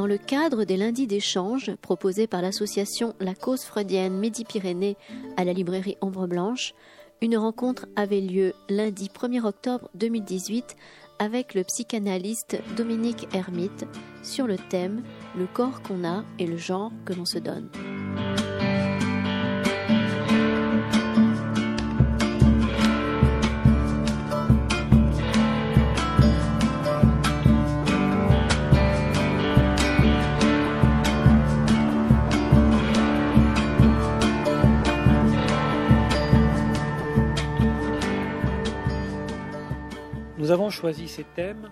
Dans 0.00 0.06
le 0.06 0.16
cadre 0.16 0.64
des 0.64 0.78
lundis 0.78 1.06
d'échange 1.06 1.74
proposés 1.82 2.26
par 2.26 2.40
l'association 2.40 3.14
La 3.20 3.34
Cause 3.34 3.64
Freudienne 3.64 4.16
Midi-Pyrénées 4.16 4.96
à 5.36 5.44
la 5.44 5.52
librairie 5.52 5.98
Ombre 6.00 6.26
Blanche, 6.26 6.72
une 7.20 7.36
rencontre 7.36 7.84
avait 7.96 8.22
lieu 8.22 8.54
lundi 8.70 9.10
1er 9.14 9.44
octobre 9.44 9.90
2018 9.96 10.74
avec 11.18 11.52
le 11.52 11.64
psychanalyste 11.64 12.62
Dominique 12.78 13.28
Hermite 13.34 13.84
sur 14.22 14.46
le 14.46 14.56
thème 14.56 15.02
Le 15.36 15.46
corps 15.46 15.82
qu'on 15.82 16.02
a 16.02 16.24
et 16.38 16.46
le 16.46 16.56
genre 16.56 16.92
que 17.04 17.12
l'on 17.12 17.26
se 17.26 17.38
donne. 17.38 17.68
Avons 40.70 40.82
choisi 40.82 41.08
ces 41.08 41.24
thèmes 41.24 41.68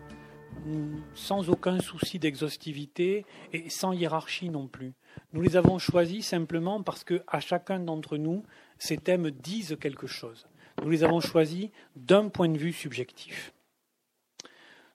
sans 1.14 1.50
aucun 1.50 1.78
souci 1.78 2.18
d'exhaustivité 2.18 3.24
et 3.52 3.70
sans 3.70 3.92
hiérarchie 3.92 4.50
non 4.50 4.66
plus. 4.66 4.92
Nous 5.32 5.40
les 5.40 5.56
avons 5.56 5.78
choisis 5.78 6.26
simplement 6.26 6.82
parce 6.82 7.04
que 7.04 7.22
à 7.28 7.38
chacun 7.38 7.78
d'entre 7.78 8.16
nous, 8.16 8.42
ces 8.76 8.98
thèmes 8.98 9.30
disent 9.30 9.76
quelque 9.80 10.08
chose. 10.08 10.48
Nous 10.82 10.90
les 10.90 11.04
avons 11.04 11.20
choisis 11.20 11.68
d'un 11.94 12.28
point 12.28 12.48
de 12.48 12.58
vue 12.58 12.72
subjectif. 12.72 13.54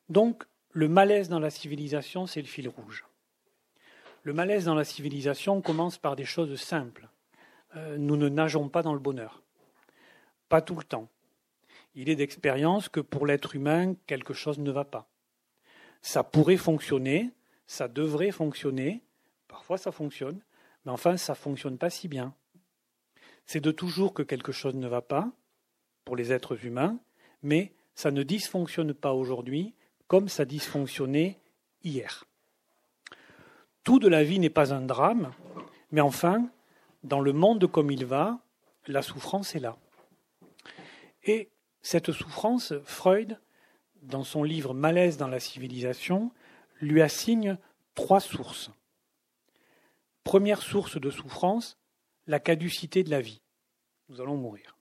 Donc, 0.09 0.43
le 0.71 0.89
malaise 0.89 1.29
dans 1.29 1.39
la 1.39 1.49
civilisation, 1.49 2.27
c'est 2.27 2.41
le 2.41 2.47
fil 2.47 2.67
rouge. 2.67 3.05
Le 4.23 4.33
malaise 4.33 4.65
dans 4.65 4.75
la 4.75 4.83
civilisation 4.83 5.61
commence 5.61 5.97
par 5.97 6.17
des 6.17 6.25
choses 6.25 6.59
simples. 6.59 7.07
Euh, 7.77 7.95
nous 7.97 8.17
ne 8.17 8.27
nageons 8.27 8.67
pas 8.67 8.83
dans 8.83 8.93
le 8.93 8.99
bonheur. 8.99 9.41
Pas 10.49 10.61
tout 10.61 10.75
le 10.75 10.83
temps 10.83 11.07
il 11.95 12.09
est 12.09 12.15
d'expérience 12.15 12.89
que 12.89 12.99
pour 12.99 13.25
l'être 13.25 13.55
humain, 13.55 13.95
quelque 14.07 14.33
chose 14.33 14.59
ne 14.59 14.71
va 14.71 14.85
pas. 14.85 15.07
Ça 16.01 16.23
pourrait 16.23 16.57
fonctionner, 16.57 17.31
ça 17.67 17.87
devrait 17.87 18.31
fonctionner, 18.31 19.03
parfois 19.47 19.77
ça 19.77 19.91
fonctionne, 19.91 20.41
mais 20.85 20.91
enfin 20.91 21.17
ça 21.17 21.33
ne 21.33 21.37
fonctionne 21.37 21.77
pas 21.77 21.89
si 21.89 22.07
bien. 22.07 22.33
C'est 23.45 23.61
de 23.61 23.71
toujours 23.71 24.13
que 24.13 24.23
quelque 24.23 24.51
chose 24.51 24.75
ne 24.75 24.87
va 24.87 25.01
pas, 25.01 25.31
pour 26.05 26.15
les 26.15 26.33
êtres 26.33 26.65
humains, 26.65 26.99
mais 27.41 27.73
ça 27.95 28.11
ne 28.11 28.23
dysfonctionne 28.23 28.93
pas 28.93 29.13
aujourd'hui 29.13 29.73
comme 30.07 30.27
ça 30.29 30.45
dysfonctionnait 30.45 31.39
hier. 31.83 32.25
Tout 33.83 33.99
de 33.99 34.07
la 34.07 34.23
vie 34.23 34.39
n'est 34.39 34.49
pas 34.49 34.73
un 34.73 34.81
drame, 34.81 35.33
mais 35.91 36.01
enfin, 36.01 36.49
dans 37.03 37.19
le 37.19 37.33
monde 37.33 37.67
comme 37.67 37.91
il 37.91 38.05
va, 38.05 38.39
la 38.87 39.01
souffrance 39.01 39.55
est 39.55 39.59
là. 39.59 39.77
Et 41.23 41.49
cette 41.83 42.13
souffrance, 42.13 42.73
Freud, 42.85 43.37
dans 44.01 44.23
son 44.23 44.43
livre 44.43 44.73
Malaise 44.73 45.17
dans 45.17 45.27
la 45.27 45.41
civilisation, 45.41 46.31
lui 46.79 47.01
assigne 47.01 47.57
trois 47.93 48.21
sources. 48.21 48.71
Première 50.23 50.61
source 50.61 50.99
de 50.99 51.09
souffrance, 51.09 51.77
la 52.25 52.39
caducité 52.39 53.03
de 53.03 53.11
la 53.11 53.19
vie. 53.19 53.41
Nous 54.07 54.21
allons 54.21 54.37
mourir. 54.37 54.77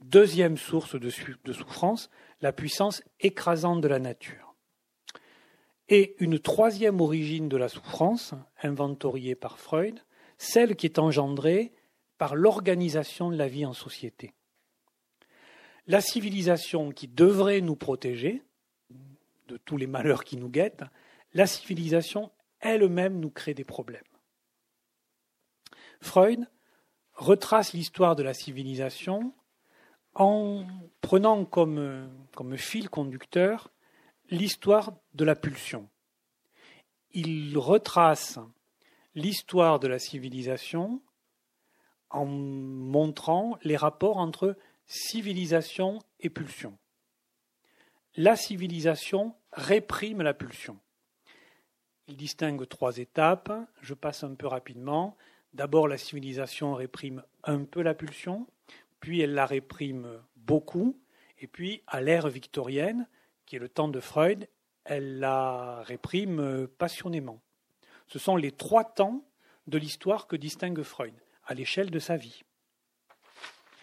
Deuxième 0.00 0.56
source 0.56 0.96
de, 0.96 1.08
souffrance, 1.08 2.10
la 2.40 2.52
puissance 2.52 3.02
écrasante 3.20 3.80
de 3.80 3.88
la 3.88 4.00
nature. 4.00 4.56
Et 5.88 6.16
une 6.18 6.38
troisième 6.38 7.00
origine 7.00 7.48
de 7.48 7.56
la 7.56 7.68
souffrance, 7.68 8.34
inventoriée 8.62 9.36
par 9.36 9.58
Freud, 9.58 10.00
celle 10.36 10.76
qui 10.76 10.86
est 10.86 10.98
engendrée 10.98 11.72
par 12.18 12.34
l'organisation 12.34 13.30
de 13.30 13.36
la 13.36 13.48
vie 13.48 13.64
en 13.64 13.72
société 13.72 14.34
la 15.88 16.00
civilisation 16.02 16.92
qui 16.92 17.08
devrait 17.08 17.62
nous 17.62 17.74
protéger 17.74 18.42
de 19.48 19.56
tous 19.56 19.78
les 19.78 19.86
malheurs 19.86 20.22
qui 20.22 20.36
nous 20.36 20.50
guettent, 20.50 20.84
la 21.32 21.46
civilisation 21.46 22.30
elle-même 22.60 23.18
nous 23.18 23.30
crée 23.30 23.54
des 23.54 23.64
problèmes. 23.64 24.02
Freud 26.00 26.46
retrace 27.14 27.72
l'histoire 27.72 28.14
de 28.14 28.22
la 28.22 28.34
civilisation 28.34 29.32
en 30.14 30.66
prenant 31.00 31.44
comme, 31.44 32.10
fil 32.56 32.90
conducteur 32.90 33.70
l'histoire 34.30 34.92
de 35.14 35.24
la 35.24 35.34
pulsion. 35.34 35.88
Il 37.12 37.56
retrace 37.56 38.38
l'histoire 39.14 39.80
de 39.80 39.88
la 39.88 39.98
civilisation 39.98 41.00
en 42.10 42.26
montrant 42.26 43.58
les 43.62 43.76
rapports 43.76 44.18
entre 44.18 44.56
civilisation 44.88 45.98
et 46.18 46.30
pulsion. 46.30 46.76
La 48.16 48.34
civilisation 48.34 49.34
réprime 49.52 50.22
la 50.22 50.34
pulsion. 50.34 50.78
Il 52.08 52.16
distingue 52.16 52.66
trois 52.66 52.96
étapes. 52.96 53.52
Je 53.82 53.92
passe 53.94 54.24
un 54.24 54.34
peu 54.34 54.46
rapidement. 54.46 55.16
D'abord, 55.52 55.88
la 55.88 55.98
civilisation 55.98 56.74
réprime 56.74 57.22
un 57.44 57.64
peu 57.64 57.82
la 57.82 57.94
pulsion, 57.94 58.46
puis 59.00 59.20
elle 59.20 59.34
la 59.34 59.46
réprime 59.46 60.22
beaucoup, 60.36 60.98
et 61.38 61.46
puis 61.46 61.82
à 61.86 62.00
l'ère 62.00 62.28
victorienne, 62.28 63.06
qui 63.46 63.56
est 63.56 63.60
le 63.60 63.68
temps 63.68 63.88
de 63.88 64.00
Freud, 64.00 64.48
elle 64.84 65.18
la 65.18 65.82
réprime 65.82 66.66
passionnément. 66.78 67.40
Ce 68.06 68.18
sont 68.18 68.36
les 68.36 68.52
trois 68.52 68.84
temps 68.84 69.22
de 69.66 69.78
l'histoire 69.78 70.26
que 70.26 70.36
distingue 70.36 70.82
Freud, 70.82 71.14
à 71.46 71.54
l'échelle 71.54 71.90
de 71.90 71.98
sa 71.98 72.16
vie. 72.16 72.42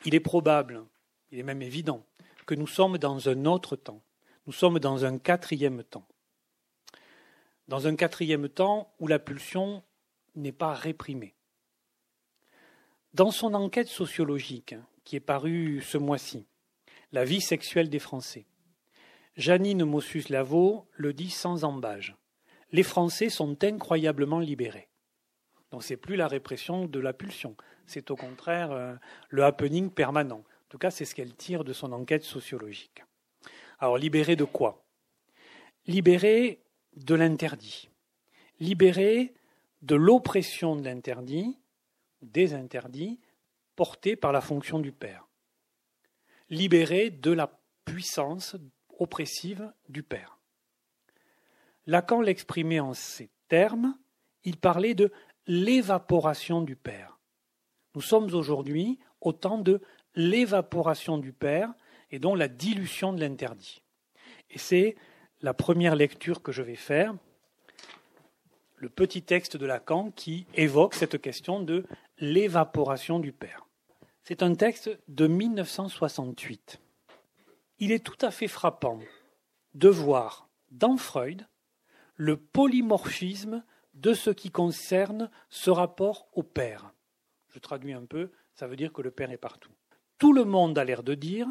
Il 0.04 0.14
est 0.16 0.20
probable 0.20 0.84
il 1.32 1.40
est 1.40 1.44
même 1.44 1.62
évident 1.62 2.06
que 2.46 2.56
nous 2.56 2.68
sommes 2.68 2.98
dans 2.98 3.30
un 3.30 3.46
autre 3.46 3.76
temps. 3.76 4.02
Nous 4.46 4.54
sommes 4.54 4.80
dans 4.80 5.06
un 5.06 5.18
quatrième 5.18 5.84
temps. 5.84 6.08
Dans 7.68 7.88
un 7.88 7.96
quatrième 7.96 8.48
temps 8.48 8.94
où 9.00 9.08
la 9.08 9.18
pulsion 9.18 9.84
n'est 10.36 10.52
pas 10.52 10.74
réprimée. 10.74 11.34
Dans 13.14 13.32
son 13.32 13.54
enquête 13.54 13.88
sociologique, 13.88 14.76
qui 15.04 15.16
est 15.16 15.22
parue 15.22 15.82
ce 15.82 15.98
mois-ci, 15.98 16.46
La 17.12 17.24
vie 17.24 17.42
sexuelle 17.42 17.90
des 17.90 18.00
Français, 18.00 18.46
Janine 19.38 19.86
Mossus-Lavaux 19.86 20.88
le 20.94 21.14
dit 21.14 21.30
sans 21.30 21.64
embâge. 21.64 22.16
Les 22.72 22.84
Français 22.84 23.30
sont 23.30 23.64
incroyablement 23.64 24.40
libérés. 24.40 24.90
Donc 25.72 25.84
c'est 25.84 25.98
plus 25.98 26.16
la 26.16 26.28
répression 26.28 26.86
de 26.86 27.00
la 27.00 27.14
pulsion, 27.14 27.56
c'est 27.86 28.12
au 28.12 28.16
contraire 28.16 28.72
euh, 28.72 28.96
le 29.30 29.44
happening 29.44 29.90
permanent. 29.90 30.44
Tout 30.76 30.80
cas, 30.80 30.92
c'est 30.92 31.06
ce 31.06 31.16
qu'elle 31.16 31.34
tire 31.34 31.64
de 31.64 31.72
son 31.72 31.94
enquête 31.94 32.26
sociologique. 32.26 33.02
Alors, 33.80 33.98
libéré 33.98 34.36
de 34.36 34.44
quoi? 34.44 34.84
Libéré 35.88 36.66
de 36.98 37.16
l'interdit. 37.16 37.88
Libéré 38.60 39.34
de 39.84 39.96
l'oppression 39.96 40.76
de 40.76 40.84
l'interdit, 40.84 41.58
des 42.22 42.54
interdits, 42.54 43.22
portés 43.78 44.18
par 44.18 44.34
la 44.34 44.42
fonction 44.42 44.80
du 44.80 44.92
père. 44.92 45.30
Libéré 46.50 47.10
de 47.10 47.32
la 47.32 47.58
puissance 47.86 48.58
oppressive 49.00 49.72
du 49.88 50.04
père. 50.04 50.40
Lacan 51.86 52.20
l'exprimait 52.20 52.82
en 52.82 52.94
ces 52.94 53.30
termes, 53.48 53.98
il 54.44 54.58
parlait 54.58 54.94
de 54.94 55.14
l'évaporation 55.48 56.62
du 56.62 56.76
père. 56.76 57.18
Nous 57.96 58.02
sommes 58.02 58.34
aujourd'hui 58.34 59.00
au 59.22 59.32
temps 59.32 59.58
de 59.58 59.80
l'évaporation 60.16 61.18
du 61.18 61.34
Père 61.34 61.74
et 62.12 62.20
donc 62.20 62.38
la 62.38 62.48
dilution 62.48 63.14
de 63.14 63.20
l'interdit. 63.20 63.82
Et 64.50 64.58
c'est 64.58 64.96
la 65.42 65.54
première 65.54 65.96
lecture 65.96 66.42
que 66.42 66.52
je 66.52 66.62
vais 66.62 66.76
faire, 66.76 67.14
le 68.78 68.90
petit 68.90 69.22
texte 69.22 69.58
de 69.58 69.66
Lacan 69.66 70.12
qui 70.12 70.46
évoque 70.54 70.94
cette 70.94 71.22
question 71.22 71.60
de 71.60 71.86
l'évaporation 72.20 73.20
du 73.20 73.32
Père. 73.32 73.66
C'est 74.24 74.44
un 74.44 74.56
texte 74.56 74.90
de 75.08 75.28
1968. 75.28 76.80
Il 77.80 77.92
est 77.92 78.04
tout 78.04 78.18
à 78.22 78.32
fait 78.32 78.48
frappant 78.48 79.00
de 79.74 79.90
voir 79.90 80.50
dans 80.72 80.98
Freud 80.98 81.46
le 82.16 82.38
polymorphisme 82.38 83.64
de 83.94 84.14
ce 84.14 84.30
qui 84.30 84.52
concerne 84.52 85.30
ce 85.50 85.70
rapport 85.70 86.28
au 86.34 86.44
Père. 86.44 86.94
Je 87.50 87.60
traduis 87.60 87.94
un 87.94 88.06
peu, 88.06 88.32
ça 88.54 88.68
veut 88.68 88.76
dire 88.76 88.94
que 88.94 89.02
le 89.02 89.12
Père 89.12 89.32
est 89.32 89.38
partout. 89.38 89.72
Tout 90.18 90.32
le 90.32 90.46
monde 90.46 90.78
a 90.78 90.84
l'air 90.84 91.04
de 91.04 91.14
dire 91.14 91.48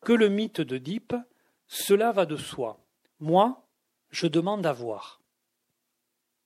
que 0.00 0.12
le 0.12 0.28
mythe 0.28 0.60
d'Oedipe, 0.60 1.14
cela 1.68 2.10
va 2.10 2.26
de 2.26 2.36
soi. 2.36 2.84
Moi, 3.20 3.64
je 4.10 4.26
demande 4.26 4.66
à 4.66 4.72
voir. 4.72 5.22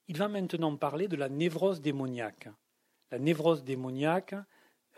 Il 0.09 0.19
va 0.19 0.29
maintenant 0.29 0.77
parler 0.77 1.09
de 1.09 1.17
la 1.17 1.29
névrose 1.29 1.81
démoniaque. 1.81 2.49
La 3.11 3.19
névrose 3.19 3.65
démoniaque, 3.65 4.35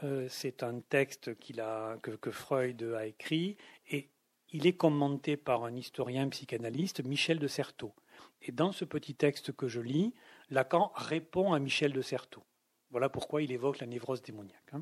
euh, 0.03 0.27
c'est 0.29 0.63
un 0.63 0.81
texte 0.81 1.35
que, 1.39 2.17
que, 2.17 2.31
Freud 2.31 2.83
a 2.83 3.07
écrit, 3.07 3.57
et 3.91 4.11
il 4.51 4.67
est 4.67 4.77
commenté 4.77 5.37
par 5.37 5.65
un 5.65 5.77
historien 5.77 6.29
psychanalyste, 6.29 7.05
Michel 7.05 7.39
de 7.39 7.47
Certeau. 7.47 7.95
Et 8.43 8.53
dans 8.53 8.73
ce 8.73 8.85
petit 8.85 9.15
texte 9.15 9.53
que 9.53 9.69
je 9.69 9.81
lis, 9.81 10.15
Lacan 10.51 10.93
répond 10.95 11.53
à 11.53 11.59
Michel 11.59 11.93
de 11.93 12.03
Certeau. 12.03 12.43
Voilà 12.91 13.09
pourquoi 13.09 13.43
il 13.43 13.53
évoque 13.53 13.79
la 13.79 13.87
névrose 13.87 14.23
démoniaque. 14.23 14.73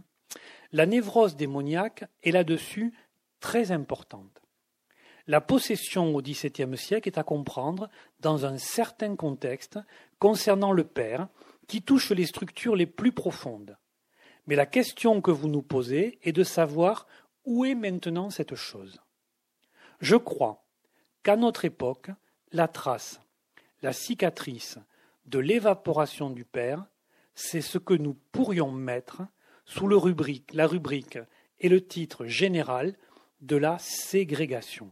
La 0.73 0.87
névrose 0.87 1.37
démoniaque 1.37 2.05
est 2.23 2.31
là-dessus 2.31 2.93
très 3.41 3.73
importante. 3.73 4.43
La 5.27 5.41
possession 5.41 6.15
au 6.15 6.23
XVIIe 6.23 6.77
siècle 6.77 7.09
est 7.09 7.19
à 7.19 7.25
comprendre 7.25 7.91
dans 8.21 8.47
un 8.47 8.59
certain 8.59 9.17
contexte 9.17 9.79
concernant 10.19 10.73
le 10.73 10.85
père 10.85 11.29
qui 11.67 11.83
touche 11.83 12.11
les 12.11 12.27
structures 12.27 12.77
les 12.77 12.87
plus 12.87 13.13
profondes. 13.13 13.77
Mais 14.47 14.55
la 14.55 14.67
question 14.67 15.21
que 15.21 15.33
vous 15.33 15.49
nous 15.49 15.63
posez 15.63 16.21
est 16.23 16.33
de 16.33 16.45
savoir 16.45 17.07
où 17.45 17.65
est 17.65 17.75
maintenant 17.75 18.31
cette 18.31 18.55
chose. 18.55 19.01
Je 20.01 20.17
crois 20.17 20.65
qu'à 21.25 21.37
notre 21.37 21.65
époque, 21.65 22.11
la 22.53 22.69
trace, 22.69 23.21
la 23.83 23.93
cicatrice 23.93 24.79
de 25.27 25.41
l'évaporation 25.41 26.31
du 26.31 26.45
père, 26.45 26.87
c'est 27.35 27.61
ce 27.61 27.79
que 27.79 27.95
nous 27.95 28.15
pourrions 28.33 28.71
mettre 28.71 29.23
sous 29.67 29.87
le 29.87 29.97
rubrique, 29.97 30.53
la 30.55 30.67
rubrique 30.67 31.19
et 31.59 31.69
le 31.69 31.85
titre 31.85 32.27
général 32.27 32.97
de 33.41 33.57
la 33.57 33.79
ségrégation. 33.79 34.91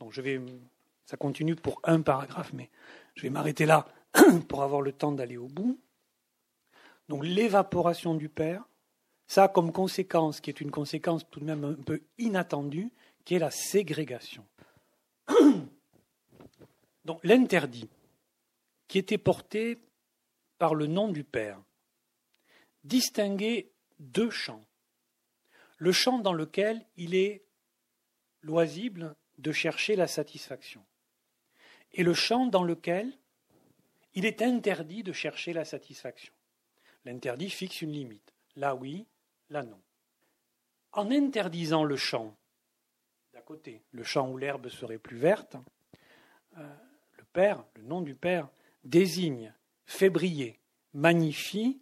Donc 0.00 0.12
je 0.12 0.20
vais, 0.20 0.40
ça 1.04 1.16
continue 1.16 1.54
pour 1.54 1.80
un 1.84 2.00
paragraphe, 2.00 2.52
mais 2.52 2.70
je 3.14 3.22
vais 3.22 3.30
m'arrêter 3.30 3.66
là 3.66 3.86
pour 4.48 4.62
avoir 4.62 4.80
le 4.80 4.92
temps 4.92 5.12
d'aller 5.12 5.36
au 5.36 5.46
bout. 5.46 5.78
Donc 7.08 7.24
l'évaporation 7.24 8.14
du 8.14 8.28
père, 8.28 8.64
ça 9.26 9.44
a 9.44 9.48
comme 9.48 9.72
conséquence, 9.72 10.40
qui 10.40 10.50
est 10.50 10.60
une 10.60 10.70
conséquence 10.70 11.28
tout 11.30 11.40
de 11.40 11.44
même 11.44 11.64
un 11.64 11.74
peu 11.74 12.02
inattendue, 12.18 12.90
qui 13.24 13.34
est 13.34 13.38
la 13.38 13.50
ségrégation. 13.50 14.44
Donc 17.04 17.20
l'interdit, 17.22 17.88
qui 18.88 18.98
était 18.98 19.18
porté 19.18 19.78
par 20.58 20.74
le 20.74 20.86
nom 20.86 21.08
du 21.08 21.24
Père, 21.24 21.60
distinguait 22.84 23.70
deux 23.98 24.30
champs. 24.30 24.64
Le 25.78 25.92
champ 25.92 26.18
dans 26.18 26.32
lequel 26.32 26.84
il 26.96 27.14
est 27.14 27.44
loisible 28.42 29.14
de 29.38 29.52
chercher 29.52 29.96
la 29.96 30.06
satisfaction. 30.06 30.84
Et 31.92 32.02
le 32.02 32.14
champ 32.14 32.46
dans 32.46 32.64
lequel 32.64 33.12
il 34.14 34.26
est 34.26 34.42
interdit 34.42 35.02
de 35.02 35.12
chercher 35.12 35.52
la 35.52 35.64
satisfaction. 35.64 36.32
L'interdit 37.04 37.50
fixe 37.50 37.82
une 37.82 37.92
limite. 37.92 38.32
Là 38.56 38.74
oui, 38.74 39.06
là 39.50 39.62
non. 39.62 39.80
En 40.92 41.10
interdisant 41.10 41.84
le 41.84 41.96
champ 41.96 42.36
d'à 43.32 43.40
côté, 43.40 43.82
le 43.92 44.04
champ 44.04 44.28
où 44.28 44.36
l'herbe 44.36 44.68
serait 44.68 44.98
plus 44.98 45.16
verte, 45.16 45.56
euh, 46.58 46.74
le 47.16 47.24
Père, 47.24 47.64
le 47.76 47.82
nom 47.82 48.02
du 48.02 48.14
Père, 48.14 48.48
désigne, 48.84 49.54
fait 49.86 50.10
briller, 50.10 50.60
magnifie 50.92 51.80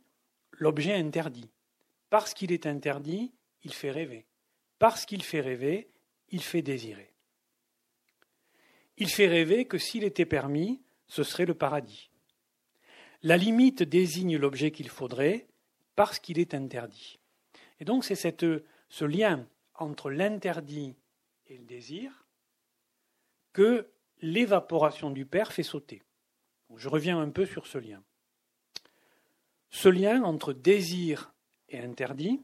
l'objet 0.60 0.94
interdit. 0.94 1.50
Parce 2.10 2.34
qu'il 2.34 2.52
est 2.52 2.66
interdit, 2.66 3.32
il 3.64 3.74
fait 3.74 3.90
rêver. 3.90 4.26
Parce 4.78 5.04
qu'il 5.04 5.22
fait 5.22 5.40
rêver, 5.40 5.90
il 6.28 6.42
fait 6.42 6.62
désirer. 6.62 7.12
Il 8.96 9.08
fait 9.08 9.26
rêver 9.26 9.64
que 9.64 9.78
s'il 9.78 10.04
était 10.04 10.26
permis, 10.26 10.80
ce 11.08 11.24
serait 11.24 11.46
le 11.46 11.54
paradis. 11.54 12.10
La 13.22 13.36
limite 13.36 13.82
désigne 13.82 14.36
l'objet 14.36 14.70
qu'il 14.70 14.88
faudrait 14.88 15.48
parce 15.96 16.18
qu'il 16.18 16.38
est 16.38 16.54
interdit. 16.54 17.18
Et 17.80 17.84
donc 17.84 18.04
c'est 18.04 18.14
ce 18.14 19.04
lien 19.04 19.46
entre 19.74 20.10
l'interdit 20.10 20.94
et 21.46 21.56
le 21.56 21.64
désir 21.64 22.26
que 23.52 23.90
l'évaporation 24.20 25.10
du 25.10 25.26
Père 25.26 25.52
fait 25.52 25.62
sauter. 25.62 26.02
Je 26.76 26.88
reviens 26.88 27.18
un 27.20 27.30
peu 27.30 27.46
sur 27.46 27.66
ce 27.66 27.78
lien. 27.78 28.02
Ce 29.70 29.88
lien 29.88 30.22
entre 30.22 30.52
désir 30.52 31.32
et 31.68 31.78
interdit, 31.78 32.40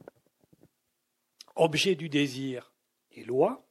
objet 1.55 1.95
du 1.95 2.09
désir 2.09 2.73
et 3.13 3.25
loi, 3.25 3.67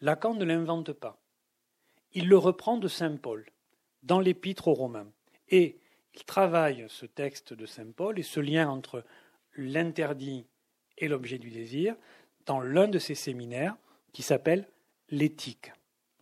Lacan 0.00 0.34
ne 0.34 0.44
l'invente 0.44 0.92
pas 0.92 1.20
il 2.16 2.28
le 2.28 2.38
reprend 2.38 2.78
de 2.78 2.88
Saint 2.88 3.16
Paul 3.16 3.44
dans 4.02 4.20
l'épître 4.20 4.68
aux 4.68 4.74
Romains. 4.74 5.12
Et 5.50 5.78
il 6.14 6.24
travaille 6.24 6.86
ce 6.88 7.04
texte 7.04 7.52
de 7.52 7.66
Saint 7.66 7.90
Paul 7.94 8.18
et 8.18 8.22
ce 8.22 8.40
lien 8.40 8.70
entre 8.70 9.04
l'interdit 9.54 10.46
et 10.96 11.08
l'objet 11.08 11.36
du 11.36 11.50
désir 11.50 11.94
dans 12.46 12.58
l'un 12.58 12.88
de 12.88 12.98
ses 12.98 13.14
séminaires 13.14 13.76
qui 14.14 14.22
s'appelle 14.22 14.66
l'éthique. 15.10 15.72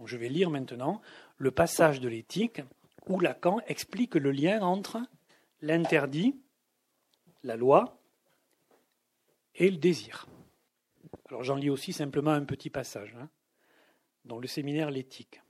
je 0.04 0.16
vais 0.16 0.28
lire 0.28 0.50
maintenant 0.50 1.00
le 1.38 1.52
passage 1.52 2.00
de 2.00 2.08
l'éthique 2.08 2.60
où 3.06 3.20
Lacan 3.20 3.60
explique 3.68 4.16
le 4.16 4.32
lien 4.32 4.62
entre 4.62 5.00
l'interdit, 5.64 6.38
la 7.43 7.56
loi 7.56 7.99
et 9.55 9.70
le 9.70 9.78
désir. 9.78 10.26
Alors 11.28 11.43
j'en 11.43 11.56
lis 11.56 11.70
aussi 11.70 11.93
simplement 11.94 12.32
un 12.32 12.44
petit 12.44 12.69
passage 12.69 13.14
hein, 13.19 13.31
dans 14.26 14.38
le 14.38 14.46
séminaire 14.46 14.90
l'éthique. 14.90 15.40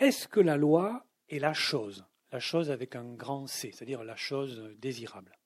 Est-ce 0.00 0.26
que 0.26 0.40
la 0.40 0.56
loi 0.56 1.06
est 1.28 1.38
la 1.38 1.52
chose, 1.52 2.04
la 2.32 2.40
chose 2.40 2.70
avec 2.72 2.96
un 2.96 3.14
grand 3.14 3.46
C, 3.46 3.70
c'est-à-dire 3.72 4.02
la 4.02 4.16
chose 4.16 4.74
désirable 4.78 5.38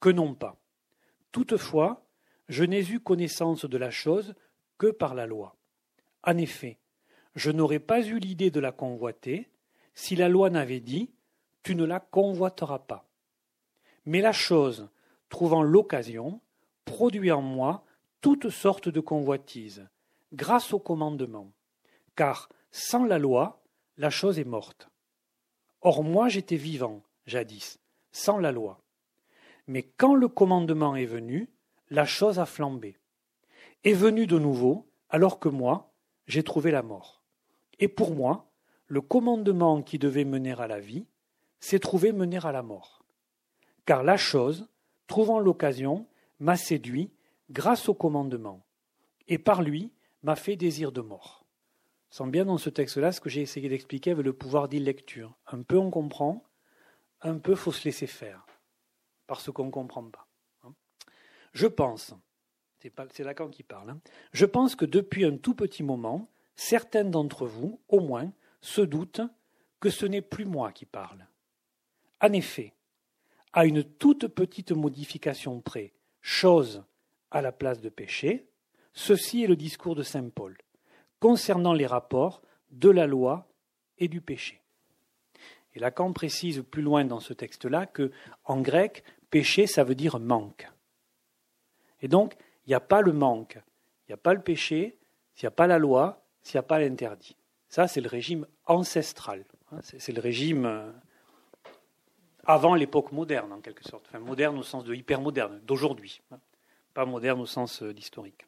Que 0.00 0.10
non 0.10 0.34
pas. 0.34 0.60
Toutefois, 1.32 2.06
je 2.48 2.64
n'ai 2.64 2.86
eu 2.90 3.00
connaissance 3.00 3.64
de 3.64 3.78
la 3.78 3.90
chose 3.90 4.34
que 4.76 4.88
par 4.88 5.14
la 5.14 5.26
loi. 5.26 5.56
En 6.24 6.36
effet, 6.36 6.78
je 7.34 7.50
n'aurais 7.50 7.80
pas 7.80 8.06
eu 8.06 8.18
l'idée 8.18 8.50
de 8.50 8.60
la 8.60 8.72
convoiter 8.72 9.50
si 9.94 10.14
la 10.14 10.28
loi 10.28 10.50
n'avait 10.50 10.80
dit 10.80 11.10
Tu 11.62 11.74
ne 11.74 11.84
la 11.84 12.00
convoiteras 12.00 12.80
pas. 12.80 13.08
Mais 14.06 14.20
la 14.20 14.32
chose, 14.32 14.88
trouvant 15.28 15.62
l'occasion, 15.62 16.40
produit 16.84 17.32
en 17.32 17.42
moi 17.42 17.84
toutes 18.20 18.50
sortes 18.50 18.88
de 18.88 19.00
convoitises, 19.00 19.86
grâce 20.32 20.72
au 20.72 20.78
commandement. 20.78 21.52
Car 22.16 22.48
sans 22.70 23.04
la 23.04 23.18
loi, 23.18 23.62
la 23.96 24.10
chose 24.10 24.38
est 24.38 24.44
morte. 24.44 24.88
Or 25.80 26.02
moi 26.02 26.28
j'étais 26.28 26.56
vivant, 26.56 27.02
jadis, 27.26 27.78
sans 28.12 28.38
la 28.38 28.52
loi. 28.52 28.80
Mais 29.66 29.82
quand 29.82 30.14
le 30.14 30.28
commandement 30.28 30.96
est 30.96 31.06
venu, 31.06 31.48
la 31.90 32.04
chose 32.04 32.38
a 32.38 32.46
flambé. 32.46 32.96
Est 33.84 33.92
venu 33.92 34.26
de 34.26 34.38
nouveau, 34.38 34.88
alors 35.08 35.38
que 35.38 35.48
moi, 35.48 35.92
j'ai 36.26 36.42
trouvé 36.42 36.70
la 36.70 36.82
mort. 36.82 37.22
Et 37.78 37.88
pour 37.88 38.14
moi, 38.14 38.50
le 38.86 39.00
commandement 39.00 39.82
qui 39.82 39.98
devait 39.98 40.24
mener 40.24 40.52
à 40.52 40.66
la 40.66 40.80
vie 40.80 41.06
s'est 41.60 41.78
trouvé 41.78 42.12
mener 42.12 42.38
à 42.44 42.52
la 42.52 42.62
mort. 42.62 43.03
Car 43.86 44.02
la 44.02 44.16
chose, 44.16 44.68
trouvant 45.06 45.38
l'occasion, 45.38 46.06
m'a 46.40 46.56
séduit 46.56 47.10
grâce 47.50 47.88
au 47.88 47.94
commandement, 47.94 48.64
et 49.28 49.38
par 49.38 49.62
lui 49.62 49.92
m'a 50.22 50.36
fait 50.36 50.56
désir 50.56 50.92
de 50.92 51.00
mort 51.00 51.44
sent 52.14 52.28
bien 52.28 52.44
dans 52.44 52.58
ce 52.58 52.70
texte-là 52.70 53.10
ce 53.10 53.20
que 53.20 53.28
j'ai 53.28 53.40
essayé 53.40 53.68
d'expliquer 53.68 54.12
avec 54.12 54.24
le 54.24 54.32
pouvoir 54.32 54.68
d'illecture. 54.68 55.36
Un 55.48 55.62
peu 55.62 55.76
on 55.76 55.90
comprend, 55.90 56.44
un 57.22 57.38
peu 57.38 57.56
faut 57.56 57.72
se 57.72 57.84
laisser 57.84 58.06
faire, 58.06 58.46
parce 59.26 59.50
qu'on 59.50 59.66
ne 59.66 59.70
comprend 59.72 60.04
pas. 60.04 60.28
Hein. 60.62 60.74
Je 61.52 61.66
pense, 61.66 62.14
c'est 62.78 63.24
Lacan 63.24 63.48
qui 63.48 63.64
parle, 63.64 63.90
hein, 63.90 64.00
je 64.32 64.46
pense 64.46 64.76
que 64.76 64.84
depuis 64.84 65.24
un 65.24 65.36
tout 65.36 65.54
petit 65.54 65.82
moment, 65.82 66.30
certains 66.54 67.02
d'entre 67.02 67.46
vous, 67.46 67.80
au 67.88 67.98
moins, 67.98 68.32
se 68.60 68.80
doutent 68.80 69.22
que 69.80 69.90
ce 69.90 70.06
n'est 70.06 70.22
plus 70.22 70.44
moi 70.44 70.70
qui 70.70 70.86
parle. 70.86 71.26
En 72.20 72.32
effet, 72.32 72.74
à 73.54 73.66
une 73.66 73.84
toute 73.84 74.26
petite 74.26 74.72
modification 74.72 75.60
près, 75.60 75.92
chose 76.20 76.82
à 77.30 77.40
la 77.40 77.52
place 77.52 77.80
de 77.80 77.88
péché, 77.88 78.48
ceci 78.92 79.44
est 79.44 79.46
le 79.46 79.56
discours 79.56 79.94
de 79.94 80.02
Saint 80.02 80.28
Paul 80.28 80.58
concernant 81.20 81.72
les 81.72 81.86
rapports 81.86 82.42
de 82.72 82.90
la 82.90 83.06
loi 83.06 83.46
et 83.98 84.08
du 84.08 84.20
péché. 84.20 84.60
Et 85.74 85.78
Lacan 85.78 86.12
précise 86.12 86.64
plus 86.68 86.82
loin 86.82 87.04
dans 87.04 87.20
ce 87.20 87.32
texte-là 87.32 87.86
que, 87.86 88.10
en 88.44 88.60
grec, 88.60 89.04
péché, 89.30 89.66
ça 89.66 89.84
veut 89.84 89.94
dire 89.94 90.18
manque. 90.18 90.68
Et 92.02 92.08
donc, 92.08 92.34
il 92.66 92.70
n'y 92.70 92.74
a 92.74 92.80
pas 92.80 93.00
le 93.00 93.12
manque, 93.12 93.58
il 94.06 94.10
n'y 94.10 94.14
a 94.14 94.18
pas 94.18 94.34
le 94.34 94.42
péché, 94.42 94.98
s'il 95.34 95.46
n'y 95.46 95.48
a 95.48 95.52
pas 95.52 95.66
la 95.66 95.78
loi, 95.78 96.24
s'il 96.42 96.56
n'y 96.56 96.60
a 96.60 96.64
pas 96.64 96.78
l'interdit. 96.78 97.36
Ça, 97.68 97.88
c'est 97.88 98.00
le 98.00 98.08
régime 98.08 98.46
ancestral. 98.66 99.44
Hein, 99.72 99.78
c'est 99.82 100.12
le 100.12 100.20
régime 100.20 100.66
euh, 100.66 100.92
avant 102.46 102.74
l'époque 102.74 103.12
moderne, 103.12 103.52
en 103.52 103.60
quelque 103.60 103.84
sorte. 103.84 104.12
Moderne 104.14 104.58
au 104.58 104.62
sens 104.62 104.84
de 104.84 104.94
hypermoderne, 104.94 105.60
d'aujourd'hui. 105.64 106.20
Hein, 106.30 106.38
pas 106.92 107.04
moderne 107.04 107.40
au 107.40 107.46
sens 107.46 107.82
euh, 107.82 107.92
d'historique. 107.92 108.46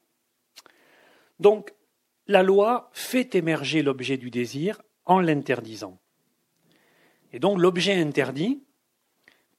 Donc, 1.39 1.75
la 2.27 2.43
loi 2.43 2.91
fait 2.93 3.35
émerger 3.35 3.83
l'objet 3.83 4.17
du 4.17 4.31
désir 4.31 4.81
en 5.05 5.21
l'interdisant. 5.21 5.99
Et 7.33 7.39
donc 7.39 7.59
l'objet 7.59 7.95
interdit, 7.95 8.63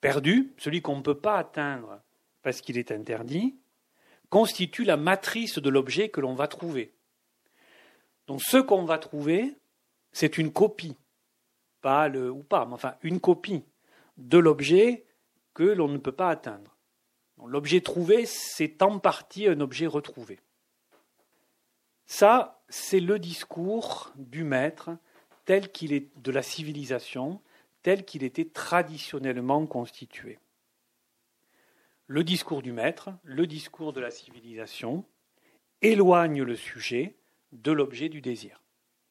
perdu, 0.01 0.53
celui 0.58 0.82
qu'on 0.82 0.98
ne 0.98 1.01
peut 1.01 1.20
pas 1.20 1.38
atteindre 1.38 2.01
parce 2.41 2.62
qu'il 2.62 2.77
est 2.77 2.91
interdit, 2.91 3.56
constitue 4.29 4.84
la 4.84 4.98
matrice 4.98 5.60
de 5.60 5.70
l'objet 5.70 6.10
que 6.10 6.22
l'on 6.22 6.34
va 6.34 6.48
trouver. 6.48 6.94
Donc 8.27 8.41
ce 8.41 8.58
qu'on 8.58 8.84
va 8.84 8.98
trouver, 8.98 9.56
c'est 10.12 10.38
une 10.38 10.51
copie, 10.51 10.98
pas 11.82 12.08
le 12.10 12.32
ou 12.32 12.44
pas, 12.44 12.65
mais 12.65 12.74
enfin 12.74 12.96
une 13.03 13.20
copie 13.20 13.63
de 14.17 14.38
l'objet 14.38 15.05
que 15.53 15.63
l'on 15.63 15.88
ne 15.88 15.97
peut 15.97 16.12
pas 16.12 16.29
atteindre. 16.29 16.77
L'objet 17.45 17.81
trouvé, 17.81 18.25
c'est 18.25 18.81
en 18.81 19.00
partie 19.00 19.47
un 19.47 19.59
objet 19.62 19.86
retrouvé. 19.86 20.39
Ça, 22.05 22.63
c'est 22.69 23.00
le 23.00 23.19
discours 23.19 24.12
du 24.15 24.43
maître 24.43 24.91
tel 25.45 25.71
qu'il 25.71 25.93
est 25.93 26.09
de 26.17 26.31
la 26.31 26.41
civilisation, 26.41 27.41
tel 27.83 28.05
qu'il 28.05 28.24
était 28.24 28.50
traditionnellement 28.50 29.65
constitué. 29.65 30.39
Le 32.07 32.24
discours 32.24 32.62
du 32.62 32.71
maître, 32.71 33.09
le 33.24 33.45
discours 33.45 33.93
de 33.93 34.00
la 34.00 34.12
civilisation, 34.12 35.05
éloigne 35.81 36.41
le 36.41 36.55
sujet 36.55 37.17
de 37.51 37.71
l'objet 37.71 38.09
du 38.09 38.21
désir. 38.21 38.63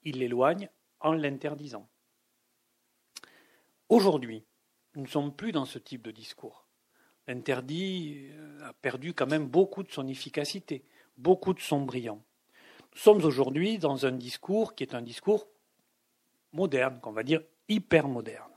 Il 0.02 0.18
l'éloigne 0.18 0.68
en 1.00 1.12
l'interdisant. 1.12 1.88
Aujourd'hui, 3.88 4.44
nous 4.97 5.03
ne 5.03 5.09
sommes 5.09 5.33
plus 5.33 5.53
dans 5.53 5.67
ce 5.67 5.79
type 5.79 6.03
de 6.03 6.11
discours. 6.11 6.67
L'interdit 7.29 8.29
euh, 8.33 8.69
a 8.69 8.73
perdu 8.73 9.12
quand 9.12 9.26
même 9.26 9.47
beaucoup 9.47 9.83
de 9.83 9.93
son 9.93 10.09
efficacité, 10.09 10.85
beaucoup 11.19 11.53
de 11.53 11.61
son 11.61 11.83
brillant. 11.83 12.23
Nous 12.93 12.99
sommes 12.99 13.25
aujourd'hui 13.25 13.79
dans 13.79 14.07
un 14.07 14.12
discours 14.12 14.75
qui 14.75 14.85
est 14.85 14.95
un 14.95 15.03
discours 15.03 15.49
moderne, 16.53 16.99
qu'on 17.00 17.12
va 17.12 17.23
dire 17.23 17.43
hyper 17.69 18.09
moderne. 18.09 18.53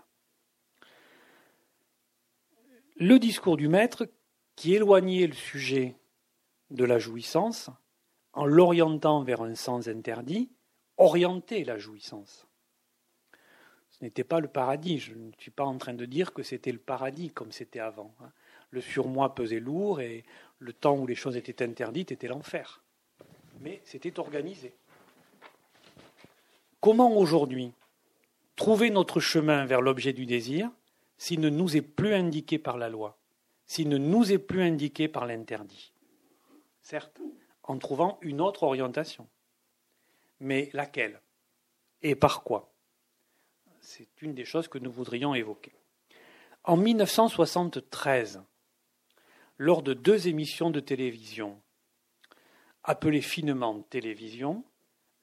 Le 2.95 3.17
discours 3.19 3.57
du 3.57 3.67
maître 3.67 4.09
qui 4.55 4.75
éloignait 4.75 5.27
le 5.27 5.33
sujet 5.33 5.95
de 6.69 6.85
la 6.85 6.99
jouissance 6.99 7.69
en 8.33 8.45
l'orientant 8.45 9.23
vers 9.23 9.41
un 9.41 9.55
sens 9.55 9.87
interdit, 9.87 10.51
orientait 10.97 11.63
la 11.63 11.77
jouissance. 11.77 12.48
Ce 13.99 14.05
n'était 14.05 14.23
pas 14.23 14.39
le 14.39 14.47
paradis. 14.47 14.99
Je 14.99 15.13
ne 15.13 15.31
suis 15.37 15.51
pas 15.51 15.65
en 15.65 15.77
train 15.77 15.93
de 15.93 16.05
dire 16.05 16.33
que 16.33 16.43
c'était 16.43 16.71
le 16.71 16.79
paradis 16.79 17.29
comme 17.31 17.51
c'était 17.51 17.79
avant. 17.79 18.13
Hein. 18.21 18.31
Le 18.71 18.81
surmoi 18.81 19.35
pesait 19.35 19.59
lourd 19.59 19.99
et 19.99 20.23
le 20.59 20.73
temps 20.73 20.97
où 20.97 21.05
les 21.07 21.15
choses 21.15 21.35
étaient 21.35 21.63
interdites 21.63 22.11
était 22.11 22.27
l'enfer. 22.27 22.81
Mais 23.61 23.81
c'était 23.83 24.19
organisé. 24.19 24.73
Comment 26.79 27.17
aujourd'hui 27.17 27.73
trouver 28.55 28.89
notre 28.89 29.19
chemin 29.19 29.65
vers 29.65 29.81
l'objet 29.81 30.13
du 30.13 30.25
désir 30.25 30.71
s'il 31.17 31.41
ne 31.41 31.49
nous 31.49 31.75
est 31.75 31.81
plus 31.81 32.13
indiqué 32.13 32.57
par 32.57 32.77
la 32.77 32.87
loi, 32.87 33.17
s'il 33.65 33.89
ne 33.89 33.97
nous 33.97 34.31
est 34.31 34.37
plus 34.37 34.63
indiqué 34.63 35.09
par 35.09 35.25
l'interdit? 35.25 35.91
Certes, 36.81 37.19
en 37.63 37.77
trouvant 37.77 38.17
une 38.21 38.39
autre 38.39 38.63
orientation. 38.63 39.27
Mais 40.39 40.69
laquelle 40.71 41.21
Et 42.01 42.15
par 42.15 42.43
quoi? 42.43 42.71
C'est 43.89 44.21
une 44.21 44.35
des 44.35 44.45
choses 44.45 44.67
que 44.67 44.77
nous 44.77 44.91
voudrions 44.91 45.33
évoquer. 45.33 45.73
En 46.63 46.77
1973, 46.77 48.39
lors 49.57 49.81
de 49.81 49.95
deux 49.95 50.27
émissions 50.27 50.69
de 50.69 50.79
télévision, 50.79 51.59
appelées 52.83 53.23
finement 53.23 53.81
télévision, 53.89 54.63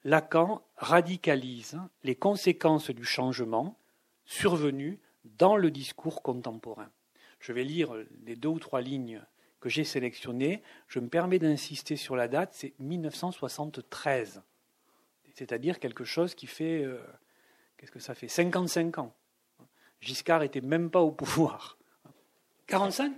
Lacan 0.03 0.61
radicalise 0.75 1.79
les 2.03 2.15
conséquences 2.15 2.91
du 2.91 3.05
changement 3.05 3.79
survenu 4.25 4.99
dans 5.23 5.55
le 5.55 5.71
discours 5.71 6.21
contemporain. 6.21 6.91
Je 7.39 7.53
vais 7.53 7.63
lire 7.63 7.95
les 8.25 8.35
deux 8.35 8.49
ou 8.49 8.59
trois 8.59 8.81
lignes 8.81 9.21
que 9.61 9.69
j'ai 9.69 9.85
sélectionnées. 9.85 10.61
Je 10.89 10.99
me 10.99 11.07
permets 11.07 11.39
d'insister 11.39 11.95
sur 11.95 12.17
la 12.17 12.27
date, 12.27 12.49
c'est 12.51 12.73
1973. 12.79 14.41
C'est-à-dire 15.35 15.79
quelque 15.79 16.03
chose 16.03 16.35
qui 16.35 16.47
fait, 16.47 16.83
euh, 16.83 16.99
qu'est-ce 17.77 17.91
que 17.91 17.99
ça 17.99 18.15
fait? 18.15 18.27
55 18.27 18.97
ans. 18.97 19.13
Giscard 20.01 20.41
n'était 20.41 20.61
même 20.61 20.89
pas 20.89 21.01
au 21.01 21.11
pouvoir. 21.11 21.77
45 22.67 23.13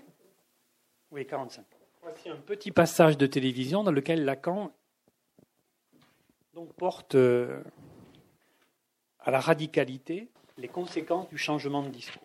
Oui, 1.12 1.26
45. 1.26 1.66
Voici 2.02 2.30
un 2.30 2.38
petit 2.38 2.72
passage 2.72 3.18
de 3.18 3.26
télévision 3.26 3.84
dans 3.84 3.92
lequel 3.92 4.24
Lacan 4.26 4.72
porte 6.66 7.16
euh, 7.16 7.62
à 9.20 9.32
la 9.32 9.40
radicalité 9.40 10.30
les 10.58 10.68
conséquences 10.68 11.30
du 11.30 11.38
changement 11.38 11.84
de 11.84 11.90
discours. 11.90 12.24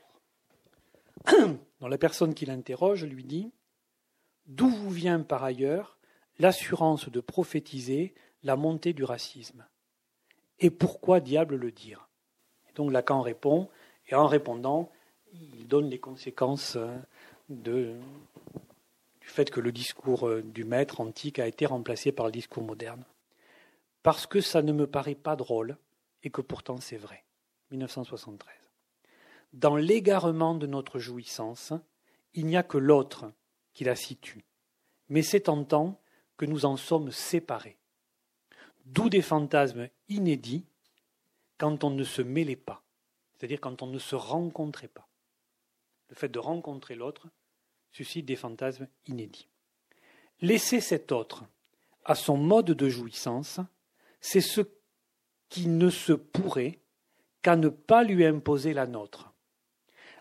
Dans 1.80 1.88
la 1.88 1.98
personne 1.98 2.34
qui 2.34 2.46
l'interroge 2.46 3.04
lui 3.04 3.24
dit 3.24 3.52
D'où 4.46 4.68
vous 4.68 4.90
vient 4.90 5.20
par 5.20 5.44
ailleurs 5.44 5.98
l'assurance 6.38 7.08
de 7.08 7.20
prophétiser 7.20 8.14
la 8.42 8.56
montée 8.56 8.92
du 8.92 9.04
racisme? 9.04 9.66
Et 10.58 10.70
pourquoi 10.70 11.20
diable 11.20 11.56
le 11.56 11.70
dire? 11.70 12.08
Donc 12.74 12.92
Lacan 12.92 13.22
répond, 13.22 13.68
et 14.08 14.14
en 14.14 14.26
répondant, 14.26 14.90
il 15.32 15.66
donne 15.66 15.88
les 15.90 15.98
conséquences 15.98 16.76
euh, 16.76 16.96
du 17.48 17.96
fait 19.20 19.50
que 19.50 19.60
le 19.60 19.72
discours 19.72 20.28
euh, 20.28 20.42
du 20.42 20.64
maître 20.64 21.00
antique 21.00 21.38
a 21.38 21.46
été 21.46 21.66
remplacé 21.66 22.12
par 22.12 22.26
le 22.26 22.32
discours 22.32 22.62
moderne 22.62 23.04
parce 24.04 24.26
que 24.26 24.40
ça 24.40 24.62
ne 24.62 24.72
me 24.72 24.86
paraît 24.86 25.14
pas 25.14 25.34
drôle 25.34 25.78
et 26.22 26.30
que 26.30 26.42
pourtant 26.42 26.78
c'est 26.78 26.98
vrai. 26.98 27.24
1973. 27.70 28.54
Dans 29.54 29.76
l'égarement 29.76 30.54
de 30.54 30.66
notre 30.66 30.98
jouissance, 30.98 31.72
il 32.34 32.46
n'y 32.46 32.56
a 32.56 32.62
que 32.62 32.78
l'autre 32.78 33.32
qui 33.72 33.84
la 33.84 33.96
situe. 33.96 34.44
Mais 35.08 35.22
c'est 35.22 35.48
en 35.48 35.64
temps 35.64 36.00
que 36.36 36.44
nous 36.44 36.66
en 36.66 36.76
sommes 36.76 37.10
séparés. 37.10 37.78
D'où 38.84 39.08
des 39.08 39.22
fantasmes 39.22 39.88
inédits 40.08 40.66
quand 41.58 41.84
on 41.84 41.90
ne 41.90 42.04
se 42.04 42.22
mêlait 42.22 42.56
pas, 42.56 42.82
c'est-à-dire 43.32 43.60
quand 43.60 43.82
on 43.82 43.86
ne 43.86 43.98
se 43.98 44.14
rencontrait 44.14 44.88
pas. 44.88 45.08
Le 46.08 46.14
fait 46.14 46.28
de 46.28 46.38
rencontrer 46.38 46.94
l'autre 46.94 47.28
suscite 47.92 48.26
des 48.26 48.36
fantasmes 48.36 48.88
inédits. 49.06 49.48
Laisser 50.40 50.80
cet 50.80 51.12
autre 51.12 51.44
à 52.04 52.14
son 52.14 52.36
mode 52.36 52.66
de 52.66 52.88
jouissance 52.88 53.60
c'est 54.26 54.40
ce 54.40 54.62
qui 55.50 55.68
ne 55.68 55.90
se 55.90 56.14
pourrait 56.14 56.80
qu'à 57.42 57.56
ne 57.56 57.68
pas 57.68 58.02
lui 58.02 58.24
imposer 58.24 58.72
la 58.72 58.86
nôtre, 58.86 59.34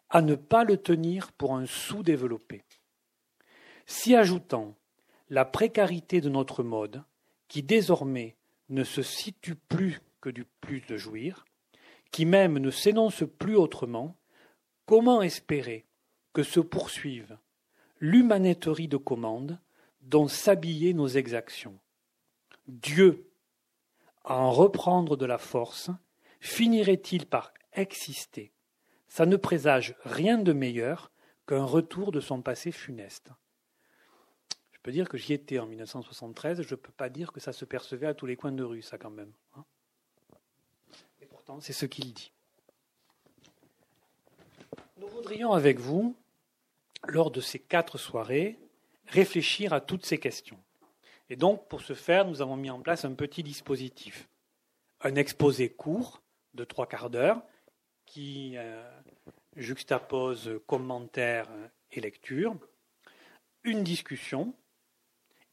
à 0.09 0.21
ne 0.21 0.35
pas 0.35 0.65
le 0.65 0.75
tenir 0.75 1.31
pour 1.31 1.55
un 1.55 1.65
sous-développé. 1.65 2.65
Si 3.85 4.13
ajoutons 4.13 4.75
la 5.29 5.45
précarité 5.45 6.19
de 6.19 6.27
notre 6.27 6.63
mode, 6.63 7.01
qui 7.47 7.63
désormais 7.63 8.35
ne 8.67 8.83
se 8.83 9.01
situe 9.01 9.55
plus 9.55 10.01
que 10.23 10.29
du 10.29 10.45
plus 10.61 10.79
de 10.87 10.95
jouir, 10.95 11.43
qui 12.11 12.25
même 12.25 12.57
ne 12.57 12.71
s'énonce 12.71 13.25
plus 13.37 13.57
autrement, 13.57 14.15
comment 14.85 15.21
espérer 15.21 15.85
que 16.31 16.43
se 16.43 16.61
poursuive 16.61 17.37
l'humaniterie 17.99 18.87
de 18.87 18.95
commande 18.95 19.59
dont 19.99 20.29
s'habillaient 20.29 20.93
nos 20.93 21.09
exactions? 21.09 21.77
Dieu 22.67 23.29
à 24.23 24.37
en 24.37 24.51
reprendre 24.51 25.17
de 25.17 25.25
la 25.25 25.37
force, 25.37 25.89
finirait-il 26.39 27.25
par 27.25 27.53
exister? 27.73 28.53
Ça 29.09 29.25
ne 29.25 29.35
présage 29.35 29.93
rien 30.05 30.37
de 30.37 30.53
meilleur 30.53 31.11
qu'un 31.47 31.65
retour 31.65 32.13
de 32.13 32.21
son 32.21 32.41
passé 32.41 32.71
funeste. 32.71 33.31
Je 34.71 34.79
peux 34.81 34.93
dire 34.93 35.09
que 35.09 35.17
j'y 35.17 35.33
étais 35.33 35.59
en 35.59 35.65
1973, 35.65 36.61
je 36.61 36.75
ne 36.75 36.79
peux 36.79 36.93
pas 36.93 37.09
dire 37.09 37.33
que 37.33 37.41
ça 37.41 37.51
se 37.51 37.65
percevait 37.65 38.07
à 38.07 38.13
tous 38.13 38.25
les 38.25 38.37
coins 38.37 38.53
de 38.53 38.63
rue, 38.63 38.81
ça 38.81 38.97
quand 38.97 39.11
même. 39.11 39.33
Hein. 39.57 39.65
C'est 41.59 41.73
ce 41.73 41.85
qu'il 41.85 42.13
dit. 42.13 42.31
Nous 44.97 45.07
voudrions 45.07 45.53
avec 45.53 45.79
vous, 45.79 46.15
lors 47.07 47.31
de 47.31 47.41
ces 47.41 47.59
quatre 47.59 47.97
soirées, 47.97 48.57
réfléchir 49.07 49.73
à 49.73 49.81
toutes 49.81 50.05
ces 50.05 50.17
questions. 50.17 50.59
Et 51.29 51.35
donc, 51.35 51.67
pour 51.67 51.81
ce 51.81 51.93
faire, 51.93 52.25
nous 52.25 52.41
avons 52.41 52.55
mis 52.55 52.69
en 52.69 52.81
place 52.81 53.05
un 53.05 53.13
petit 53.13 53.43
dispositif. 53.43 54.29
Un 55.01 55.15
exposé 55.15 55.69
court 55.69 56.21
de 56.53 56.63
trois 56.63 56.87
quarts 56.87 57.09
d'heure 57.09 57.41
qui 58.05 58.53
euh, 58.55 58.83
juxtapose 59.55 60.59
commentaires 60.67 61.49
et 61.91 62.01
lecture, 62.01 62.55
une 63.63 63.83
discussion, 63.83 64.53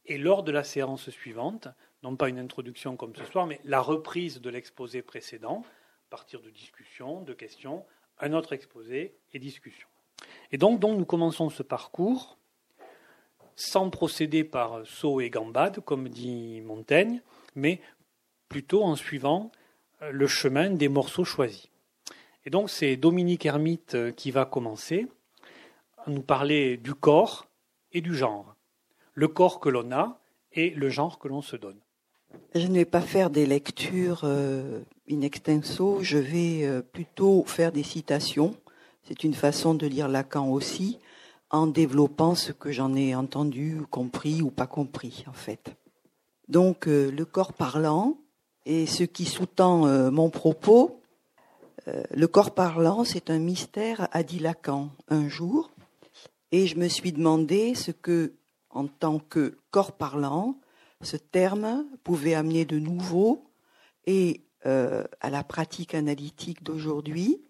et 0.05 0.17
lors 0.17 0.43
de 0.43 0.51
la 0.51 0.63
séance 0.63 1.09
suivante, 1.09 1.67
non 2.03 2.15
pas 2.15 2.29
une 2.29 2.39
introduction 2.39 2.97
comme 2.97 3.15
ce 3.15 3.25
soir, 3.25 3.45
mais 3.45 3.59
la 3.63 3.81
reprise 3.81 4.41
de 4.41 4.49
l'exposé 4.49 5.01
précédent, 5.01 5.63
partir 6.11 6.41
de 6.41 6.49
discussions, 6.51 7.21
de 7.21 7.33
questions, 7.33 7.85
un 8.19 8.33
autre 8.33 8.53
exposé 8.53 9.15
et 9.33 9.39
discussion. 9.39 9.87
Et 10.51 10.57
donc, 10.57 10.79
donc 10.79 10.99
nous 10.99 11.05
commençons 11.05 11.49
ce 11.49 11.63
parcours 11.63 12.37
sans 13.55 13.89
procéder 13.89 14.43
par 14.43 14.85
saut 14.85 15.21
et 15.21 15.29
gambade, 15.29 15.79
comme 15.79 16.09
dit 16.09 16.61
Montaigne, 16.61 17.21
mais 17.55 17.81
plutôt 18.49 18.83
en 18.83 18.95
suivant 18.95 19.51
euh, 20.01 20.11
le 20.11 20.27
chemin 20.27 20.69
des 20.69 20.89
morceaux 20.89 21.23
choisis. 21.23 21.69
Et 22.45 22.49
donc 22.49 22.69
c'est 22.69 22.97
Dominique 22.97 23.45
Hermite 23.45 23.95
euh, 23.95 24.11
qui 24.11 24.31
va 24.31 24.45
commencer 24.45 25.07
à 26.05 26.09
nous 26.09 26.23
parler 26.23 26.77
du 26.77 26.93
corps 26.93 27.47
et 27.93 28.01
du 28.01 28.15
genre. 28.15 28.55
Le 29.13 29.27
corps 29.27 29.59
que 29.59 29.69
l'on 29.69 29.91
a 29.91 30.19
et 30.53 30.71
le 30.71 30.89
genre 30.89 31.19
que 31.19 31.29
l'on 31.29 31.41
se 31.41 31.55
donne. 31.55 31.79
Je 32.55 32.67
ne 32.67 32.73
vais 32.73 32.85
pas 32.85 33.01
faire 33.01 33.29
des 33.29 33.45
lectures 33.45 34.21
euh, 34.23 34.81
in 35.11 35.21
extenso, 35.21 35.99
je 36.01 36.17
vais 36.17 36.63
euh, 36.63 36.81
plutôt 36.81 37.43
faire 37.45 37.71
des 37.71 37.83
citations. 37.83 38.55
C'est 39.03 39.23
une 39.23 39.33
façon 39.33 39.73
de 39.73 39.87
lire 39.87 40.07
Lacan 40.07 40.49
aussi, 40.49 40.99
en 41.49 41.67
développant 41.67 42.35
ce 42.35 42.51
que 42.51 42.71
j'en 42.71 42.95
ai 42.95 43.13
entendu, 43.15 43.81
compris 43.89 44.41
ou 44.41 44.49
pas 44.49 44.67
compris, 44.67 45.25
en 45.27 45.33
fait. 45.33 45.75
Donc, 46.47 46.87
euh, 46.87 47.11
le 47.11 47.25
corps 47.25 47.53
parlant, 47.53 48.17
et 48.65 48.85
ce 48.85 49.03
qui 49.03 49.25
sous-tend 49.25 50.11
mon 50.11 50.29
propos, 50.29 51.01
le 51.87 52.27
corps 52.27 52.53
parlant, 52.53 53.03
c'est 53.03 53.31
un 53.31 53.39
mystère, 53.39 54.07
a 54.11 54.21
dit 54.21 54.37
Lacan 54.37 54.89
un 55.09 55.27
jour, 55.27 55.71
et 56.51 56.67
je 56.67 56.77
me 56.77 56.87
suis 56.87 57.11
demandé 57.11 57.73
ce 57.73 57.89
que, 57.89 58.33
en 58.69 58.85
tant 58.85 59.17
que 59.17 59.57
corps 59.71 59.93
parlant, 59.93 60.59
ce 61.01 61.17
terme 61.17 61.85
pouvait 62.03 62.35
amener 62.35 62.65
de 62.65 62.77
nouveau 62.77 63.43
et 64.05 64.41
euh, 64.65 65.03
à 65.19 65.29
la 65.29 65.43
pratique 65.43 65.95
analytique 65.95 66.63
d'aujourd'hui, 66.63 67.41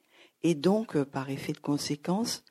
et 0.43 0.55
donc, 0.55 0.95
euh, 0.95 1.05
par 1.05 1.29
effet 1.29 1.53
de 1.53 1.59
conséquence, 1.59 2.43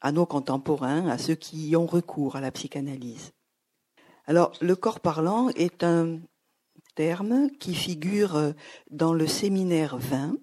à 0.00 0.12
nos 0.12 0.26
contemporains, 0.26 1.06
à 1.08 1.18
ceux 1.18 1.34
qui 1.34 1.76
ont 1.76 1.86
recours 1.86 2.36
à 2.36 2.40
la 2.40 2.50
psychanalyse. 2.50 3.32
Alors, 4.26 4.52
le 4.60 4.74
corps 4.74 5.00
parlant 5.00 5.50
est 5.50 5.84
un 5.84 6.18
terme 6.94 7.50
qui 7.60 7.74
figure 7.74 8.36
euh, 8.36 8.52
dans 8.90 9.12
le 9.12 9.26
séminaire 9.26 9.96
20, 9.98 10.36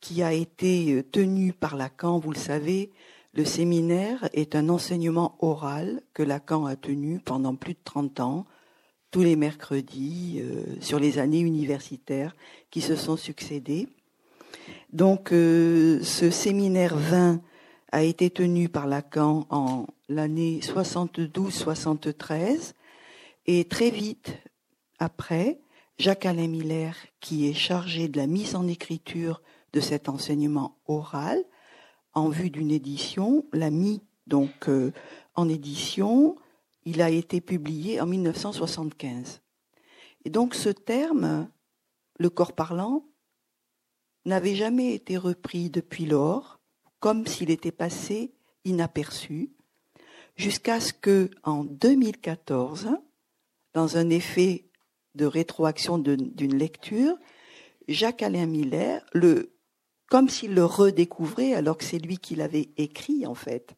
qui 0.00 0.22
a 0.22 0.32
été 0.32 1.02
tenu 1.10 1.52
par 1.52 1.76
Lacan, 1.76 2.18
vous 2.18 2.30
le 2.30 2.38
savez, 2.38 2.92
le 3.32 3.44
séminaire 3.44 4.28
est 4.32 4.56
un 4.56 4.68
enseignement 4.68 5.36
oral 5.40 6.02
que 6.12 6.22
Lacan 6.22 6.66
a 6.66 6.76
tenu 6.76 7.20
pendant 7.20 7.54
plus 7.54 7.74
de 7.74 7.80
30 7.84 8.20
ans, 8.20 8.46
tous 9.10 9.22
les 9.22 9.36
mercredis, 9.36 10.40
euh, 10.40 10.64
sur 10.80 10.98
les 10.98 11.18
années 11.18 11.40
universitaires 11.40 12.34
qui 12.70 12.80
se 12.80 12.96
sont 12.96 13.16
succédées. 13.16 13.88
Donc 14.92 15.32
euh, 15.32 16.02
ce 16.02 16.30
séminaire 16.30 16.96
20 16.96 17.40
a 17.92 18.02
été 18.02 18.30
tenu 18.30 18.68
par 18.68 18.86
Lacan 18.86 19.46
en 19.50 19.86
l'année 20.08 20.60
72-73 20.62 22.72
et 23.46 23.64
très 23.64 23.90
vite 23.90 24.38
après, 24.98 25.60
Jacques-Alain 25.98 26.48
Miller, 26.48 26.94
qui 27.20 27.48
est 27.48 27.54
chargé 27.54 28.08
de 28.08 28.18
la 28.18 28.26
mise 28.26 28.54
en 28.54 28.66
écriture 28.66 29.42
de 29.72 29.80
cet 29.80 30.08
enseignement 30.08 30.76
oral, 30.86 31.42
en 32.14 32.28
vue 32.28 32.50
d'une 32.50 32.70
édition, 32.70 33.44
l'a 33.52 33.70
mis 33.70 34.02
donc 34.26 34.68
euh, 34.68 34.92
en 35.34 35.48
édition. 35.48 36.36
Il 36.90 37.02
a 37.02 37.10
été 37.10 37.42
publié 37.42 38.00
en 38.00 38.06
1975. 38.06 39.42
Et 40.24 40.30
donc 40.30 40.54
ce 40.54 40.70
terme, 40.70 41.50
le 42.18 42.30
corps 42.30 42.54
parlant, 42.54 43.04
n'avait 44.24 44.54
jamais 44.54 44.94
été 44.94 45.18
repris 45.18 45.68
depuis 45.68 46.06
lors, 46.06 46.60
comme 46.98 47.26
s'il 47.26 47.50
était 47.50 47.72
passé 47.72 48.32
inaperçu, 48.64 49.52
jusqu'à 50.34 50.80
ce 50.80 50.94
que, 50.94 51.28
en 51.42 51.62
2014, 51.62 52.88
dans 53.74 53.98
un 53.98 54.08
effet 54.08 54.70
de 55.14 55.26
rétroaction 55.26 55.98
d'une 55.98 56.56
lecture, 56.56 57.18
Jacques-Alain 57.86 58.46
Miller, 58.46 59.04
le 59.12 59.54
comme 60.08 60.30
s'il 60.30 60.54
le 60.54 60.64
redécouvrait 60.64 61.52
alors 61.52 61.76
que 61.76 61.84
c'est 61.84 61.98
lui 61.98 62.16
qui 62.16 62.34
l'avait 62.34 62.70
écrit 62.78 63.26
en 63.26 63.34
fait. 63.34 63.74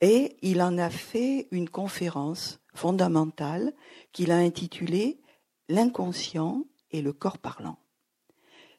Et 0.00 0.36
il 0.42 0.60
en 0.62 0.78
a 0.78 0.90
fait 0.90 1.48
une 1.50 1.68
conférence 1.68 2.60
fondamentale 2.74 3.72
qu'il 4.12 4.30
a 4.30 4.36
intitulée 4.36 5.20
L'inconscient 5.68 6.64
et 6.92 7.02
le 7.02 7.12
corps 7.12 7.38
parlant. 7.38 7.78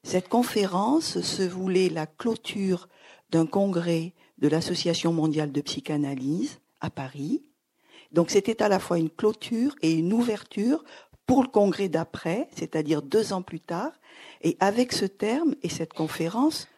Cette 0.03 0.29
conférence 0.29 1.19
se 1.19 1.43
voulait 1.43 1.89
la 1.89 2.05
clôture 2.05 2.87
d'un 3.29 3.45
congrès 3.45 4.13
de 4.37 4.47
l'Association 4.47 5.11
mondiale 5.11 5.51
de 5.51 5.59
psychanalyse 5.59 6.59
à 6.79 6.89
Paris. 6.89 7.43
Donc 8.13 8.29
c'était 8.29 8.61
à 8.61 8.69
la 8.69 8.79
fois 8.79 8.99
une 8.99 9.09
clôture 9.09 9.75
et 9.81 9.91
une 9.91 10.13
ouverture 10.13 10.85
pour 11.25 11.43
le 11.43 11.49
congrès 11.49 11.89
d'après, 11.89 12.47
c'est-à-dire 12.55 13.01
deux 13.01 13.33
ans 13.33 13.41
plus 13.41 13.59
tard, 13.59 13.91
et 14.41 14.55
avec 14.61 14.93
ce 14.93 15.05
terme 15.05 15.55
et 15.61 15.69
cette 15.69 15.93
conférence 15.93 16.69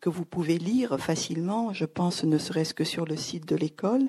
que 0.00 0.08
vous 0.08 0.24
pouvez 0.24 0.58
lire 0.58 0.98
facilement, 0.98 1.72
je 1.72 1.84
pense 1.84 2.24
ne 2.24 2.38
serait-ce 2.38 2.74
que 2.74 2.84
sur 2.84 3.04
le 3.04 3.16
site 3.16 3.46
de 3.46 3.56
l'école, 3.56 4.08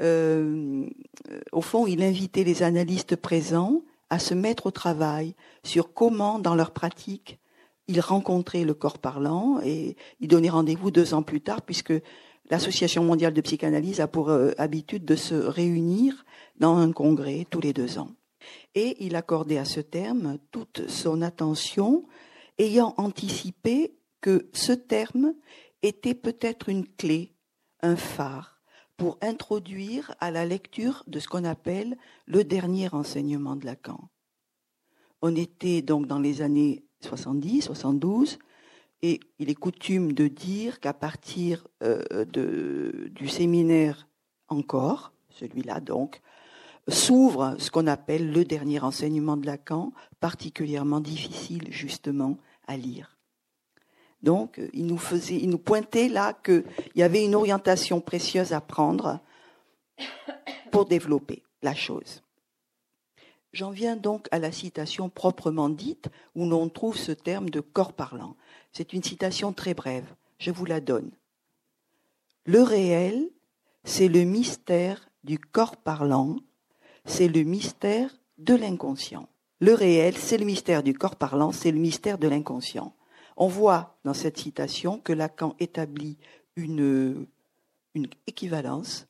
euh, 0.00 0.86
au 1.52 1.60
fond, 1.60 1.86
il 1.86 2.02
invitait 2.02 2.44
les 2.44 2.62
analystes 2.62 3.16
présents 3.16 3.82
à 4.10 4.18
se 4.18 4.34
mettre 4.34 4.66
au 4.66 4.70
travail 4.70 5.34
sur 5.64 5.92
comment, 5.92 6.38
dans 6.38 6.54
leur 6.54 6.72
pratique, 6.72 7.38
ils 7.88 8.00
rencontraient 8.00 8.64
le 8.64 8.74
corps 8.74 8.98
parlant 8.98 9.60
et 9.64 9.96
ils 10.20 10.28
donnaient 10.28 10.48
rendez-vous 10.48 10.90
deux 10.90 11.14
ans 11.14 11.22
plus 11.22 11.40
tard 11.40 11.62
puisque 11.62 11.92
l'Association 12.50 13.04
mondiale 13.04 13.34
de 13.34 13.40
psychanalyse 13.40 14.00
a 14.00 14.08
pour 14.08 14.30
euh, 14.30 14.52
habitude 14.58 15.04
de 15.04 15.16
se 15.16 15.34
réunir 15.34 16.24
dans 16.58 16.76
un 16.76 16.92
congrès 16.92 17.46
tous 17.48 17.60
les 17.60 17.72
deux 17.72 17.98
ans. 17.98 18.10
Et 18.74 18.96
il 19.04 19.16
accordait 19.16 19.58
à 19.58 19.64
ce 19.64 19.80
terme 19.80 20.38
toute 20.50 20.88
son 20.88 21.22
attention, 21.22 22.04
ayant 22.58 22.94
anticipé 22.96 23.94
que 24.22 24.48
ce 24.54 24.72
terme 24.72 25.34
était 25.82 26.14
peut-être 26.14 26.70
une 26.70 26.86
clé, 26.86 27.34
un 27.82 27.96
phare, 27.96 28.60
pour 28.96 29.18
introduire 29.20 30.14
à 30.20 30.30
la 30.30 30.46
lecture 30.46 31.02
de 31.08 31.18
ce 31.18 31.28
qu'on 31.28 31.44
appelle 31.44 31.98
le 32.26 32.44
dernier 32.44 32.88
enseignement 32.94 33.56
de 33.56 33.66
Lacan. 33.66 34.08
On 35.20 35.34
était 35.36 35.82
donc 35.82 36.06
dans 36.06 36.20
les 36.20 36.40
années 36.40 36.84
70, 37.00 37.62
72, 37.62 38.38
et 39.02 39.18
il 39.40 39.50
est 39.50 39.54
coutume 39.54 40.12
de 40.12 40.28
dire 40.28 40.78
qu'à 40.78 40.94
partir 40.94 41.66
euh, 41.82 42.24
du 43.10 43.28
séminaire 43.28 44.08
encore, 44.48 45.12
celui-là 45.30 45.80
donc, 45.80 46.20
s'ouvre 46.86 47.56
ce 47.58 47.70
qu'on 47.70 47.88
appelle 47.88 48.30
le 48.30 48.44
dernier 48.44 48.80
enseignement 48.80 49.36
de 49.36 49.46
Lacan, 49.46 49.92
particulièrement 50.20 51.00
difficile 51.00 51.66
justement 51.70 52.38
à 52.68 52.76
lire. 52.76 53.18
Donc, 54.22 54.60
il 54.72 54.86
nous 54.86 54.98
faisait, 54.98 55.36
il 55.36 55.50
nous 55.50 55.58
pointait 55.58 56.08
là 56.08 56.32
qu'il 56.32 56.64
y 56.94 57.02
avait 57.02 57.24
une 57.24 57.34
orientation 57.34 58.00
précieuse 58.00 58.52
à 58.52 58.60
prendre 58.60 59.20
pour 60.70 60.86
développer 60.86 61.42
la 61.62 61.74
chose. 61.74 62.22
J'en 63.52 63.70
viens 63.70 63.96
donc 63.96 64.28
à 64.30 64.38
la 64.38 64.52
citation 64.52 65.08
proprement 65.08 65.68
dite, 65.68 66.08
où 66.34 66.46
l'on 66.48 66.68
trouve 66.68 66.96
ce 66.96 67.12
terme 67.12 67.50
de 67.50 67.60
corps 67.60 67.92
parlant. 67.92 68.36
C'est 68.72 68.92
une 68.92 69.02
citation 69.02 69.52
très 69.52 69.74
brève. 69.74 70.06
Je 70.38 70.50
vous 70.50 70.64
la 70.64 70.80
donne. 70.80 71.10
Le 72.44 72.62
réel, 72.62 73.28
c'est 73.84 74.08
le 74.08 74.24
mystère 74.24 75.08
du 75.24 75.38
corps 75.38 75.76
parlant 75.76 76.36
c'est 77.04 77.28
le 77.28 77.42
mystère 77.42 78.10
de 78.38 78.54
l'inconscient. 78.54 79.28
Le 79.60 79.74
réel, 79.74 80.16
c'est 80.16 80.38
le 80.38 80.44
mystère 80.44 80.82
du 80.82 80.94
corps 80.94 81.16
parlant, 81.16 81.52
c'est 81.52 81.70
le 81.70 81.78
mystère 81.78 82.18
de 82.18 82.28
l'inconscient. 82.28 82.94
On 83.36 83.48
voit 83.48 83.98
dans 84.04 84.14
cette 84.14 84.38
citation 84.38 84.98
que 84.98 85.12
Lacan 85.12 85.56
établit 85.58 86.18
une, 86.56 87.26
équivalence 88.26 89.06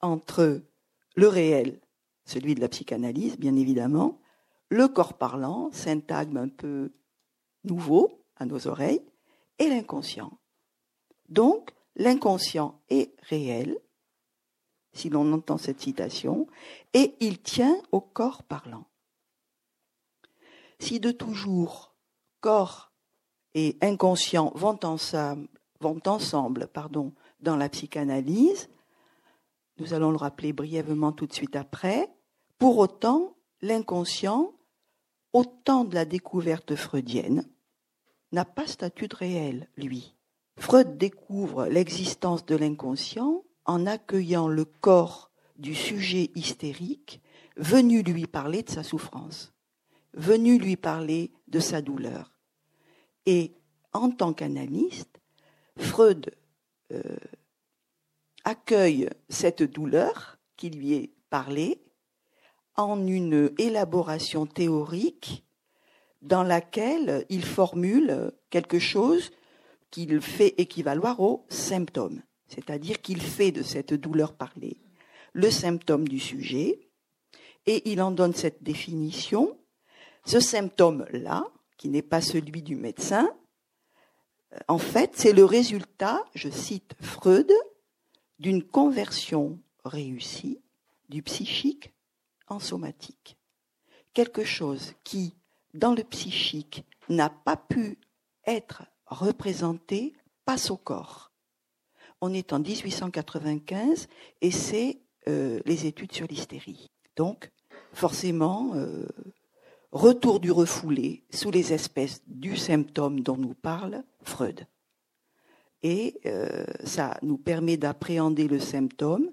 entre 0.00 0.62
le 1.16 1.28
réel, 1.28 1.80
celui 2.24 2.54
de 2.54 2.60
la 2.60 2.68
psychanalyse, 2.68 3.38
bien 3.38 3.56
évidemment, 3.56 4.20
le 4.68 4.88
corps 4.88 5.14
parlant, 5.14 5.70
syntagme 5.72 6.36
un 6.36 6.48
peu 6.48 6.92
nouveau 7.64 8.22
à 8.36 8.46
nos 8.46 8.68
oreilles, 8.68 9.02
et 9.58 9.68
l'inconscient. 9.68 10.38
Donc, 11.28 11.70
l'inconscient 11.96 12.80
est 12.88 13.12
réel, 13.22 13.78
si 14.92 15.10
l'on 15.10 15.32
entend 15.32 15.58
cette 15.58 15.80
citation, 15.80 16.46
et 16.94 17.16
il 17.20 17.40
tient 17.40 17.76
au 17.92 18.00
corps 18.00 18.42
parlant. 18.42 18.86
Si 20.78 21.00
de 21.00 21.10
toujours 21.10 21.94
corps 22.40 22.92
et 23.54 23.76
inconscient 23.80 24.52
vont 24.54 24.78
ensemble, 26.06 26.68
pardon, 26.68 27.12
dans 27.40 27.56
la 27.56 27.68
psychanalyse, 27.68 28.68
nous 29.78 29.94
allons 29.94 30.10
le 30.10 30.16
rappeler 30.16 30.52
brièvement 30.52 31.12
tout 31.12 31.26
de 31.26 31.32
suite 31.32 31.56
après, 31.56 32.08
pour 32.58 32.78
autant, 32.78 33.36
l'inconscient, 33.62 34.52
au 35.32 35.44
temps 35.44 35.84
de 35.84 35.94
la 35.94 36.04
découverte 36.04 36.74
freudienne, 36.74 37.48
n'a 38.32 38.44
pas 38.44 38.66
statut 38.66 39.08
de 39.08 39.16
réel, 39.16 39.68
lui. 39.76 40.14
Freud 40.58 40.98
découvre 40.98 41.66
l'existence 41.66 42.44
de 42.44 42.56
l'inconscient 42.56 43.44
en 43.64 43.86
accueillant 43.86 44.48
le 44.48 44.64
corps 44.64 45.30
du 45.56 45.74
sujet 45.74 46.30
hystérique 46.34 47.20
venu 47.56 48.02
lui 48.02 48.26
parler 48.26 48.62
de 48.62 48.70
sa 48.70 48.82
souffrance, 48.82 49.52
venu 50.14 50.58
lui 50.58 50.76
parler 50.76 51.32
de 51.48 51.60
sa 51.60 51.82
douleur. 51.82 52.37
Et 53.28 53.52
en 53.92 54.10
tant 54.10 54.32
qu'analyste, 54.32 55.20
Freud 55.76 56.30
euh, 56.94 57.02
accueille 58.42 59.10
cette 59.28 59.62
douleur 59.62 60.38
qui 60.56 60.70
lui 60.70 60.94
est 60.94 61.12
parlée 61.28 61.84
en 62.74 63.06
une 63.06 63.52
élaboration 63.58 64.46
théorique 64.46 65.44
dans 66.22 66.42
laquelle 66.42 67.26
il 67.28 67.44
formule 67.44 68.32
quelque 68.48 68.78
chose 68.78 69.30
qu'il 69.90 70.22
fait 70.22 70.54
équivaloir 70.56 71.20
au 71.20 71.44
symptôme, 71.50 72.22
c'est-à-dire 72.46 73.02
qu'il 73.02 73.20
fait 73.20 73.52
de 73.52 73.62
cette 73.62 73.92
douleur 73.92 74.32
parlée 74.32 74.80
le 75.34 75.50
symptôme 75.50 76.08
du 76.08 76.18
sujet, 76.18 76.80
et 77.66 77.90
il 77.90 78.00
en 78.00 78.10
donne 78.10 78.32
cette 78.32 78.62
définition. 78.62 79.58
Ce 80.24 80.40
symptôme-là, 80.40 81.44
qui 81.78 81.88
n'est 81.88 82.02
pas 82.02 82.20
celui 82.20 82.62
du 82.62 82.76
médecin, 82.76 83.34
euh, 84.52 84.58
en 84.68 84.78
fait, 84.78 85.12
c'est 85.14 85.32
le 85.32 85.44
résultat, 85.44 86.22
je 86.34 86.50
cite 86.50 86.94
Freud, 87.00 87.50
d'une 88.38 88.62
conversion 88.62 89.58
réussie 89.84 90.60
du 91.08 91.22
psychique 91.22 91.92
en 92.48 92.58
somatique. 92.58 93.36
Quelque 94.12 94.44
chose 94.44 94.94
qui, 95.04 95.34
dans 95.74 95.94
le 95.94 96.04
psychique, 96.04 96.84
n'a 97.08 97.30
pas 97.30 97.56
pu 97.56 97.98
être 98.46 98.82
représenté, 99.06 100.14
passe 100.44 100.70
au 100.70 100.76
corps. 100.76 101.30
On 102.20 102.32
est 102.32 102.52
en 102.52 102.58
1895 102.58 104.08
et 104.40 104.50
c'est 104.50 105.00
euh, 105.28 105.60
les 105.64 105.86
études 105.86 106.12
sur 106.12 106.26
l'hystérie. 106.26 106.90
Donc, 107.16 107.50
forcément, 107.92 108.72
euh, 108.74 109.06
retour 109.92 110.40
du 110.40 110.50
refoulé 110.50 111.24
sous 111.30 111.50
les 111.50 111.72
espèces 111.72 112.22
du 112.26 112.56
symptôme 112.56 113.20
dont 113.20 113.36
nous 113.36 113.54
parle 113.54 114.04
Freud. 114.22 114.66
Et 115.82 116.20
euh, 116.26 116.64
ça 116.84 117.18
nous 117.22 117.38
permet 117.38 117.76
d'appréhender 117.76 118.48
le 118.48 118.58
symptôme 118.58 119.30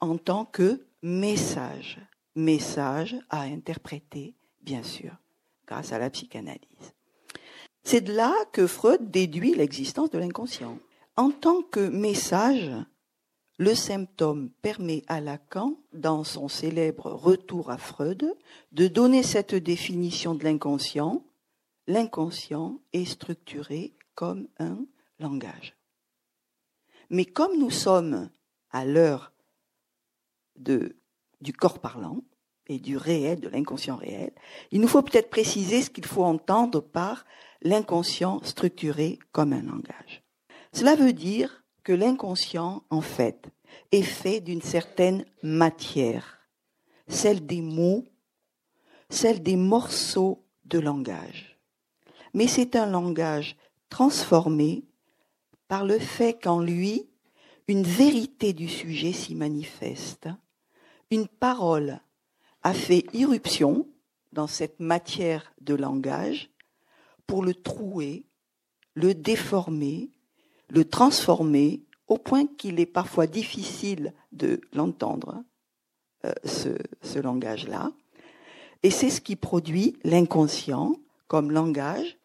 en 0.00 0.18
tant 0.18 0.44
que 0.44 0.86
message, 1.02 1.98
message 2.34 3.16
à 3.30 3.42
interpréter, 3.42 4.34
bien 4.62 4.82
sûr, 4.82 5.12
grâce 5.66 5.92
à 5.92 5.98
la 5.98 6.10
psychanalyse. 6.10 6.94
C'est 7.82 8.02
de 8.02 8.12
là 8.12 8.34
que 8.52 8.66
Freud 8.66 9.10
déduit 9.10 9.54
l'existence 9.54 10.10
de 10.10 10.18
l'inconscient. 10.18 10.78
En 11.16 11.30
tant 11.30 11.62
que 11.62 11.88
message, 11.88 12.70
le 13.60 13.74
symptôme 13.74 14.48
permet 14.62 15.02
à 15.06 15.20
Lacan, 15.20 15.76
dans 15.92 16.24
son 16.24 16.48
célèbre 16.48 17.12
Retour 17.12 17.70
à 17.70 17.76
Freud, 17.76 18.34
de 18.72 18.88
donner 18.88 19.22
cette 19.22 19.54
définition 19.54 20.34
de 20.34 20.44
l'inconscient. 20.44 21.22
L'inconscient 21.86 22.80
est 22.94 23.04
structuré 23.04 23.92
comme 24.14 24.48
un 24.58 24.78
langage. 25.18 25.76
Mais 27.10 27.26
comme 27.26 27.58
nous 27.58 27.70
sommes 27.70 28.30
à 28.70 28.86
l'heure 28.86 29.30
du 30.56 31.52
corps 31.52 31.80
parlant 31.80 32.24
et 32.66 32.78
du 32.78 32.96
réel, 32.96 33.40
de 33.40 33.50
l'inconscient 33.50 33.96
réel, 33.96 34.32
il 34.70 34.80
nous 34.80 34.88
faut 34.88 35.02
peut-être 35.02 35.28
préciser 35.28 35.82
ce 35.82 35.90
qu'il 35.90 36.06
faut 36.06 36.24
entendre 36.24 36.80
par 36.80 37.26
l'inconscient 37.60 38.42
structuré 38.42 39.18
comme 39.32 39.52
un 39.52 39.62
langage. 39.62 40.22
Cela 40.72 40.96
veut 40.96 41.12
dire 41.12 41.59
l'inconscient, 41.92 42.82
en 42.90 43.00
fait, 43.00 43.48
est 43.92 44.02
fait 44.02 44.40
d'une 44.40 44.62
certaine 44.62 45.24
matière, 45.42 46.38
celle 47.08 47.46
des 47.46 47.60
mots, 47.60 48.04
celle 49.08 49.42
des 49.42 49.56
morceaux 49.56 50.44
de 50.64 50.78
langage. 50.78 51.58
Mais 52.34 52.46
c'est 52.46 52.76
un 52.76 52.86
langage 52.86 53.56
transformé 53.88 54.84
par 55.68 55.84
le 55.84 55.98
fait 55.98 56.40
qu'en 56.40 56.60
lui, 56.60 57.08
une 57.68 57.82
vérité 57.82 58.52
du 58.52 58.68
sujet 58.68 59.12
s'y 59.12 59.34
manifeste. 59.34 60.28
Une 61.10 61.28
parole 61.28 62.00
a 62.62 62.74
fait 62.74 63.04
irruption 63.12 63.86
dans 64.32 64.46
cette 64.46 64.80
matière 64.80 65.52
de 65.60 65.74
langage 65.74 66.50
pour 67.26 67.44
le 67.44 67.54
trouer, 67.54 68.24
le 68.94 69.14
déformer, 69.14 70.10
le 70.70 70.84
transformer 70.84 71.82
au 72.08 72.18
point 72.18 72.46
qu'il 72.46 72.80
est 72.80 72.86
parfois 72.86 73.26
difficile 73.26 74.14
de 74.32 74.60
l'entendre, 74.72 75.42
euh, 76.24 76.32
ce, 76.44 77.18
langage-là. 77.18 77.92
Et 78.82 78.90
c'est 78.90 79.10
ce 79.10 79.20
qui 79.20 79.36
produit 79.36 79.96
l'inconscient 80.04 80.96
comme 81.28 81.50
langage, 81.52 82.18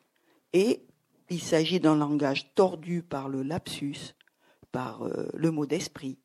et 0.53 0.85
il 1.29 1.41
s'agit 1.41 1.79
d'un 1.79 1.95
langage 1.95 2.53
tordu 2.55 3.03
par 3.03 3.29
le 3.29 3.43
lapsus, 3.43 4.15
par 4.71 5.03
euh, 5.03 5.27
le 5.33 5.51
mot 5.51 5.65
d'esprit. 5.65 6.17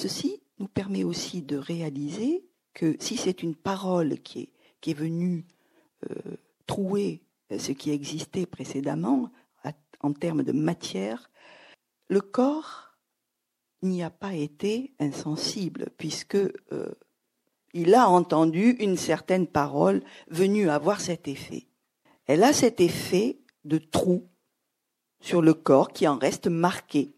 Ceci 0.00 0.40
nous 0.58 0.68
permet 0.68 1.04
aussi 1.04 1.42
de 1.42 1.56
réaliser 1.56 2.44
que 2.72 2.96
si 3.00 3.16
c'est 3.16 3.42
une 3.42 3.54
parole 3.54 4.20
qui 4.20 4.40
est, 4.40 4.48
qui 4.80 4.90
est 4.90 4.94
venue 4.94 5.44
euh, 6.10 6.36
trouer 6.66 7.22
ce 7.56 7.72
qui 7.72 7.90
existait 7.90 8.46
précédemment 8.46 9.30
en 10.00 10.12
termes 10.12 10.42
de 10.42 10.52
matière, 10.52 11.30
le 12.08 12.20
corps 12.20 12.96
n'y 13.82 14.02
a 14.02 14.10
pas 14.10 14.34
été 14.34 14.94
insensible, 14.98 15.90
puisque 15.98 16.36
euh, 16.36 16.94
il 17.74 17.94
a 17.94 18.08
entendu 18.08 18.70
une 18.80 18.96
certaine 18.96 19.46
parole 19.46 20.02
venue 20.28 20.68
avoir 20.68 21.00
cet 21.00 21.28
effet. 21.28 21.66
Elle 22.26 22.42
a 22.42 22.52
cet 22.52 22.80
effet 22.80 23.38
de 23.64 23.78
trou 23.78 24.28
sur 25.20 25.42
le 25.42 25.54
corps 25.54 25.88
qui 25.88 26.06
en 26.08 26.18
reste 26.18 26.46
marqué 26.46 27.14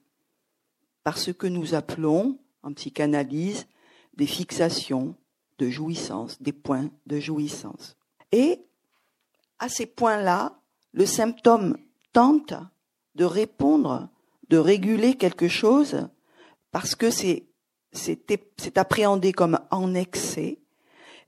par 1.02 1.18
ce 1.18 1.30
que 1.30 1.46
nous 1.46 1.74
appelons 1.74 2.38
en 2.62 2.72
psychanalyse 2.72 3.66
des 4.14 4.26
fixations 4.26 5.14
de 5.58 5.68
jouissance, 5.68 6.40
des 6.42 6.52
points 6.52 6.90
de 7.06 7.20
jouissance. 7.20 7.96
Et 8.32 8.64
à 9.58 9.68
ces 9.68 9.86
points-là, 9.86 10.58
le 10.92 11.06
symptôme 11.06 11.76
tente 12.12 12.54
de 13.14 13.24
répondre 13.24 14.08
de 14.48 14.58
réguler 14.58 15.14
quelque 15.14 15.48
chose 15.48 16.08
parce 16.70 16.94
que 16.94 17.10
c'est 17.10 17.44
c'est 17.92 18.78
appréhendé 18.78 19.32
comme 19.32 19.58
en 19.70 19.94
excès 19.94 20.58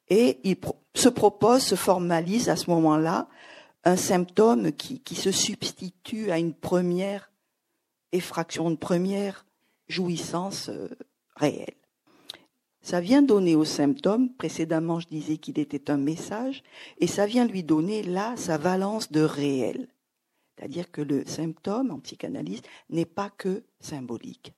et 0.09 0.39
il 0.45 0.57
se 0.95 1.09
propose, 1.09 1.63
se 1.63 1.75
formalise 1.75 2.49
à 2.49 2.57
ce 2.57 2.71
moment-là 2.71 3.29
un 3.85 3.97
symptôme 3.97 4.73
qui, 4.73 5.01
qui 5.01 5.17
se 5.17 5.33
substitue 5.33 6.31
à 6.31 6.39
une 6.39 6.55
première 6.55 7.33
effraction, 8.13 8.71
une 8.71 8.79
première 8.79 9.45
jouissance 9.89 10.69
euh, 10.69 10.89
réelle. 11.35 11.75
Ça 12.81 13.01
vient 13.01 13.23
donner 13.23 13.55
au 13.55 13.65
symptôme, 13.65 14.33
précédemment 14.35 15.01
je 15.01 15.09
disais 15.09 15.37
qu'il 15.37 15.59
était 15.59 15.91
un 15.91 15.97
message, 15.97 16.63
et 16.99 17.07
ça 17.07 17.27
vient 17.27 17.47
lui 17.47 17.63
donner 17.63 18.03
là 18.03 18.35
sa 18.37 18.59
valence 18.59 19.11
de 19.11 19.23
réel. 19.23 19.89
C'est-à-dire 20.57 20.91
que 20.91 21.01
le 21.01 21.25
symptôme 21.27 21.91
en 21.91 22.01
psychanalyse 22.01 22.63
n'est 22.91 23.07
pas 23.07 23.31
que 23.31 23.65
symbolique. 23.81 24.53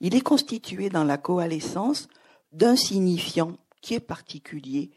Il 0.00 0.14
est 0.14 0.20
constitué 0.20 0.88
dans 0.88 1.04
la 1.04 1.18
coalescence 1.18 2.08
d'un 2.52 2.76
signifiant 2.76 3.56
qui 3.80 3.94
est 3.94 4.00
particulier 4.00 4.90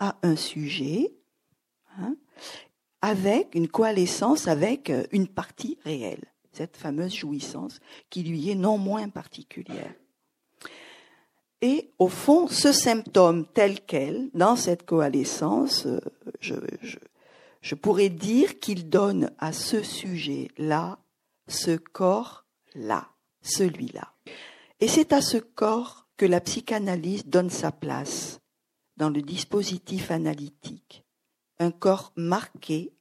à 0.00 0.16
un 0.22 0.36
sujet, 0.36 1.12
hein, 1.98 2.16
avec 3.02 3.54
une 3.54 3.68
coalescence 3.68 4.48
avec 4.48 4.90
euh, 4.90 5.04
une 5.12 5.28
partie 5.28 5.78
réelle, 5.84 6.24
cette 6.52 6.76
fameuse 6.76 7.14
jouissance 7.14 7.80
qui 8.10 8.22
lui 8.22 8.50
est 8.50 8.54
non 8.54 8.78
moins 8.78 9.08
particulière. 9.08 9.94
Et 11.60 11.90
au 11.98 12.08
fond, 12.08 12.46
ce 12.46 12.72
symptôme 12.72 13.46
tel 13.52 13.80
quel, 13.84 14.30
dans 14.34 14.56
cette 14.56 14.86
coalescence, 14.86 15.86
euh, 15.86 15.98
je, 16.40 16.54
je 17.60 17.74
pourrais 17.74 18.08
dire 18.08 18.60
qu'il 18.60 18.88
donne 18.88 19.32
à 19.38 19.52
ce 19.52 19.82
sujet-là, 19.82 20.98
ce 21.48 21.76
corps-là, 21.76 23.10
celui-là. 23.42 24.14
Et 24.80 24.88
c'est 24.88 25.12
à 25.12 25.20
ce 25.20 25.38
corps 25.38 26.08
que 26.16 26.26
la 26.26 26.40
psychanalyse 26.40 27.26
donne 27.26 27.50
sa 27.50 27.72
place 27.72 28.40
dans 28.96 29.10
le 29.10 29.22
dispositif 29.22 30.10
analytique. 30.10 31.04
Un 31.58 31.70
corps 31.70 32.12
marqué, 32.16 32.92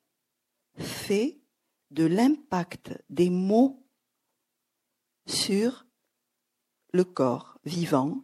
fait 0.77 1.39
de 1.91 2.05
l'impact 2.05 2.91
des 3.09 3.29
mots 3.29 3.83
sur 5.25 5.85
le 6.93 7.03
corps 7.03 7.59
vivant, 7.65 8.23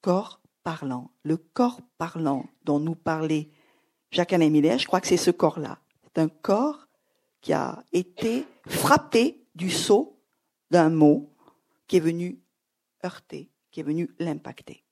corps 0.00 0.40
parlant. 0.62 1.10
Le 1.22 1.36
corps 1.36 1.80
parlant 1.96 2.46
dont 2.64 2.80
nous 2.80 2.94
parlait 2.94 3.50
Jacques-Alain 4.10 4.78
je 4.78 4.86
crois 4.86 5.00
que 5.00 5.06
c'est 5.06 5.16
ce 5.16 5.30
corps-là. 5.30 5.78
C'est 6.04 6.20
un 6.20 6.28
corps 6.28 6.86
qui 7.40 7.52
a 7.52 7.84
été 7.92 8.46
frappé 8.66 9.44
du 9.54 9.70
saut 9.70 10.18
d'un 10.70 10.90
mot 10.90 11.34
qui 11.86 11.96
est 11.96 12.00
venu 12.00 12.40
heurter, 13.04 13.50
qui 13.70 13.80
est 13.80 13.84
venu 13.84 14.10
l'impacter. 14.18 14.84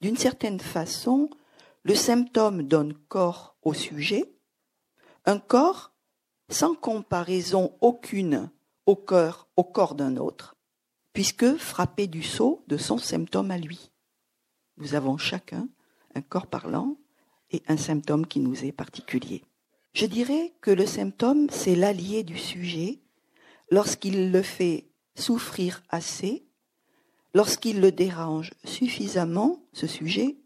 D'une 0.00 0.16
certaine 0.16 0.60
façon, 0.60 1.30
le 1.82 1.94
symptôme 1.94 2.62
donne 2.62 2.94
corps 3.08 3.56
au 3.62 3.74
sujet, 3.74 4.34
un 5.26 5.38
corps 5.38 5.92
sans 6.48 6.74
comparaison 6.74 7.76
aucune 7.80 8.50
au 8.86 8.96
cœur, 8.96 9.48
au 9.56 9.64
corps 9.64 9.94
d'un 9.94 10.16
autre, 10.16 10.56
puisque 11.12 11.56
frappé 11.56 12.06
du 12.06 12.22
saut 12.22 12.64
de 12.66 12.76
son 12.76 12.98
symptôme 12.98 13.50
à 13.50 13.58
lui. 13.58 13.90
Nous 14.76 14.94
avons 14.94 15.16
chacun 15.16 15.68
un 16.14 16.20
corps 16.20 16.46
parlant 16.46 16.96
et 17.54 17.62
un 17.68 17.76
symptôme 17.76 18.26
qui 18.26 18.40
nous 18.40 18.64
est 18.64 18.72
particulier. 18.72 19.42
Je 19.92 20.06
dirais 20.06 20.52
que 20.60 20.72
le 20.72 20.86
symptôme, 20.86 21.48
c'est 21.50 21.76
l'allié 21.76 22.24
du 22.24 22.36
sujet 22.36 23.00
lorsqu'il 23.70 24.32
le 24.32 24.42
fait 24.42 24.88
souffrir 25.14 25.82
assez, 25.88 26.46
lorsqu'il 27.32 27.80
le 27.80 27.92
dérange 27.92 28.50
suffisamment, 28.64 29.62
ce 29.72 29.86
sujet, 29.86 30.36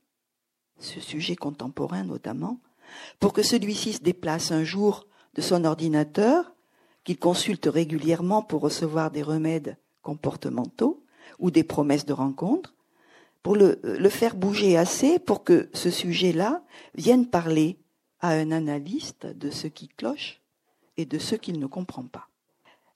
ce 0.79 1.01
sujet 1.01 1.35
contemporain 1.35 2.05
notamment, 2.05 2.61
pour 3.21 3.33
que 3.33 3.43
celui-ci 3.43 3.95
se 3.95 4.03
déplace 4.03 4.53
un 4.53 4.65
jour 4.65 5.07
de 5.35 5.41
son 5.41 5.65
ordinateur, 5.65 6.55
qu'il 7.05 7.19
consulte 7.19 7.67
régulièrement 7.67 8.43
pour 8.43 8.61
recevoir 8.61 9.11
des 9.11 9.23
remèdes 9.23 9.79
comportementaux 10.03 11.05
ou 11.39 11.51
des 11.51 11.65
promesses 11.65 12.07
de 12.07 12.13
rencontre, 12.13 12.75
pour 13.43 13.57
le, 13.57 13.81
le 13.83 14.09
faire 14.09 14.37
bouger 14.37 14.77
assez 14.77 15.19
pour 15.19 15.45
que 15.45 15.69
ce 15.73 15.91
sujet-là 15.91 16.63
vienne 16.95 17.29
parler 17.29 17.79
à 18.21 18.31
un 18.31 18.51
analyste 18.51 19.27
de 19.27 19.51
ce 19.51 19.67
qui 19.67 19.89
cloche 19.89 20.41
et 20.97 21.07
de 21.07 21.19
ce 21.19 21.35
qu'il 21.35 21.59
ne 21.59 21.67
comprend 21.67 22.07
pas. 22.07 22.29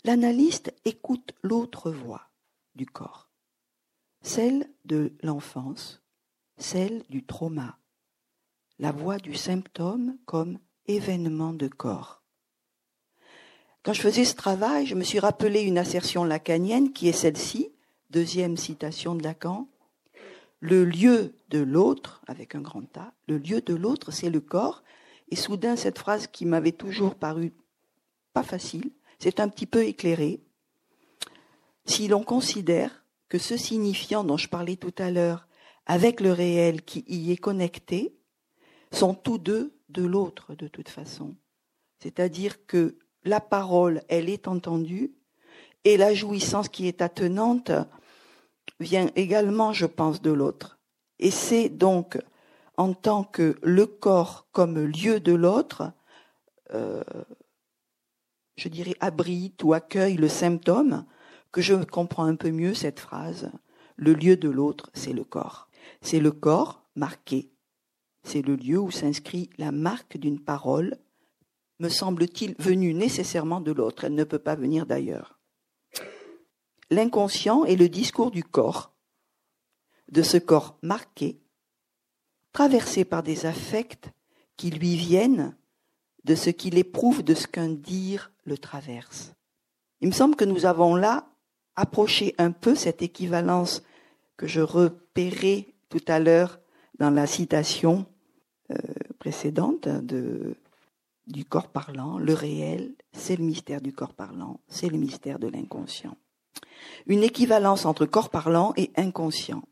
L'analyste 0.05 0.75
écoute 0.85 1.33
l'autre 1.43 1.91
voix 1.91 2.29
du 2.75 2.87
corps, 2.87 3.29
celle 4.21 4.69
de 4.85 5.13
l'enfance, 5.23 6.03
celle 6.57 7.05
du 7.09 7.25
trauma, 7.25 7.79
la 8.79 8.91
voix 8.91 9.19
du 9.19 9.35
symptôme 9.35 10.17
comme 10.27 10.59
événement 10.87 11.53
de 11.53 11.69
corps. 11.69 12.23
Quand 13.85 13.93
je 13.93 14.01
faisais 14.01 14.25
ce 14.25 14.35
travail, 14.35 14.87
je 14.87 14.95
me 14.95 15.05
suis 15.05 15.19
rappelé 15.19 15.63
une 15.63 15.79
assertion 15.79 16.25
lacanienne 16.25 16.93
qui 16.93 17.09
est 17.09 17.13
celle-ci, 17.13 17.73
deuxième 18.11 18.57
citation 18.57 19.15
de 19.15 19.23
Lacan. 19.23 19.69
Le 20.63 20.85
lieu 20.85 21.35
de 21.49 21.59
l'autre, 21.59 22.23
avec 22.29 22.55
un 22.55 22.61
grand 22.61 22.97
A, 22.97 23.13
le 23.27 23.37
lieu 23.37 23.61
de 23.63 23.75
l'autre, 23.75 24.13
c'est 24.13 24.31
le 24.31 24.41
corps. 24.41 24.85
Et 25.29 25.35
soudain, 25.35 25.75
cette 25.75 25.99
phrase 25.99 26.29
qui 26.29 26.47
m'avait 26.47 26.71
toujours 26.71 27.17
paru 27.17 27.53
pas 28.33 28.45
facile, 28.45 28.93
c'est 29.19 29.41
un 29.41 29.49
petit 29.49 29.67
peu 29.67 29.83
éclairé. 29.83 30.41
Si 31.85 32.07
l'on 32.07 32.23
considère 32.23 33.05
que 33.29 33.39
ce 33.39 33.57
signifiant 33.57 34.23
dont 34.23 34.37
je 34.37 34.49
parlais 34.49 34.77
tout 34.77 34.95
à 34.99 35.11
l'heure, 35.11 35.49
avec 35.87 36.21
le 36.21 36.31
réel 36.31 36.83
qui 36.83 37.05
y 37.09 37.33
est 37.33 37.37
connecté, 37.37 38.15
sont 38.93 39.15
tous 39.15 39.39
deux 39.39 39.75
de 39.89 40.05
l'autre 40.05 40.55
de 40.55 40.69
toute 40.69 40.91
façon. 40.91 41.35
C'est-à-dire 41.99 42.67
que 42.67 42.99
la 43.25 43.41
parole, 43.41 44.03
elle 44.09 44.29
est 44.29 44.47
entendue, 44.47 45.13
et 45.83 45.97
la 45.97 46.15
jouissance 46.15 46.69
qui 46.69 46.87
est 46.87 47.03
attenante 47.03 47.73
vient 48.83 49.11
également, 49.17 49.73
je 49.73 49.87
pense, 49.87 50.21
de 50.21 50.31
l'autre. 50.31 50.79
Et 51.19 51.31
c'est 51.31 51.69
donc 51.69 52.19
en 52.77 52.95
tant 52.95 53.25
que 53.25 53.57
le 53.63 53.87
corps 53.87 54.49
comme 54.53 54.79
lieu 54.79 55.21
de 55.21 55.33
l'autre, 55.33 55.93
euh, 56.75 57.05
je 58.57 58.69
dirais, 58.69 58.97
abrite 59.01 59.63
ou 59.65 59.73
accueille 59.73 60.17
le 60.17 60.29
symptôme, 60.29 61.05
que 61.53 61.61
je 61.61 61.75
comprends 61.75 62.25
un 62.25 62.37
peu 62.37 62.51
mieux 62.51 62.75
cette 62.75 63.01
phrase. 63.01 63.51
Le 63.97 64.15
lieu 64.15 64.37
de 64.37 64.49
l'autre, 64.49 64.91
c'est 64.95 65.13
le 65.13 65.25
corps. 65.25 65.69
C'est 66.01 66.21
le 66.21 66.33
corps 66.33 66.85
marqué. 66.97 67.53
C'est 68.25 68.43
le 68.43 68.57
lieu 68.57 68.79
où 68.79 68.91
s'inscrit 68.91 69.51
la 69.59 69.73
marque 69.73 70.17
d'une 70.17 70.41
parole, 70.41 70.97
me 71.79 71.89
semble-t-il, 71.89 72.55
venue 72.59 72.95
nécessairement 72.95 73.61
de 73.61 73.73
l'autre. 73.73 74.05
Elle 74.05 74.15
ne 74.15 74.25
peut 74.25 74.39
pas 74.39 74.55
venir 74.55 74.87
d'ailleurs. 74.87 75.42
L'inconscient 76.93 77.65
est 77.65 77.77
le 77.77 77.89
discours 77.89 78.31
du 78.31 78.45
corps, 78.45 78.93
de 80.11 80.21
ce 80.21 80.37
corps 80.37 80.77
marqué, 80.83 81.41
traversé 82.53 83.07
par 83.07 83.23
des 83.23 83.47
affects 83.47 84.11
qui 84.59 84.71
lui 84.71 84.97
viennent 84.97 85.57
de 86.25 86.35
ce 86.35 86.51
qu'il 86.51 86.77
éprouve 86.77 87.23
de 87.23 87.33
ce 87.33 87.47
qu'un 87.47 87.71
dire 87.71 88.31
le 88.45 88.59
traverse. 88.59 89.33
Il 90.03 90.09
me 90.09 90.13
semble 90.13 90.37
que 90.37 90.45
nous 90.45 90.67
avons 90.67 90.95
là 90.95 91.31
approché 91.77 92.35
un 92.37 92.51
peu 92.51 92.75
cette 92.75 93.01
équivalence 93.01 93.83
que 94.37 94.47
je 94.47 94.61
repérais 94.61 95.69
tout 95.89 96.05
à 96.09 96.19
l'heure 96.21 96.61
dans 96.99 97.09
la 97.09 97.27
citation 97.27 98.05
euh, 98.71 98.77
précédente 99.19 99.89
de, 99.89 100.57
du 101.27 101.47
corps 101.47 101.69
parlant. 101.69 102.19
Le 102.19 102.35
réel, 102.35 102.93
c'est 103.13 103.37
le 103.37 103.45
mystère 103.45 103.81
du 103.81 103.95
corps 103.95 104.13
parlant, 104.13 104.61
c'est 104.69 104.91
le 104.91 104.99
mystère 104.99 105.39
de 105.39 105.49
l'inconscient. 105.49 106.19
Une 107.07 107.23
équivalence 107.23 107.85
entre 107.85 108.07
corps 108.07 108.31
parlant 108.31 108.73
et 108.77 108.91
inconscient. 108.97 109.63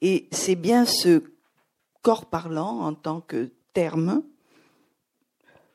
Et 0.00 0.28
c'est 0.30 0.56
bien 0.56 0.84
ce 0.84 1.22
corps 2.02 2.26
parlant 2.26 2.80
en 2.80 2.94
tant 2.94 3.20
que 3.20 3.52
terme 3.72 4.22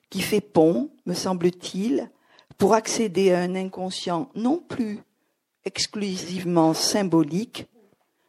qui 0.09 0.21
fait 0.21 0.41
pont, 0.41 0.91
me 1.05 1.13
semble-t-il, 1.13 2.11
pour 2.57 2.73
accéder 2.73 3.31
à 3.31 3.39
un 3.39 3.55
inconscient 3.55 4.29
non 4.35 4.59
plus 4.59 4.99
exclusivement 5.65 6.73
symbolique, 6.73 7.67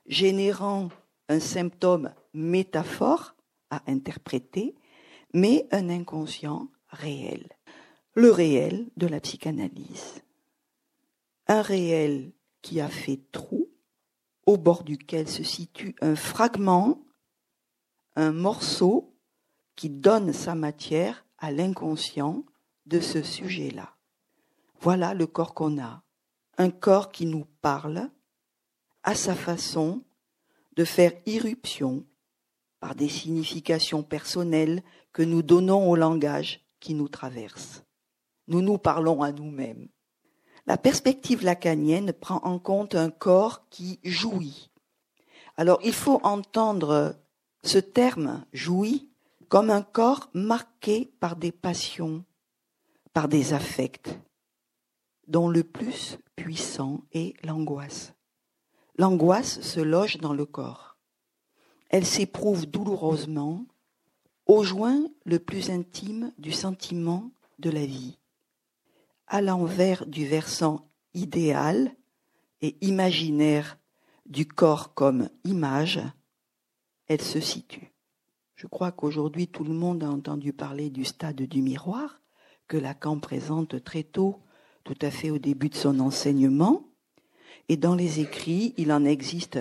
générant 0.07 0.89
un 1.29 1.41
symptôme 1.41 2.15
métaphore 2.33 3.35
à 3.71 3.83
interpréter, 3.87 4.75
mais 5.35 5.67
un 5.71 5.91
inconscient 5.91 6.69
réel. 6.89 7.49
Le 8.15 8.31
réel 8.31 8.87
de 8.97 9.07
la 9.07 9.21
psychanalyse. 9.21 10.23
Un 11.47 11.63
réel 11.63 12.33
qui 12.63 12.81
a 12.81 12.89
fait 12.89 13.21
trou, 13.33 13.69
au 14.47 14.57
bord 14.57 14.85
duquel 14.85 15.29
se 15.29 15.43
situe 15.43 15.95
un 16.01 16.17
fragment, 16.17 17.05
un 18.17 18.33
morceau 18.33 19.15
qui 19.77 19.91
donne 19.91 20.33
sa 20.33 20.55
matière 20.55 21.25
à 21.39 21.51
l'inconscient 21.51 22.45
de 22.87 23.01
ce 23.01 23.23
sujet-là. 23.23 23.97
Voilà 24.81 25.15
le 25.15 25.27
corps 25.27 25.55
qu'on 25.55 25.81
a, 25.81 26.03
un 26.59 26.71
corps 26.71 27.11
qui 27.13 27.27
nous 27.27 27.47
parle 27.61 28.11
à 29.03 29.15
sa 29.15 29.35
façon 29.35 30.03
de 30.77 30.85
faire 30.85 31.13
irruption 31.27 32.05
par 32.81 32.95
des 32.95 33.09
significations 33.09 34.03
personnelles 34.03 34.83
que 35.13 35.23
nous 35.23 35.43
donnons 35.43 35.89
au 35.89 35.97
langage 35.97 36.61
qui 36.81 36.95
nous 36.95 37.09
traverse. 37.09 37.85
Nous 38.49 38.61
nous 38.61 38.79
parlons 38.79 39.23
à 39.23 39.31
nous-mêmes. 39.31 39.89
La 40.67 40.77
perspective 40.77 41.45
lacanienne 41.45 42.13
prend 42.13 42.39
en 42.45 42.59
compte 42.59 42.95
un 42.95 43.11
corps 43.11 43.69
qui 43.69 43.99
jouit. 44.05 44.71
Alors 45.57 45.81
il 45.83 45.93
faut 45.93 46.21
entendre 46.23 47.17
ce 47.65 47.79
terme 47.79 48.45
jouit 48.53 49.11
comme 49.49 49.71
un 49.71 49.83
corps 49.83 50.31
marqué 50.35 51.13
par 51.21 51.37
des 51.37 51.53
passions, 51.53 52.25
par 53.13 53.29
des 53.29 53.53
affects, 53.53 54.19
dont 55.27 55.49
le 55.49 55.65
plus 55.65 56.19
puissant 56.37 57.03
est 57.13 57.35
l'angoisse. 57.45 58.15
L'angoisse 58.97 59.61
se 59.61 59.81
loge 59.81 60.19
dans 60.19 60.33
le 60.33 60.47
corps. 60.47 60.97
Elle 61.91 62.07
s'éprouve 62.07 62.67
douloureusement 62.67 63.67
au 64.47 64.63
joint 64.63 65.05
le 65.25 65.39
plus 65.39 65.71
intime 65.71 66.33
du 66.39 66.53
sentiment 66.53 67.31
de 67.59 67.71
la 67.71 67.85
vie. 67.85 68.19
À 69.33 69.41
l'envers 69.41 70.05
du 70.05 70.27
versant 70.27 70.91
idéal 71.15 71.97
et 72.61 72.77
imaginaire 72.83 73.79
du 74.27 74.47
corps 74.47 74.93
comme 74.93 75.31
image, 75.45 76.03
elle 77.07 77.23
se 77.23 77.41
situe. 77.41 77.95
Je 78.57 78.67
crois 78.67 78.93
qu'aujourd'hui 78.93 79.49
tout 79.49 79.65
le 79.65 79.73
monde 79.73 80.05
a 80.05 80.11
entendu 80.11 80.53
parler 80.53 80.91
du 80.91 81.07
stade 81.07 81.41
du 81.41 81.63
miroir 81.63 82.21
que 82.69 82.77
Lacan 82.77 83.21
présente 83.21 83.83
très 83.83 84.03
tôt, 84.03 84.37
tout 84.85 84.99
à 85.01 85.11
fait 85.11 85.31
au 85.31 85.39
début 85.39 85.71
de 85.71 85.77
son 85.77 85.99
enseignement. 86.01 86.85
Et 87.71 87.79
dans 87.79 87.95
les 87.95 88.21
écrits, 88.21 88.75
il 88.77 88.93
en 88.93 89.03
existe 89.03 89.59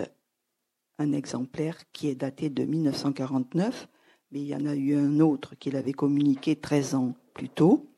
un 1.00 1.14
exemplaire 1.14 1.78
qui 1.94 2.10
est 2.10 2.16
daté 2.16 2.50
de 2.50 2.66
1949, 2.66 3.88
mais 4.34 4.42
il 4.42 4.48
y 4.48 4.56
en 4.56 4.66
a 4.66 4.76
eu 4.76 4.98
un 4.98 5.22
autre 5.22 5.56
qu'il 5.56 5.78
avait 5.78 5.94
communiqué 5.94 6.58
13 6.58 6.96
ans 6.96 7.14
plus 7.34 7.48
tôt. 7.48 7.91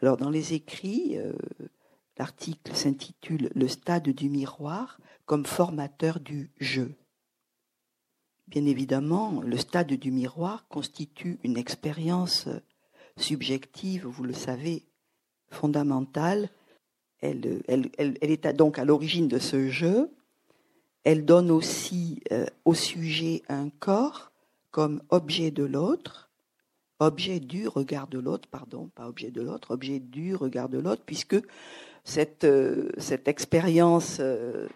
Alors 0.00 0.16
dans 0.16 0.30
les 0.30 0.54
écrits, 0.54 1.18
euh, 1.18 1.32
l'article 2.18 2.74
s'intitule 2.74 3.50
Le 3.54 3.68
stade 3.68 4.08
du 4.08 4.28
miroir 4.28 4.98
comme 5.26 5.44
formateur 5.44 6.20
du 6.20 6.50
jeu. 6.58 6.94
Bien 8.46 8.64
évidemment, 8.64 9.42
le 9.42 9.56
stade 9.58 9.92
du 9.92 10.10
miroir 10.10 10.66
constitue 10.68 11.38
une 11.42 11.58
expérience 11.58 12.48
subjective, 13.18 14.06
vous 14.06 14.24
le 14.24 14.32
savez, 14.32 14.86
fondamentale. 15.50 16.48
Elle, 17.20 17.62
est 17.98 18.46
donc 18.54 18.78
à 18.78 18.84
l'origine 18.84 19.28
de 19.28 19.38
ce 19.38 19.68
jeu. 19.68 20.10
Elle 21.04 21.24
donne 21.24 21.50
aussi 21.50 22.22
euh, 22.32 22.46
au 22.64 22.74
sujet 22.74 23.42
un 23.48 23.70
corps 23.70 24.32
comme 24.70 25.02
objet 25.08 25.50
de 25.50 25.64
l'autre, 25.64 26.27
objet 27.00 27.40
du 27.40 27.68
regard 27.68 28.08
de 28.08 28.18
l'autre, 28.18 28.48
pardon, 28.48 28.90
pas 28.94 29.08
objet 29.08 29.30
de 29.30 29.42
l'autre, 29.42 29.72
objet 29.72 30.00
du 30.00 30.34
regard 30.34 30.68
de 30.68 30.78
l'autre, 30.78 31.02
puisque 31.04 31.36
cette, 32.04 32.44
euh, 32.44 32.90
expérience 33.26 34.18
euh, 34.20 34.66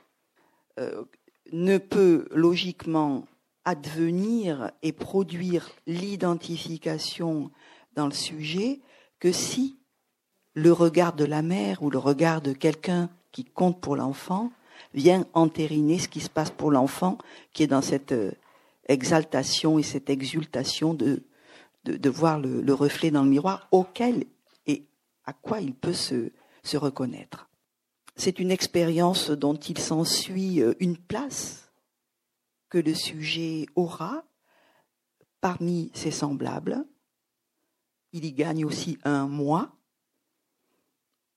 ne 1.52 1.78
peut 1.78 2.26
logiquement 2.30 3.26
advenir 3.64 4.70
et 4.82 4.92
produire 4.92 5.70
l'identification 5.86 7.50
dans 7.94 8.06
le 8.06 8.12
sujet 8.12 8.80
que 9.20 9.32
si 9.32 9.78
le 10.54 10.72
regard 10.72 11.14
de 11.14 11.24
la 11.24 11.42
mère 11.42 11.82
ou 11.82 11.90
le 11.90 11.98
regard 11.98 12.42
de 12.42 12.52
quelqu'un 12.52 13.08
qui 13.30 13.44
compte 13.44 13.80
pour 13.80 13.96
l'enfant 13.96 14.50
vient 14.94 15.26
entériner 15.32 15.98
ce 15.98 16.08
qui 16.08 16.20
se 16.20 16.30
passe 16.30 16.50
pour 16.50 16.70
l'enfant 16.70 17.18
qui 17.52 17.62
est 17.62 17.68
dans 17.68 17.82
cette 17.82 18.12
euh, 18.12 18.32
exaltation 18.88 19.78
et 19.78 19.82
cette 19.82 20.10
exultation 20.10 20.92
de, 20.92 21.22
de, 21.84 22.10
voir 22.10 22.38
le, 22.38 22.72
reflet 22.72 23.10
dans 23.10 23.24
le 23.24 23.30
miroir 23.30 23.68
auquel 23.70 24.24
et 24.66 24.86
à 25.24 25.32
quoi 25.32 25.60
il 25.60 25.74
peut 25.74 25.92
se, 25.92 26.30
se 26.62 26.76
reconnaître. 26.76 27.48
C'est 28.16 28.38
une 28.38 28.50
expérience 28.50 29.30
dont 29.30 29.54
il 29.54 29.78
s'ensuit 29.78 30.60
euh, 30.60 30.74
une 30.80 30.98
place 30.98 31.70
que 32.68 32.78
le 32.78 32.94
sujet 32.94 33.66
aura 33.74 34.24
parmi 35.40 35.90
ses 35.94 36.10
semblables. 36.10 36.84
Il 38.12 38.24
y 38.24 38.32
gagne 38.32 38.64
aussi 38.64 38.98
un 39.04 39.26
moi. 39.26 39.72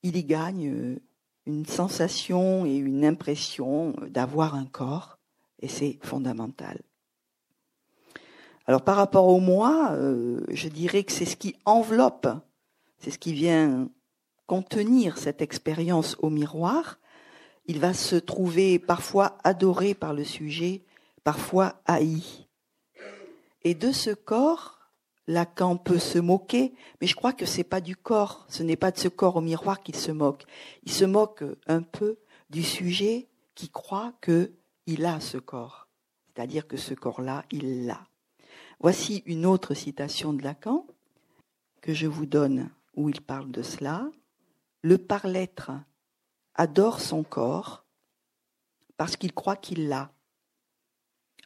Il 0.02 0.16
y 0.16 0.24
gagne 0.24 0.68
euh, 0.68 1.00
une 1.46 1.66
sensation 1.66 2.66
et 2.66 2.76
une 2.76 3.04
impression 3.04 3.92
d'avoir 4.08 4.54
un 4.54 4.66
corps, 4.66 5.18
et 5.60 5.68
c'est 5.68 5.98
fondamental. 6.02 6.80
Alors 8.66 8.82
par 8.82 8.96
rapport 8.96 9.28
au 9.28 9.38
moi, 9.38 9.90
euh, 9.92 10.40
je 10.48 10.68
dirais 10.68 11.04
que 11.04 11.12
c'est 11.12 11.24
ce 11.24 11.36
qui 11.36 11.54
enveloppe, 11.64 12.28
c'est 12.98 13.12
ce 13.12 13.18
qui 13.18 13.32
vient 13.32 13.88
contenir 14.46 15.18
cette 15.18 15.40
expérience 15.40 16.16
au 16.20 16.30
miroir. 16.30 16.98
Il 17.66 17.78
va 17.78 17.94
se 17.94 18.16
trouver 18.16 18.78
parfois 18.78 19.38
adoré 19.44 19.94
par 19.94 20.14
le 20.14 20.24
sujet, 20.24 20.82
parfois 21.22 21.80
haï. 21.86 22.46
Et 23.62 23.74
de 23.74 23.92
ce 23.92 24.10
corps, 24.10 24.78
Lacan 25.28 25.76
peut 25.76 25.98
se 25.98 26.18
moquer, 26.18 26.72
mais 27.00 27.06
je 27.06 27.16
crois 27.16 27.32
que 27.32 27.46
c'est 27.46 27.64
pas 27.64 27.80
du 27.80 27.96
corps, 27.96 28.46
ce 28.48 28.62
n'est 28.62 28.76
pas 28.76 28.92
de 28.92 28.98
ce 28.98 29.08
corps 29.08 29.36
au 29.36 29.40
miroir 29.40 29.82
qu'il 29.82 29.96
se 29.96 30.12
moque. 30.12 30.44
Il 30.84 30.92
se 30.92 31.04
moque 31.04 31.42
un 31.66 31.82
peu 31.82 32.18
du 32.50 32.62
sujet 32.62 33.28
qui 33.54 33.68
croit 33.68 34.12
que 34.20 34.52
il 34.86 35.04
a 35.04 35.18
ce 35.18 35.38
corps, 35.38 35.88
c'est-à-dire 36.26 36.68
que 36.68 36.76
ce 36.76 36.94
corps-là, 36.94 37.44
il 37.50 37.86
l'a. 37.86 38.06
Voici 38.78 39.22
une 39.26 39.46
autre 39.46 39.74
citation 39.74 40.32
de 40.32 40.42
Lacan 40.42 40.86
que 41.80 41.94
je 41.94 42.06
vous 42.06 42.26
donne 42.26 42.70
où 42.94 43.08
il 43.08 43.20
parle 43.20 43.50
de 43.50 43.62
cela. 43.62 44.10
Le 44.82 44.98
par-l'être 44.98 45.72
adore 46.54 47.00
son 47.00 47.22
corps 47.22 47.84
parce 48.96 49.16
qu'il 49.16 49.32
croit 49.32 49.56
qu'il 49.56 49.88
l'a. 49.88 50.12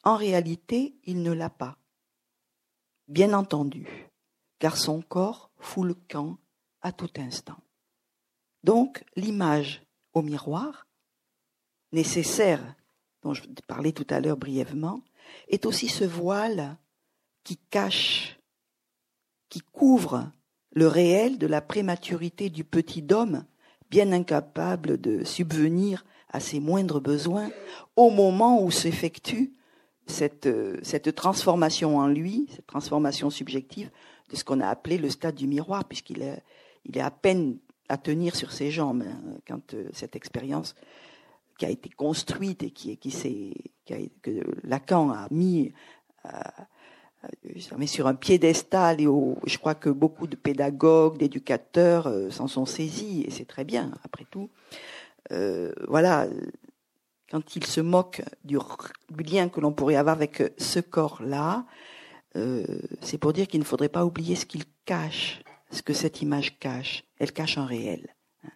En 0.02 0.16
réalité, 0.16 0.94
il 1.04 1.22
ne 1.22 1.32
l'a 1.32 1.50
pas 1.50 1.80
bien 3.10 3.32
entendu, 3.32 4.08
car 4.60 4.76
son 4.76 5.02
corps 5.02 5.50
fout 5.58 5.84
le 5.84 5.94
camp 5.94 6.38
à 6.80 6.92
tout 6.92 7.10
instant. 7.18 7.58
Donc 8.62 9.04
l'image 9.16 9.82
au 10.12 10.22
miroir, 10.22 10.86
nécessaire, 11.92 12.76
dont 13.22 13.34
je 13.34 13.42
parlais 13.66 13.92
tout 13.92 14.06
à 14.10 14.20
l'heure 14.20 14.36
brièvement, 14.36 15.02
est 15.48 15.66
aussi 15.66 15.88
ce 15.88 16.04
voile 16.04 16.76
qui 17.44 17.56
cache, 17.70 18.38
qui 19.48 19.60
couvre 19.60 20.30
le 20.72 20.86
réel 20.86 21.38
de 21.38 21.46
la 21.46 21.60
prématurité 21.60 22.50
du 22.50 22.64
petit 22.64 23.06
homme, 23.10 23.44
bien 23.90 24.12
incapable 24.12 25.00
de 25.00 25.24
subvenir 25.24 26.04
à 26.28 26.38
ses 26.38 26.60
moindres 26.60 27.00
besoins 27.00 27.50
au 27.96 28.10
moment 28.10 28.62
où 28.62 28.70
s'effectue 28.70 29.52
cette, 30.06 30.46
euh, 30.46 30.78
cette 30.82 31.14
transformation 31.14 31.98
en 31.98 32.06
lui, 32.06 32.46
cette 32.50 32.66
transformation 32.66 33.30
subjective 33.30 33.90
de 34.28 34.36
ce 34.36 34.44
qu'on 34.44 34.60
a 34.60 34.68
appelé 34.68 34.96
le 34.98 35.10
stade 35.10 35.34
du 35.34 35.46
miroir, 35.46 35.84
puisqu'il 35.84 36.22
est, 36.22 37.00
à 37.00 37.10
peine 37.10 37.58
à 37.88 37.98
tenir 37.98 38.36
sur 38.36 38.52
ses 38.52 38.70
jambes 38.70 39.02
hein, 39.02 39.38
quand 39.46 39.74
euh, 39.74 39.88
cette 39.92 40.14
expérience 40.14 40.76
qui 41.58 41.66
a 41.66 41.70
été 41.70 41.90
construite 41.90 42.62
et 42.62 42.70
qui, 42.70 42.96
que 44.22 44.30
Lacan 44.62 45.10
a 45.10 45.26
mis 45.30 45.72
sur 47.86 48.06
un 48.06 48.14
piédestal 48.14 49.00
et 49.00 49.04
je 49.04 49.58
crois 49.58 49.74
que 49.74 49.90
beaucoup 49.90 50.26
de 50.26 50.36
pédagogues, 50.36 51.18
d'éducateurs 51.18 52.06
euh, 52.06 52.30
s'en 52.30 52.48
sont 52.48 52.66
saisis 52.66 53.24
et 53.26 53.30
c'est 53.30 53.44
très 53.44 53.64
bien 53.64 53.92
après 54.04 54.24
tout. 54.30 54.50
Euh, 55.32 55.72
voilà, 55.86 56.26
quand 57.30 57.56
il 57.56 57.64
se 57.64 57.80
moque 57.80 58.22
du, 58.44 58.58
lien 59.18 59.48
que 59.48 59.60
l'on 59.60 59.72
pourrait 59.72 59.96
avoir 59.96 60.16
avec 60.16 60.42
ce 60.58 60.80
corps-là, 60.80 61.64
euh, 62.36 62.64
c'est 63.00 63.18
pour 63.18 63.32
dire 63.32 63.46
qu'il 63.46 63.60
ne 63.60 63.64
faudrait 63.64 63.88
pas 63.88 64.04
oublier 64.04 64.34
ce 64.34 64.46
qu'il 64.46 64.64
cache, 64.84 65.42
ce 65.70 65.82
que 65.82 65.92
cette 65.92 66.22
image 66.22 66.58
cache. 66.58 67.04
Elle 67.18 67.32
cache 67.32 67.58
un 67.58 67.66
réel, 67.66 68.14
hein, 68.44 68.50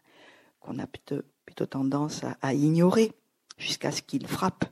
qu'on 0.60 0.78
a 0.78 0.86
plutôt, 0.86 1.22
tendance 1.66 2.22
à, 2.42 2.52
ignorer 2.52 3.12
jusqu'à 3.58 3.92
ce 3.92 4.02
qu'il 4.02 4.26
frappe. 4.26 4.64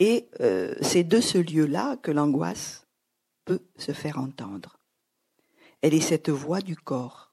Et 0.00 0.30
euh, 0.40 0.74
c'est 0.80 1.04
de 1.04 1.20
ce 1.20 1.36
lieu-là 1.36 1.98
que 1.98 2.10
l'angoisse 2.10 2.86
peut 3.44 3.60
se 3.76 3.92
faire 3.92 4.18
entendre. 4.18 4.78
Elle 5.82 5.92
est 5.92 6.00
cette 6.00 6.30
voix 6.30 6.62
du 6.62 6.74
corps. 6.74 7.32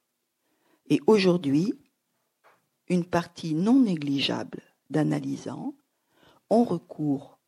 Et 0.89 0.99
aujourd'hui, 1.07 1.73
une 2.89 3.05
partie 3.05 3.53
non 3.53 3.79
négligeable 3.79 4.61
d'analysants 4.89 5.75
ont 6.49 6.65
recours 6.65 7.39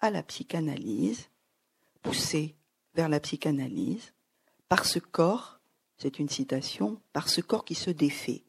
à 0.00 0.10
la 0.10 0.22
psychanalyse, 0.22 1.28
poussés 2.02 2.56
vers 2.94 3.08
la 3.08 3.20
psychanalyse, 3.20 4.12
par 4.68 4.84
ce 4.84 4.98
corps, 4.98 5.60
c'est 5.96 6.18
une 6.18 6.28
citation, 6.28 7.00
par 7.12 7.28
ce 7.28 7.40
corps 7.40 7.64
qui 7.64 7.74
se 7.74 7.90
défait, 7.90 8.44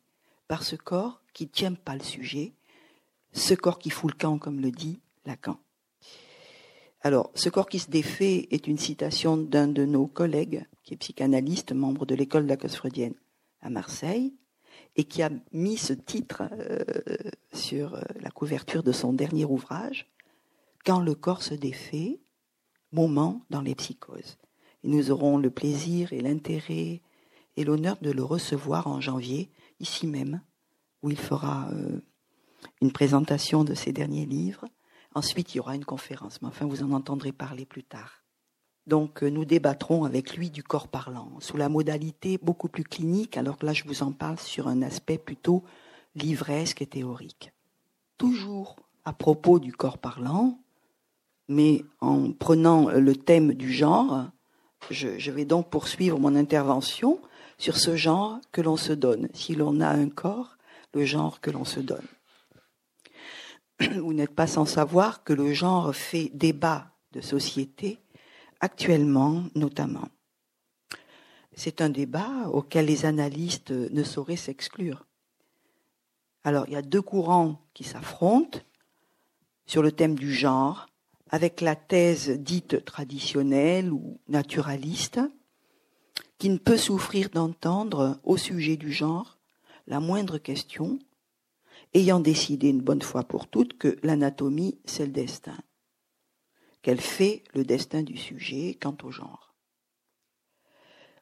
par 0.47 0.63
ce 0.63 0.75
corps 0.75 1.21
qui 1.33 1.45
ne 1.45 1.49
tient 1.49 1.73
pas 1.73 1.95
le 1.95 2.03
sujet, 2.03 2.53
ce 3.33 3.53
corps 3.53 3.79
qui 3.79 3.89
fout 3.89 4.11
le 4.11 4.17
camp, 4.17 4.37
comme 4.37 4.59
le 4.59 4.71
dit 4.71 4.99
Lacan. 5.25 5.57
Alors, 7.01 7.31
ce 7.33 7.49
corps 7.49 7.67
qui 7.67 7.79
se 7.79 7.89
défait 7.89 8.47
est 8.51 8.67
une 8.67 8.77
citation 8.77 9.35
d'un 9.37 9.67
de 9.67 9.85
nos 9.85 10.07
collègues, 10.07 10.65
qui 10.83 10.93
est 10.93 10.97
psychanalyste, 10.97 11.71
membre 11.73 12.05
de 12.05 12.13
l'école 12.13 12.43
de 12.43 12.49
la 12.49 12.57
cause 12.57 12.75
freudienne 12.75 13.15
à 13.61 13.69
Marseille, 13.69 14.35
et 14.95 15.03
qui 15.03 15.23
a 15.23 15.31
mis 15.51 15.77
ce 15.77 15.93
titre 15.93 16.43
euh, 16.51 16.83
sur 17.53 17.95
euh, 17.95 18.01
la 18.19 18.29
couverture 18.29 18.83
de 18.83 18.91
son 18.91 19.13
dernier 19.13 19.45
ouvrage, 19.45 20.07
Quand 20.83 20.99
le 20.99 21.15
corps 21.15 21.43
se 21.43 21.53
défait, 21.53 22.19
moment 22.91 23.45
dans 23.49 23.61
les 23.61 23.75
psychoses. 23.75 24.37
Et 24.83 24.87
nous 24.87 25.11
aurons 25.11 25.37
le 25.37 25.51
plaisir 25.51 26.11
et 26.11 26.21
l'intérêt 26.21 27.01
et 27.55 27.63
l'honneur 27.63 27.97
de 28.01 28.11
le 28.11 28.23
recevoir 28.23 28.87
en 28.87 28.99
janvier, 28.99 29.51
ici 29.79 30.07
même, 30.07 30.41
où 31.03 31.09
il 31.09 31.19
fera 31.19 31.69
euh, 31.71 32.01
une 32.81 32.91
présentation 32.91 33.63
de 33.63 33.73
ses 33.73 33.93
derniers 33.93 34.25
livres. 34.25 34.65
Ensuite, 35.13 35.53
il 35.53 35.57
y 35.57 35.59
aura 35.59 35.75
une 35.75 35.85
conférence, 35.85 36.41
mais 36.41 36.47
enfin, 36.47 36.65
vous 36.65 36.83
en 36.83 36.91
entendrez 36.91 37.31
parler 37.31 37.65
plus 37.65 37.83
tard. 37.83 38.21
Donc 38.87 39.23
euh, 39.23 39.29
nous 39.29 39.45
débattrons 39.45 40.05
avec 40.05 40.35
lui 40.35 40.49
du 40.49 40.63
corps 40.63 40.87
parlant, 40.87 41.31
sous 41.39 41.57
la 41.57 41.69
modalité 41.69 42.39
beaucoup 42.41 42.67
plus 42.67 42.83
clinique, 42.83 43.37
alors 43.37 43.57
que 43.57 43.65
là 43.65 43.73
je 43.73 43.83
vous 43.85 44.01
en 44.01 44.11
parle 44.11 44.39
sur 44.39 44.67
un 44.67 44.81
aspect 44.81 45.17
plutôt 45.17 45.63
livresque 46.15 46.81
et 46.81 46.87
théorique. 46.87 47.53
Toujours 48.17 48.75
à 49.05 49.13
propos 49.13 49.59
du 49.59 49.71
corps 49.71 49.99
parlant, 49.99 50.59
mais 51.47 51.83
en 51.99 52.31
prenant 52.31 52.89
le 52.89 53.15
thème 53.15 53.53
du 53.53 53.71
genre, 53.71 54.29
je, 54.89 55.19
je 55.19 55.31
vais 55.31 55.45
donc 55.45 55.69
poursuivre 55.69 56.19
mon 56.19 56.35
intervention 56.35 57.19
sur 57.57 57.77
ce 57.77 57.95
genre 57.95 58.39
que 58.51 58.61
l'on 58.61 58.77
se 58.77 58.93
donne. 58.93 59.29
Si 59.33 59.53
l'on 59.53 59.79
a 59.79 59.89
un 59.89 60.09
corps, 60.09 60.57
le 60.93 61.05
genre 61.05 61.39
que 61.39 61.51
l'on 61.51 61.65
se 61.65 61.79
donne. 61.79 62.07
Vous 64.01 64.13
n'êtes 64.13 64.35
pas 64.35 64.47
sans 64.47 64.65
savoir 64.65 65.23
que 65.23 65.33
le 65.33 65.53
genre 65.53 65.95
fait 65.95 66.29
débat 66.33 66.91
de 67.13 67.21
société 67.21 67.99
actuellement 68.59 69.43
notamment. 69.55 70.07
C'est 71.53 71.81
un 71.81 71.89
débat 71.89 72.47
auquel 72.51 72.85
les 72.85 73.05
analystes 73.05 73.71
ne 73.71 74.03
sauraient 74.03 74.35
s'exclure. 74.35 75.05
Alors, 76.43 76.65
il 76.67 76.73
y 76.73 76.77
a 76.77 76.81
deux 76.81 77.01
courants 77.01 77.61
qui 77.73 77.83
s'affrontent 77.83 78.59
sur 79.65 79.83
le 79.83 79.91
thème 79.91 80.15
du 80.15 80.33
genre, 80.33 80.87
avec 81.29 81.61
la 81.61 81.75
thèse 81.75 82.29
dite 82.29 82.83
traditionnelle 82.83 83.91
ou 83.91 84.19
naturaliste, 84.27 85.19
qui 86.37 86.49
ne 86.49 86.57
peut 86.57 86.77
souffrir 86.77 87.29
d'entendre 87.29 88.19
au 88.23 88.37
sujet 88.37 88.75
du 88.75 88.91
genre 88.91 89.37
la 89.87 89.99
moindre 89.99 90.37
question, 90.37 90.99
ayant 91.93 92.19
décidé 92.19 92.69
une 92.69 92.81
bonne 92.81 93.01
fois 93.01 93.23
pour 93.23 93.47
toutes 93.47 93.77
que 93.77 93.97
l'anatomie, 94.03 94.79
c'est 94.85 95.05
le 95.05 95.11
destin 95.11 95.57
qu'elle 96.81 97.01
fait 97.01 97.43
le 97.53 97.63
destin 97.63 98.01
du 98.01 98.17
sujet 98.17 98.77
quant 98.81 98.97
au 99.03 99.11
genre. 99.11 99.53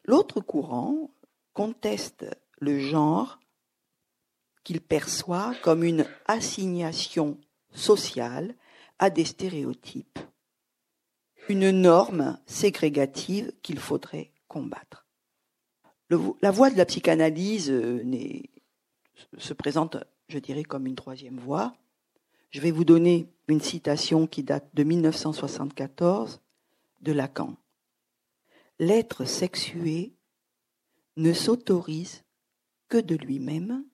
L'autre 0.04 0.40
courant 0.40 1.10
conteste 1.52 2.24
le 2.58 2.78
genre 2.78 3.38
qu'il 4.64 4.80
perçoit 4.80 5.54
comme 5.62 5.84
une 5.84 6.06
assignation 6.26 7.38
sociale 7.72 8.54
à 8.98 9.10
des 9.10 9.24
stéréotypes 9.24 10.18
une 11.50 11.70
norme 11.70 12.38
ségrégative 12.46 13.52
qu'il 13.62 13.80
faudrait 13.80 14.30
combattre. 14.46 15.06
la 16.10 16.50
voie 16.52 16.70
de 16.70 16.76
la 16.76 16.84
psychanalyse 16.84 17.70
euh, 17.70 18.02
se 19.36 19.52
présente, 19.52 19.96
je 20.30 20.38
dirais, 20.38 20.62
comme 20.62 20.86
une 20.86 20.94
troisième 20.94 21.38
voie. 21.38 21.74
Je 22.50 22.60
vais 22.60 22.70
vous 22.70 22.84
donner 22.84 23.28
une 23.48 23.60
citation 23.60 24.26
qui 24.26 24.42
date 24.42 24.68
de 24.74 24.84
1974 24.84 26.40
de 27.00 27.12
Lacan. 27.12 27.56
L'être 28.78 29.24
sexué 29.24 30.14
ne 31.16 31.32
s'autorise 31.32 32.22
que 32.88 32.98
de 32.98 33.16
lui-même 33.16 33.84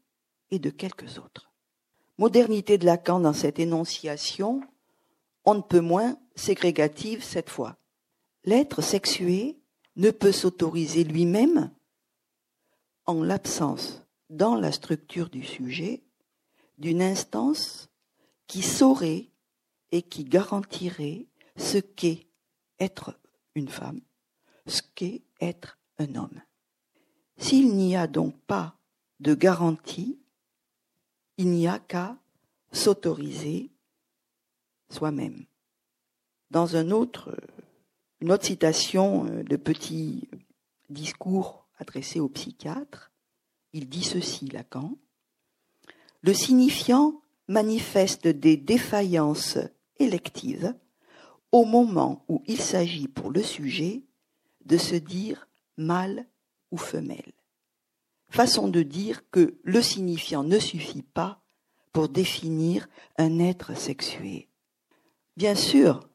et 0.51 0.59
de 0.59 0.71
quelques 0.71 1.19
autres. 1.19 1.51
Modernité 2.19 2.79
de 2.79 2.87
Lacan 2.87 3.21
dans 3.21 3.33
cette 3.33 3.59
énonciation, 3.59 4.63
on 5.45 5.55
ne 5.55 5.61
peut 5.61 5.81
moins 5.81 6.19
ségrégative 6.35 7.23
cette 7.23 7.51
fois. 7.51 7.77
L'être 8.45 8.83
sexué 8.83 9.59
ne 9.97 10.11
peut 10.11 10.33
s'autoriser 10.33 11.05
lui-même 11.05 11.71
en 13.07 13.23
l'absence, 13.23 14.03
dans 14.31 14.57
la 14.57 14.73
structure 14.73 15.31
du 15.31 15.45
sujet, 15.45 16.03
d'une 16.79 17.03
instance 17.03 17.89
qui 18.47 18.63
saurait 18.63 19.29
et 19.93 20.03
qui 20.03 20.25
garantirait 20.25 21.27
ce 21.57 21.79
qu'est 21.79 22.27
être 22.79 23.19
une 23.55 23.69
femme, 23.69 24.01
ce 24.67 24.83
qu'est 24.95 25.23
être 25.41 25.79
un 25.99 26.15
homme. 26.15 26.43
S'il 27.39 27.75
n'y 27.75 27.97
a 27.97 28.07
donc 28.07 28.37
pas 28.47 28.77
de 29.21 29.35
garantie, 29.35 30.19
il 31.39 31.51
n'y 31.51 31.67
a 31.67 31.79
qu'à 31.79 32.17
s'autoriser 32.73 33.71
soi-même. 34.91 35.45
Dans 36.51 36.77
un 36.77 36.91
autre, 36.91 37.37
une 38.21 38.33
autre 38.33 38.47
citation 38.47 39.27
euh, 39.27 39.43
de 39.43 39.57
petit 39.57 40.29
discours 40.89 41.67
adressé 41.79 42.21
au 42.21 42.29
psychiatre, 42.29 43.11
il 43.73 43.89
dit 43.89 44.05
ceci, 44.05 44.47
Lacan. 44.47 44.97
Le 46.23 46.35
signifiant 46.35 47.21
manifeste 47.49 48.27
des 48.27 48.57
défaillances 48.57 49.59
électives 49.99 50.75
au 51.53 51.65
moment 51.65 52.25
où 52.29 52.43
il 52.47 52.61
s'agit 52.61 53.09
pour 53.09 53.31
le 53.31 53.43
sujet 53.43 54.03
de 54.65 54.77
se 54.77 54.97
dire 54.97 55.49
mâle 55.77 56.27
ou 56.71 56.77
femelle. 56.77 57.33
Façon 58.29 58.69
de 58.69 58.83
dire 58.83 59.23
que 59.31 59.59
le 59.63 59.81
signifiant 59.81 60.43
ne 60.43 60.59
suffit 60.59 61.03
pas 61.03 61.41
pour 61.93 62.09
définir 62.09 62.89
un 63.17 63.39
être 63.39 63.77
sexué. 63.77 64.49
Bien 65.37 65.55
sûr, 65.55 66.09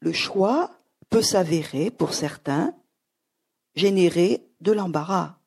le 0.00 0.12
choix 0.12 0.78
peut 1.10 1.22
s'avérer, 1.22 1.90
pour 1.90 2.12
certains, 2.12 2.74
générer 3.74 4.46
de 4.60 4.72
l'embarras, 4.72 5.38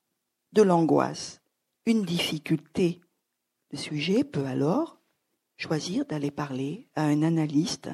de 0.54 0.62
l'angoisse, 0.62 1.42
une 1.86 2.04
difficulté. 2.04 3.02
Le 3.72 3.78
sujet 3.78 4.24
peut 4.26 4.46
alors 4.46 5.00
choisir 5.56 6.06
d'aller 6.06 6.32
parler 6.32 6.90
à 6.96 7.04
un 7.04 7.24
analyste 7.24 7.90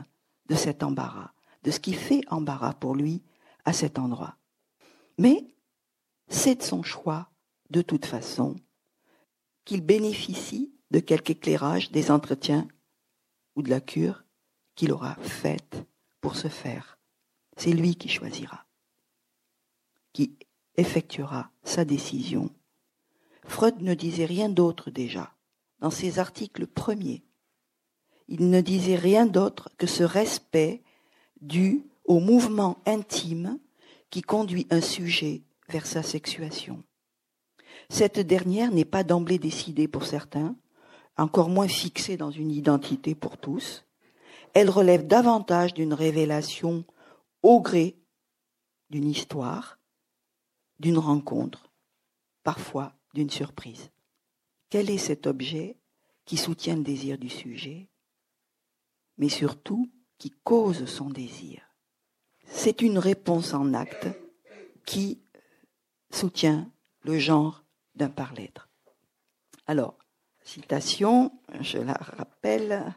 de 0.47 0.55
cet 0.55 0.81
embarras, 0.81 1.31
de 1.63 1.71
ce 1.71 1.79
qui 1.79 1.93
fait 1.93 2.21
embarras 2.29 2.73
pour 2.73 2.95
lui 2.95 3.21
à 3.63 3.73
cet 3.73 3.99
endroit. 3.99 4.37
Mais 5.19 5.45
c'est 6.29 6.55
de 6.55 6.63
son 6.63 6.81
choix, 6.81 7.29
de 7.69 7.81
toute 7.81 8.05
façon, 8.05 8.55
qu'il 9.65 9.81
bénéficie 9.81 10.73
de 10.89 10.99
quelque 10.99 11.31
éclairage 11.31 11.91
des 11.91 12.09
entretiens 12.09 12.67
ou 13.55 13.61
de 13.61 13.69
la 13.69 13.81
cure 13.81 14.23
qu'il 14.75 14.91
aura 14.91 15.15
faite 15.15 15.83
pour 16.21 16.35
se 16.35 16.47
faire. 16.47 16.97
C'est 17.55 17.73
lui 17.73 17.95
qui 17.95 18.09
choisira, 18.09 18.65
qui 20.13 20.37
effectuera 20.75 21.51
sa 21.63 21.85
décision. 21.85 22.49
Freud 23.45 23.81
ne 23.81 23.93
disait 23.93 24.25
rien 24.25 24.49
d'autre 24.49 24.89
déjà 24.91 25.36
dans 25.79 25.89
ses 25.89 26.19
articles 26.19 26.67
premiers. 26.67 27.23
Il 28.27 28.49
ne 28.49 28.61
disait 28.61 28.95
rien 28.95 29.25
d'autre 29.25 29.69
que 29.77 29.87
ce 29.87 30.03
respect 30.03 30.83
dû 31.41 31.85
au 32.05 32.19
mouvement 32.19 32.81
intime 32.85 33.59
qui 34.09 34.21
conduit 34.21 34.67
un 34.69 34.81
sujet 34.81 35.43
vers 35.69 35.85
sa 35.85 36.03
sexuation. 36.03 36.83
Cette 37.89 38.19
dernière 38.19 38.71
n'est 38.71 38.85
pas 38.85 39.03
d'emblée 39.03 39.39
décidée 39.39 39.87
pour 39.87 40.05
certains, 40.05 40.55
encore 41.17 41.49
moins 41.49 41.67
fixée 41.67 42.17
dans 42.17 42.31
une 42.31 42.51
identité 42.51 43.15
pour 43.15 43.37
tous. 43.37 43.85
Elle 44.53 44.69
relève 44.69 45.07
davantage 45.07 45.73
d'une 45.73 45.93
révélation 45.93 46.85
au 47.43 47.61
gré 47.61 47.97
d'une 48.89 49.09
histoire, 49.09 49.79
d'une 50.79 50.97
rencontre, 50.97 51.69
parfois 52.43 52.93
d'une 53.13 53.29
surprise. 53.29 53.89
Quel 54.69 54.89
est 54.89 54.97
cet 54.97 55.27
objet 55.27 55.77
qui 56.25 56.35
soutient 56.35 56.75
le 56.75 56.83
désir 56.83 57.17
du 57.17 57.29
sujet, 57.29 57.89
mais 59.17 59.29
surtout 59.29 59.89
qui 60.17 60.31
cause 60.43 60.85
son 60.85 61.09
désir? 61.09 61.61
C'est 62.45 62.81
une 62.81 62.97
réponse 62.97 63.53
en 63.53 63.73
acte 63.73 64.07
qui 64.85 65.21
soutient 66.09 66.69
le 67.03 67.17
genre 67.17 67.63
d'un 67.95 68.09
par-l'être. 68.09 68.69
Alors, 69.67 69.97
citation, 70.41 71.31
je 71.61 71.77
la 71.77 71.93
rappelle, 71.93 72.93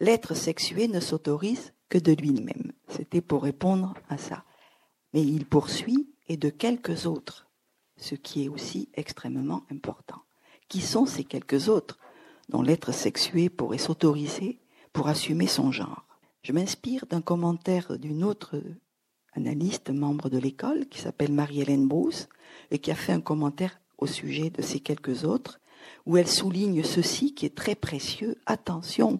l'être 0.00 0.34
sexué 0.34 0.88
ne 0.88 1.00
s'autorise 1.00 1.72
que 1.88 1.98
de 1.98 2.12
lui-même. 2.12 2.72
C'était 2.88 3.20
pour 3.20 3.42
répondre 3.42 3.94
à 4.08 4.18
ça. 4.18 4.44
Mais 5.12 5.22
il 5.22 5.46
poursuit 5.46 6.12
et 6.28 6.36
de 6.36 6.50
quelques 6.50 7.06
autres, 7.06 7.48
ce 7.96 8.14
qui 8.14 8.44
est 8.44 8.48
aussi 8.48 8.88
extrêmement 8.94 9.64
important. 9.70 10.22
Qui 10.70 10.80
sont 10.80 11.04
ces 11.04 11.24
quelques 11.24 11.68
autres 11.68 11.98
dont 12.48 12.62
l'être 12.62 12.92
sexué 12.92 13.50
pourrait 13.50 13.76
s'autoriser 13.76 14.60
pour 14.92 15.08
assumer 15.08 15.48
son 15.48 15.72
genre 15.72 16.06
Je 16.42 16.52
m'inspire 16.52 17.06
d'un 17.06 17.20
commentaire 17.20 17.98
d'une 17.98 18.22
autre 18.22 18.62
analyste, 19.32 19.90
membre 19.90 20.30
de 20.30 20.38
l'école, 20.38 20.86
qui 20.86 21.00
s'appelle 21.00 21.32
Marie-Hélène 21.32 21.88
Bruce, 21.88 22.28
et 22.70 22.78
qui 22.78 22.92
a 22.92 22.94
fait 22.94 23.12
un 23.12 23.20
commentaire 23.20 23.80
au 23.98 24.06
sujet 24.06 24.50
de 24.50 24.62
ces 24.62 24.78
quelques 24.78 25.24
autres, 25.24 25.60
où 26.06 26.16
elle 26.16 26.28
souligne 26.28 26.84
ceci 26.84 27.34
qui 27.34 27.46
est 27.46 27.56
très 27.56 27.74
précieux. 27.74 28.36
Attention, 28.46 29.18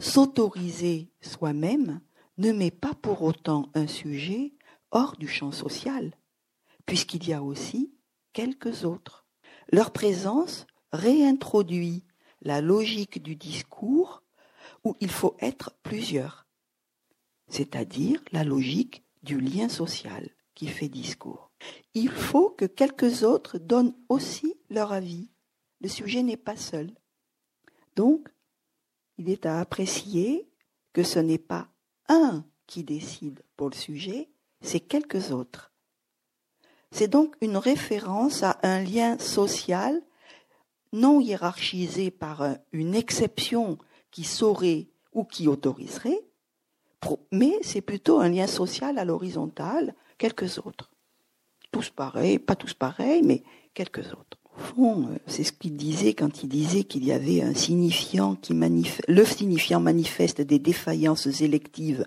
s'autoriser 0.00 1.08
soi-même 1.20 2.00
ne 2.36 2.50
met 2.50 2.72
pas 2.72 2.94
pour 3.00 3.22
autant 3.22 3.70
un 3.74 3.86
sujet 3.86 4.54
hors 4.90 5.16
du 5.16 5.28
champ 5.28 5.52
social, 5.52 6.16
puisqu'il 6.84 7.28
y 7.28 7.32
a 7.32 7.44
aussi 7.44 7.94
quelques 8.32 8.84
autres. 8.84 9.23
Leur 9.72 9.92
présence 9.92 10.66
réintroduit 10.92 12.04
la 12.42 12.60
logique 12.60 13.22
du 13.22 13.36
discours 13.36 14.22
où 14.84 14.96
il 15.00 15.10
faut 15.10 15.36
être 15.40 15.74
plusieurs, 15.82 16.46
c'est-à-dire 17.48 18.22
la 18.32 18.44
logique 18.44 19.02
du 19.22 19.40
lien 19.40 19.68
social 19.68 20.28
qui 20.54 20.68
fait 20.68 20.88
discours. 20.88 21.50
Il 21.94 22.10
faut 22.10 22.50
que 22.50 22.66
quelques 22.66 23.22
autres 23.22 23.58
donnent 23.58 23.94
aussi 24.08 24.54
leur 24.70 24.92
avis. 24.92 25.30
Le 25.80 25.88
sujet 25.88 26.22
n'est 26.22 26.36
pas 26.36 26.56
seul. 26.56 26.92
Donc, 27.96 28.28
il 29.16 29.30
est 29.30 29.46
à 29.46 29.60
apprécier 29.60 30.48
que 30.92 31.02
ce 31.02 31.18
n'est 31.18 31.38
pas 31.38 31.68
un 32.08 32.44
qui 32.66 32.84
décide 32.84 33.42
pour 33.56 33.70
le 33.70 33.74
sujet, 33.74 34.30
c'est 34.60 34.80
quelques 34.80 35.30
autres. 35.30 35.73
C'est 36.94 37.08
donc 37.08 37.34
une 37.40 37.56
référence 37.56 38.44
à 38.44 38.56
un 38.62 38.80
lien 38.80 39.18
social 39.18 40.00
non 40.92 41.18
hiérarchisé 41.18 42.12
par 42.12 42.46
une 42.70 42.94
exception 42.94 43.78
qui 44.12 44.22
saurait 44.22 44.86
ou 45.12 45.24
qui 45.24 45.48
autoriserait, 45.48 46.20
mais 47.32 47.52
c'est 47.62 47.80
plutôt 47.80 48.20
un 48.20 48.28
lien 48.28 48.46
social 48.46 48.96
à 48.96 49.04
l'horizontale, 49.04 49.96
quelques 50.18 50.58
autres. 50.58 50.92
Tous 51.72 51.90
pareils, 51.90 52.38
pas 52.38 52.54
tous 52.54 52.74
pareils, 52.74 53.22
mais 53.24 53.42
quelques 53.74 54.12
autres. 54.12 54.38
Au 54.56 54.60
fond, 54.60 55.08
euh, 55.08 55.18
c'est 55.26 55.42
ce 55.42 55.52
qu'il 55.52 55.76
disait 55.76 56.14
quand 56.14 56.44
il 56.44 56.48
disait 56.48 56.84
qu'il 56.84 57.04
y 57.04 57.10
avait 57.10 57.42
un 57.42 57.54
signifiant 57.54 58.36
qui 58.36 58.54
manifeste, 58.54 59.08
le 59.08 59.24
signifiant 59.24 59.80
manifeste 59.80 60.40
des 60.42 60.60
défaillances 60.60 61.26
électives 61.42 62.06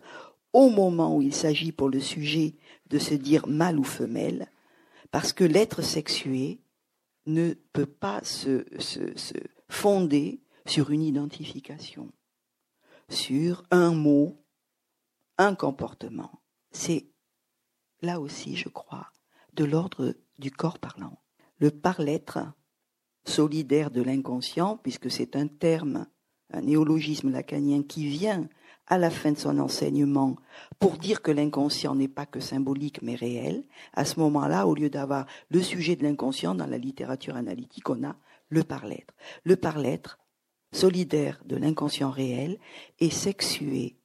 au 0.53 0.69
moment 0.69 1.17
où 1.17 1.21
il 1.21 1.33
s'agit 1.33 1.73
pour 1.73 1.89
le 1.89 1.99
sujet 1.99 2.55
de 2.89 2.99
se 2.99 3.15
dire 3.15 3.47
mâle 3.47 3.79
ou 3.79 3.83
femelle, 3.83 4.47
parce 5.11 5.33
que 5.33 5.43
l'être 5.43 5.81
sexué 5.81 6.61
ne 7.25 7.53
peut 7.73 7.85
pas 7.85 8.23
se, 8.23 8.65
fonder 9.69 10.41
sur 10.65 10.91
une 10.91 11.03
identification, 11.03 12.11
sur 13.09 13.63
un 13.71 13.91
mot 13.93 14.43
un 15.37 15.55
comportement. 15.55 16.41
C'est 16.71 17.09
là 18.01 18.19
aussi, 18.19 18.55
je 18.55 18.69
crois, 18.69 19.11
de 19.53 19.65
l'ordre 19.65 20.15
du 20.39 20.51
corps 20.51 20.79
parlant. 20.79 21.19
Le 21.59 21.69
par-l'être, 21.71 22.39
solidaire 23.25 23.91
de 23.91 24.01
l'inconscient, 24.01 24.77
puisque 24.77 25.11
c'est 25.11 25.35
un 25.35 25.47
terme, 25.47 26.07
un 26.51 26.61
néologisme 26.61 27.29
lacanien 27.29 27.83
qui 27.83 28.07
vient 28.07 28.47
à 28.87 28.97
la 28.97 29.09
fin 29.09 29.31
de 29.31 29.37
son 29.37 29.59
enseignement 29.59 30.35
pour 30.79 30.97
dire 30.97 31.21
que 31.21 31.31
l'inconscient 31.31 31.95
n'est 31.95 32.07
pas 32.07 32.25
que 32.25 32.39
symbolique 32.39 33.01
mais 33.01 33.15
réel, 33.15 33.63
à 33.93 34.05
ce 34.05 34.19
moment-là, 34.19 34.67
au 34.67 34.75
lieu 34.75 34.89
d'avoir 34.89 35.25
le 35.49 35.61
sujet 35.61 35.95
de 35.95 36.03
l'inconscient 36.03 36.55
dans 36.55 36.67
la 36.67 36.77
littérature 36.77 37.35
analytique, 37.35 37.89
on 37.89 38.03
a 38.03 38.15
le 38.49 38.63
par-l'être. 38.63 39.13
Le 39.43 39.55
par-l'être, 39.55 40.19
solidaire 40.71 41.41
de 41.45 41.57
l'inconscient 41.57 42.11
réel, 42.11 42.59
est 42.99 43.09
sexué 43.09 43.97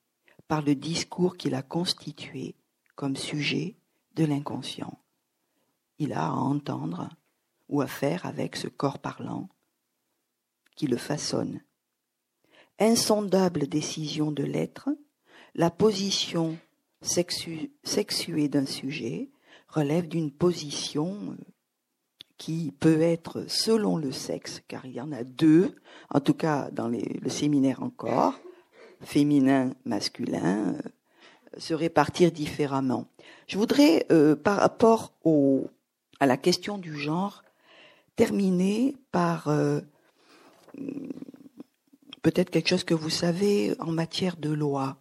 par 0.48 0.62
le 0.62 0.74
discours 0.74 1.36
qu'il 1.36 1.54
a 1.54 1.62
constitué 1.62 2.56
comme 2.96 3.16
sujet 3.16 3.76
de 4.16 4.24
l'inconscient. 4.24 4.98
Il 5.98 6.12
a 6.12 6.26
à 6.26 6.32
entendre 6.32 7.08
ou 7.68 7.80
à 7.80 7.86
faire 7.86 8.26
avec 8.26 8.56
ce 8.56 8.68
corps 8.68 8.98
parlant 8.98 9.48
qui 10.74 10.86
le 10.86 10.96
façonne. 10.96 11.60
Insondable 12.78 13.66
décision 13.68 14.32
de 14.32 14.42
l'être, 14.42 14.88
la 15.54 15.70
position 15.70 16.56
sexuée 17.02 18.48
d'un 18.48 18.66
sujet 18.66 19.30
relève 19.68 20.08
d'une 20.08 20.30
position 20.30 21.16
euh, 21.30 21.44
qui 22.38 22.72
peut 22.80 23.00
être 23.00 23.44
selon 23.48 23.96
le 23.96 24.12
sexe, 24.12 24.62
car 24.68 24.86
il 24.86 24.92
y 24.92 25.00
en 25.00 25.12
a 25.12 25.24
deux, 25.24 25.74
en 26.10 26.20
tout 26.20 26.34
cas 26.34 26.70
dans 26.70 26.88
le 26.88 27.28
séminaire 27.28 27.82
encore, 27.82 28.34
féminin, 29.00 29.72
masculin, 29.84 30.74
euh, 30.74 31.58
se 31.58 31.74
répartir 31.74 32.32
différemment. 32.32 33.06
Je 33.46 33.58
voudrais, 33.58 34.06
euh, 34.10 34.34
par 34.34 34.58
rapport 34.58 35.12
à 36.20 36.26
la 36.26 36.36
question 36.36 36.78
du 36.78 36.96
genre, 36.96 37.44
terminer 38.16 38.96
par 39.10 39.48
peut-être 42.22 42.50
quelque 42.50 42.68
chose 42.68 42.84
que 42.84 42.94
vous 42.94 43.10
savez 43.10 43.74
en 43.80 43.92
matière 43.92 44.36
de 44.36 44.50
loi. 44.50 44.96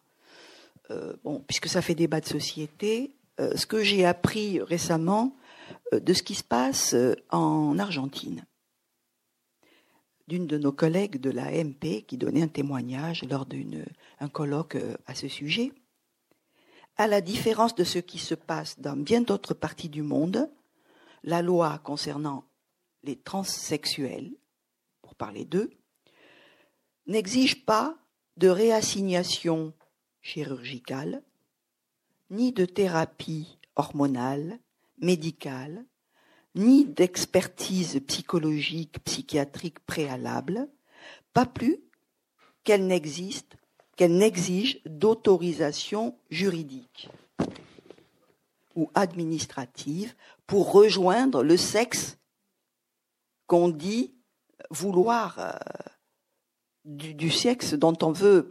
Euh, 0.90 1.14
bon, 1.24 1.40
puisque 1.48 1.68
ça 1.68 1.82
fait 1.82 1.96
débat 1.96 2.20
de 2.20 2.26
société, 2.26 3.16
euh, 3.40 3.56
ce 3.56 3.66
que 3.66 3.84
j'ai 3.84 4.06
appris 4.06 4.60
récemment 4.62 5.36
de 5.94 6.14
ce 6.14 6.24
qui 6.24 6.36
se 6.36 6.44
passe 6.44 6.96
en 7.30 7.80
Argentine. 7.80 8.46
D'une 10.28 10.48
de 10.48 10.58
nos 10.58 10.72
collègues 10.72 11.20
de 11.20 11.30
la 11.30 11.52
MP 11.52 12.04
qui 12.06 12.18
donnait 12.18 12.42
un 12.42 12.48
témoignage 12.48 13.24
lors 13.30 13.46
d'un 13.46 14.28
colloque 14.28 14.78
à 15.06 15.16
ce 15.16 15.30
sujet. 15.30 15.72
À 16.98 17.08
la 17.08 17.22
différence 17.22 17.74
de 17.76 17.84
ce 17.84 18.00
qui 18.00 18.20
se 18.20 18.36
passe 18.36 18.80
dans 18.80 18.98
bien 18.98 19.22
d'autres 19.22 19.54
parties 19.54 19.90
du 19.90 20.02
monde, 20.02 20.50
la 21.24 21.42
loi 21.42 21.80
concernant 21.80 22.44
les 23.04 23.16
transsexuels, 23.16 24.32
pour 25.02 25.16
parler 25.16 25.46
d'eux, 25.46 25.72
n'exigent 27.08 27.66
pas 27.66 27.98
de 28.38 28.48
réassignation 28.48 29.74
chirurgicale, 30.22 31.24
ni 32.30 32.52
de 32.52 32.66
thérapie 32.66 33.58
hormonale, 33.76 34.60
médicale, 35.00 35.86
ni 36.56 36.86
d'expertise 36.86 38.02
psychologique, 38.08 39.04
psychiatrique 39.04 39.80
préalable, 39.86 40.70
pas 41.34 41.46
plus 41.46 41.80
qu'elle 42.64 42.88
n'existe, 42.88 43.56
qu'elle 43.96 44.18
n'exige 44.18 44.82
d'autorisation 44.86 46.18
juridique 46.30 47.10
ou 48.76 48.90
administrative 48.94 50.16
pour 50.48 50.72
rejoindre 50.72 51.44
le 51.44 51.58
sexe 51.58 52.18
qu'on 53.48 53.70
dit 53.70 54.14
vouloir 54.70 55.40
du, 56.86 57.30
sexe 57.30 57.74
dont 57.74 57.98
on 58.02 58.12
veut 58.12 58.50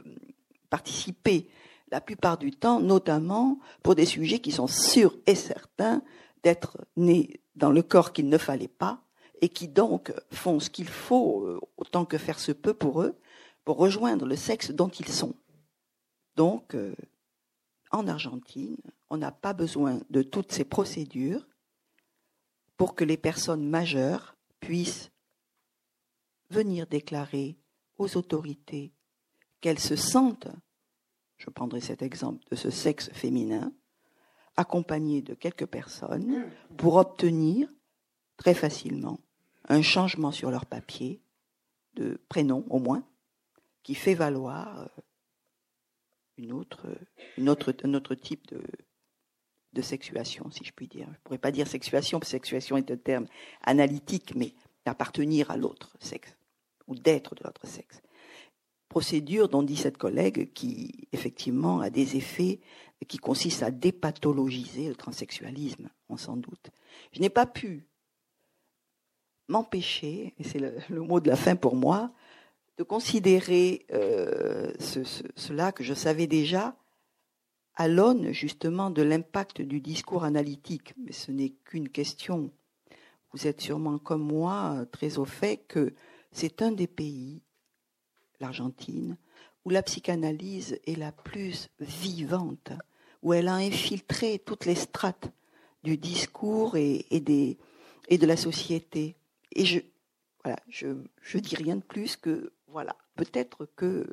participer 0.68 1.48
la 1.90 2.00
plupart 2.00 2.38
du 2.38 2.52
temps, 2.52 2.80
notamment 2.80 3.58
pour 3.82 3.94
des 3.94 4.06
sujets 4.06 4.38
qui 4.38 4.52
sont 4.52 4.68
sûrs 4.68 5.16
et 5.26 5.34
certains 5.34 6.02
d'être 6.42 6.78
nés 6.96 7.40
dans 7.56 7.70
le 7.70 7.82
corps 7.82 8.12
qu'il 8.12 8.28
ne 8.28 8.38
fallait 8.38 8.68
pas 8.68 9.02
et 9.40 9.48
qui 9.48 9.68
donc 9.68 10.12
font 10.30 10.60
ce 10.60 10.70
qu'il 10.70 10.88
faut 10.88 11.44
euh, 11.44 11.60
autant 11.76 12.04
que 12.04 12.18
faire 12.18 12.38
se 12.38 12.52
peut 12.52 12.74
pour 12.74 13.02
eux 13.02 13.18
pour 13.64 13.76
rejoindre 13.76 14.26
le 14.26 14.36
sexe 14.36 14.70
dont 14.70 14.88
ils 14.88 15.08
sont. 15.08 15.34
Donc, 16.36 16.74
euh, 16.74 16.94
en 17.90 18.06
Argentine, 18.06 18.76
on 19.10 19.16
n'a 19.16 19.32
pas 19.32 19.52
besoin 19.52 20.00
de 20.10 20.22
toutes 20.22 20.52
ces 20.52 20.64
procédures 20.64 21.46
pour 22.76 22.94
que 22.94 23.04
les 23.04 23.16
personnes 23.16 23.68
majeures 23.68 24.36
puissent 24.60 25.10
venir 26.50 26.86
déclarer 26.86 27.59
aux 28.00 28.16
autorités 28.16 28.92
qu'elles 29.60 29.78
se 29.78 29.94
sentent, 29.94 30.48
je 31.36 31.50
prendrai 31.50 31.80
cet 31.80 32.02
exemple 32.02 32.42
de 32.50 32.56
ce 32.56 32.70
sexe 32.70 33.10
féminin, 33.12 33.72
accompagnées 34.56 35.22
de 35.22 35.34
quelques 35.34 35.66
personnes 35.66 36.50
pour 36.78 36.96
obtenir 36.96 37.68
très 38.36 38.54
facilement 38.54 39.20
un 39.68 39.82
changement 39.82 40.32
sur 40.32 40.50
leur 40.50 40.64
papier 40.64 41.20
de 41.94 42.18
prénom 42.28 42.64
au 42.70 42.78
moins, 42.78 43.06
qui 43.82 43.94
fait 43.94 44.14
valoir 44.14 44.80
euh, 44.80 44.86
une 46.38 46.52
autre, 46.52 46.86
un 47.38 47.94
autre 47.94 48.14
type 48.14 48.46
de, 48.48 48.62
de 49.74 49.82
sexuation, 49.82 50.50
si 50.50 50.64
je 50.64 50.72
puis 50.72 50.88
dire. 50.88 51.06
Je 51.06 51.10
ne 51.12 51.22
pourrais 51.24 51.38
pas 51.38 51.52
dire 51.52 51.66
sexuation, 51.66 52.18
parce 52.18 52.30
que 52.30 52.36
sexuation 52.38 52.76
est 52.78 52.90
un 52.90 52.96
terme 52.96 53.26
analytique, 53.62 54.34
mais 54.34 54.54
d'appartenir 54.86 55.50
à 55.50 55.56
l'autre 55.56 55.94
sexe, 56.00 56.34
ou 56.90 56.94
d'être 56.94 57.34
de 57.34 57.44
l'autre 57.44 57.66
sexe. 57.66 58.02
Procédure 58.90 59.48
dont 59.48 59.62
dit 59.62 59.76
cette 59.76 59.96
collègue 59.96 60.52
qui, 60.52 61.08
effectivement, 61.12 61.80
a 61.80 61.88
des 61.90 62.16
effets 62.16 62.60
qui 63.08 63.18
consistent 63.18 63.62
à 63.62 63.70
dépathologiser 63.70 64.88
le 64.88 64.94
transsexualisme, 64.94 65.88
on 66.08 66.16
s'en 66.16 66.36
doute. 66.36 66.70
Je 67.12 67.20
n'ai 67.20 67.30
pas 67.30 67.46
pu 67.46 67.86
m'empêcher, 69.48 70.34
et 70.38 70.44
c'est 70.44 70.58
le, 70.58 71.00
mot 71.00 71.20
de 71.20 71.28
la 71.28 71.36
fin 71.36 71.56
pour 71.56 71.76
moi, 71.76 72.12
de 72.76 72.82
considérer 72.82 73.86
euh, 73.92 74.72
cela 75.36 75.72
que 75.72 75.84
je 75.84 75.94
savais 75.94 76.26
déjà 76.26 76.76
à 77.74 77.88
l'aune 77.88 78.32
justement 78.32 78.90
de 78.90 79.02
l'impact 79.02 79.62
du 79.62 79.80
discours 79.80 80.24
analytique. 80.24 80.94
Mais 80.98 81.12
ce 81.12 81.30
n'est 81.30 81.54
qu'une 81.64 81.88
question. 81.88 82.50
Vous 83.32 83.46
êtes 83.46 83.60
sûrement 83.60 83.98
comme 83.98 84.22
moi 84.22 84.84
très 84.92 85.18
au 85.18 85.24
fait 85.24 85.58
que 85.68 85.94
c'est 86.32 86.62
un 86.62 86.72
des 86.72 86.86
pays, 86.86 87.42
l'Argentine, 88.40 89.16
où 89.64 89.70
la 89.70 89.82
psychanalyse 89.82 90.78
est 90.86 90.96
la 90.96 91.12
plus 91.12 91.68
vivante, 91.80 92.72
où 93.22 93.32
elle 93.32 93.48
a 93.48 93.54
infiltré 93.54 94.38
toutes 94.38 94.64
les 94.64 94.74
strates 94.74 95.30
du 95.82 95.96
discours 95.96 96.76
et, 96.76 97.04
de 97.20 98.26
la 98.26 98.36
société. 98.36 99.16
Et 99.52 99.64
je, 99.64 99.80
voilà, 100.44 100.58
je, 100.68 100.88
je 101.20 101.38
dis 101.38 101.56
rien 101.56 101.76
de 101.76 101.82
plus 101.82 102.16
que, 102.16 102.52
voilà, 102.68 102.96
peut-être 103.16 103.68
qu'il 103.78 104.06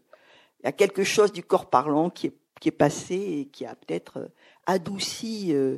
y 0.64 0.68
a 0.68 0.72
quelque 0.72 1.04
chose 1.04 1.32
du 1.32 1.44
corps 1.44 1.70
parlant 1.70 2.10
qui 2.10 2.28
est 2.66 2.72
passé 2.72 3.16
et 3.16 3.46
qui 3.46 3.66
a 3.66 3.76
peut-être 3.76 4.30
adouci 4.66 5.54
euh, 5.54 5.78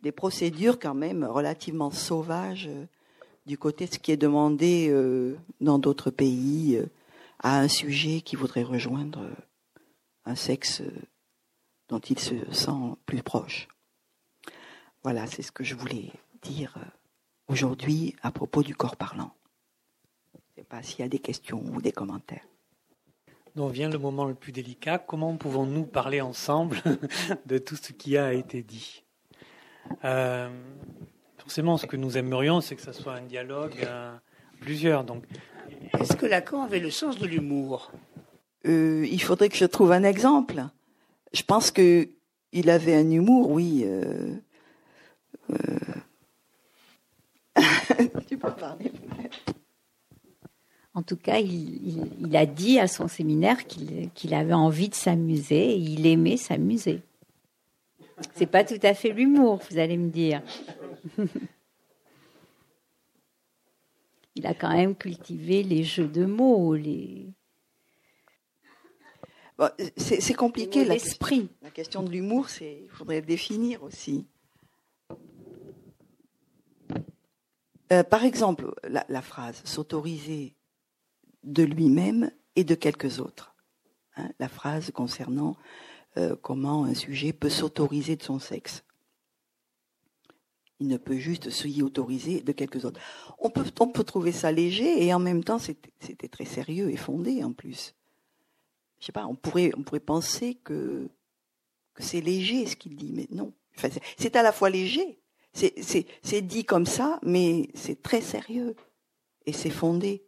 des 0.00 0.12
procédures 0.12 0.78
quand 0.78 0.94
même 0.94 1.24
relativement 1.24 1.90
sauvages 1.90 2.68
euh, 2.68 2.86
du 3.46 3.58
côté 3.58 3.86
de 3.86 3.94
ce 3.94 3.98
qui 3.98 4.12
est 4.12 4.16
demandé 4.16 4.94
dans 5.60 5.78
d'autres 5.78 6.10
pays 6.10 6.80
à 7.40 7.58
un 7.58 7.68
sujet 7.68 8.20
qui 8.20 8.36
voudrait 8.36 8.62
rejoindre 8.62 9.28
un 10.24 10.36
sexe 10.36 10.82
dont 11.88 11.98
il 11.98 12.18
se 12.18 12.34
sent 12.52 12.96
plus 13.06 13.22
proche. 13.22 13.68
Voilà, 15.02 15.26
c'est 15.26 15.42
ce 15.42 15.50
que 15.50 15.64
je 15.64 15.74
voulais 15.74 16.12
dire 16.42 16.78
aujourd'hui 17.48 18.14
à 18.22 18.30
propos 18.30 18.62
du 18.62 18.74
corps 18.74 18.96
parlant. 18.96 19.34
Je 20.32 20.38
ne 20.38 20.62
sais 20.62 20.68
pas 20.68 20.82
s'il 20.82 21.00
y 21.00 21.02
a 21.02 21.08
des 21.08 21.18
questions 21.18 21.62
ou 21.74 21.82
des 21.82 21.92
commentaires 21.92 22.46
dont 23.54 23.68
vient 23.68 23.90
le 23.90 23.98
moment 23.98 24.24
le 24.24 24.34
plus 24.34 24.52
délicat. 24.52 24.98
Comment 24.98 25.36
pouvons-nous 25.36 25.84
parler 25.84 26.20
ensemble 26.20 26.82
de 27.46 27.58
tout 27.58 27.76
ce 27.76 27.92
qui 27.92 28.16
a 28.16 28.32
été 28.32 28.62
dit? 28.62 29.04
Euh, 30.04 30.50
Forcément, 31.42 31.76
ce 31.76 31.86
que 31.86 31.96
nous 31.96 32.16
aimerions, 32.16 32.60
c'est 32.60 32.76
que 32.76 32.82
ce 32.82 32.92
soit 32.92 33.14
un 33.14 33.22
dialogue 33.22 33.84
à 33.84 34.20
plusieurs. 34.60 35.02
Donc, 35.02 35.24
est-ce 35.98 36.14
que 36.14 36.24
Lacan 36.24 36.62
avait 36.62 36.78
le 36.78 36.90
sens 36.90 37.18
de 37.18 37.26
l'humour? 37.26 37.90
Euh, 38.66 39.04
Il 39.10 39.20
faudrait 39.20 39.48
que 39.48 39.56
je 39.56 39.64
trouve 39.64 39.90
un 39.90 40.04
exemple. 40.04 40.62
Je 41.32 41.42
pense 41.42 41.72
que 41.72 42.08
il 42.52 42.70
avait 42.70 42.94
un 42.94 43.10
humour, 43.10 43.50
oui. 43.50 43.82
Euh, 43.84 44.36
tu 48.28 48.38
peux 48.38 48.52
parler. 48.52 48.92
En 50.94 51.02
tout 51.02 51.16
cas, 51.16 51.38
il, 51.38 52.36
a 52.36 52.46
dit 52.46 52.78
à 52.78 52.86
son 52.86 53.08
séminaire 53.08 53.66
qu'il 53.66 54.34
avait 54.34 54.52
envie 54.52 54.90
de 54.90 54.94
s'amuser 54.94 55.72
et 55.72 55.76
il 55.76 56.06
aimait 56.06 56.36
s'amuser. 56.36 57.00
C'est 58.34 58.46
pas 58.46 58.62
tout 58.62 58.78
à 58.82 58.94
fait 58.94 59.10
l'humour, 59.10 59.60
vous 59.70 59.78
allez 59.78 59.96
me 59.96 60.10
dire. 60.10 60.42
il 64.34 64.46
a 64.46 64.54
quand 64.54 64.72
même 64.72 64.96
cultivé 64.96 65.62
les 65.62 65.84
jeux 65.84 66.08
de 66.08 66.24
mots, 66.24 66.74
les. 66.74 67.32
c'est 69.96 70.34
compliqué. 70.34 70.84
L'esprit. 70.84 71.48
La, 71.62 71.70
question 71.70 72.02
de 72.02 72.10
l'humour, 72.10 72.48
c'est, 72.48 72.82
il 72.84 72.90
faudrait 72.90 73.20
le 73.20 73.26
définir 73.26 73.82
aussi. 73.82 74.26
Euh, 77.92 78.02
par 78.02 78.24
exemple, 78.24 78.74
la, 78.84 79.22
phrase 79.22 79.60
s'autoriser 79.64 80.56
de 81.44 81.62
lui-même 81.62 82.30
et 82.56 82.64
de 82.64 82.74
quelques 82.74 83.20
autres. 83.20 83.54
Hein, 84.16 84.30
la 84.38 84.48
phrase 84.48 84.90
concernant 84.92 85.56
euh, 86.16 86.34
comment 86.40 86.84
un 86.84 86.94
sujet 86.94 87.34
peut 87.34 87.50
s'autoriser 87.50 88.16
de 88.16 88.22
son 88.22 88.38
sexe. 88.38 88.82
Il 90.82 90.88
ne 90.88 90.96
peut 90.96 91.16
juste 91.16 91.48
s'y 91.50 91.80
autoriser 91.80 92.40
de 92.40 92.50
quelques 92.50 92.84
autres. 92.84 92.98
On 93.38 93.50
peut, 93.50 93.64
on 93.78 93.86
peut 93.86 94.02
trouver 94.02 94.32
ça 94.32 94.50
léger 94.50 95.06
et 95.06 95.14
en 95.14 95.20
même 95.20 95.44
temps 95.44 95.60
c'était 95.60 96.28
très 96.28 96.44
sérieux 96.44 96.90
et 96.90 96.96
fondé 96.96 97.44
en 97.44 97.52
plus. 97.52 97.94
Je 98.98 99.06
sais 99.06 99.12
pas, 99.12 99.28
on 99.28 99.36
pourrait, 99.36 99.70
on 99.76 99.84
pourrait 99.84 100.00
penser 100.00 100.56
que, 100.64 101.08
que 101.94 102.02
c'est 102.02 102.20
léger 102.20 102.66
ce 102.66 102.74
qu'il 102.74 102.96
dit, 102.96 103.12
mais 103.14 103.28
non. 103.30 103.52
Enfin, 103.76 103.90
c'est 104.18 104.34
à 104.34 104.42
la 104.42 104.50
fois 104.50 104.70
léger, 104.70 105.20
c'est 105.52 106.42
dit 106.42 106.64
comme 106.64 106.86
ça, 106.86 107.20
mais 107.22 107.68
c'est 107.74 108.02
très 108.02 108.20
sérieux 108.20 108.74
et 109.46 109.52
c'est 109.52 109.70
fondé. 109.70 110.24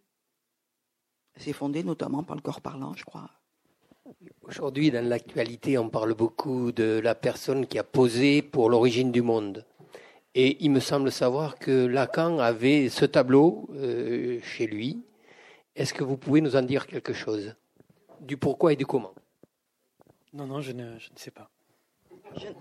C'est 1.36 1.52
fondé 1.52 1.82
notamment 1.82 2.22
par 2.22 2.36
le 2.36 2.42
corps 2.42 2.60
parlant, 2.60 2.94
je 2.94 3.04
crois. 3.04 3.28
Aujourd'hui, 4.42 4.92
dans 4.92 5.04
l'actualité, 5.04 5.78
on 5.78 5.88
parle 5.88 6.14
beaucoup 6.14 6.70
de 6.70 7.00
la 7.02 7.16
personne 7.16 7.66
qui 7.66 7.76
a 7.76 7.82
posé 7.82 8.40
pour 8.40 8.70
l'origine 8.70 9.10
du 9.10 9.22
monde. 9.22 9.66
Et 10.34 10.64
il 10.64 10.70
me 10.70 10.80
semble 10.80 11.12
savoir 11.12 11.58
que 11.58 11.86
Lacan 11.86 12.38
avait 12.38 12.88
ce 12.88 13.04
tableau 13.04 13.68
euh, 13.74 14.40
chez 14.42 14.66
lui. 14.66 15.02
Est-ce 15.76 15.94
que 15.94 16.02
vous 16.02 16.16
pouvez 16.16 16.40
nous 16.40 16.56
en 16.56 16.62
dire 16.62 16.86
quelque 16.86 17.12
chose? 17.12 17.54
Du 18.20 18.36
pourquoi 18.36 18.72
et 18.72 18.76
du 18.76 18.86
comment? 18.86 19.14
Non, 20.32 20.46
non, 20.46 20.60
je 20.60 20.72
ne, 20.72 20.98
je 20.98 21.12
ne 21.12 21.18
sais 21.18 21.30
pas. 21.30 21.50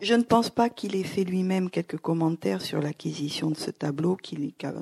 Je, 0.02 0.14
ne 0.14 0.22
pense 0.22 0.52
pas 0.52 0.70
qu'il 0.70 0.96
ait 0.96 1.04
fait 1.04 1.24
lui-même 1.24 1.72
quelques 1.72 1.98
commentaires 1.98 2.62
sur 2.62 2.80
l'acquisition 2.80 3.50
de 3.50 3.58
ce 3.58 3.72
tableau 3.72 4.18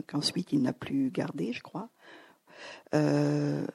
qu'ensuite 0.07 0.51
il 0.51 0.61
n'a 0.61 0.73
plus 0.73 1.11
gardé, 1.11 1.53
je 1.53 1.61
crois. 1.61 1.89
Euh, 2.93 3.65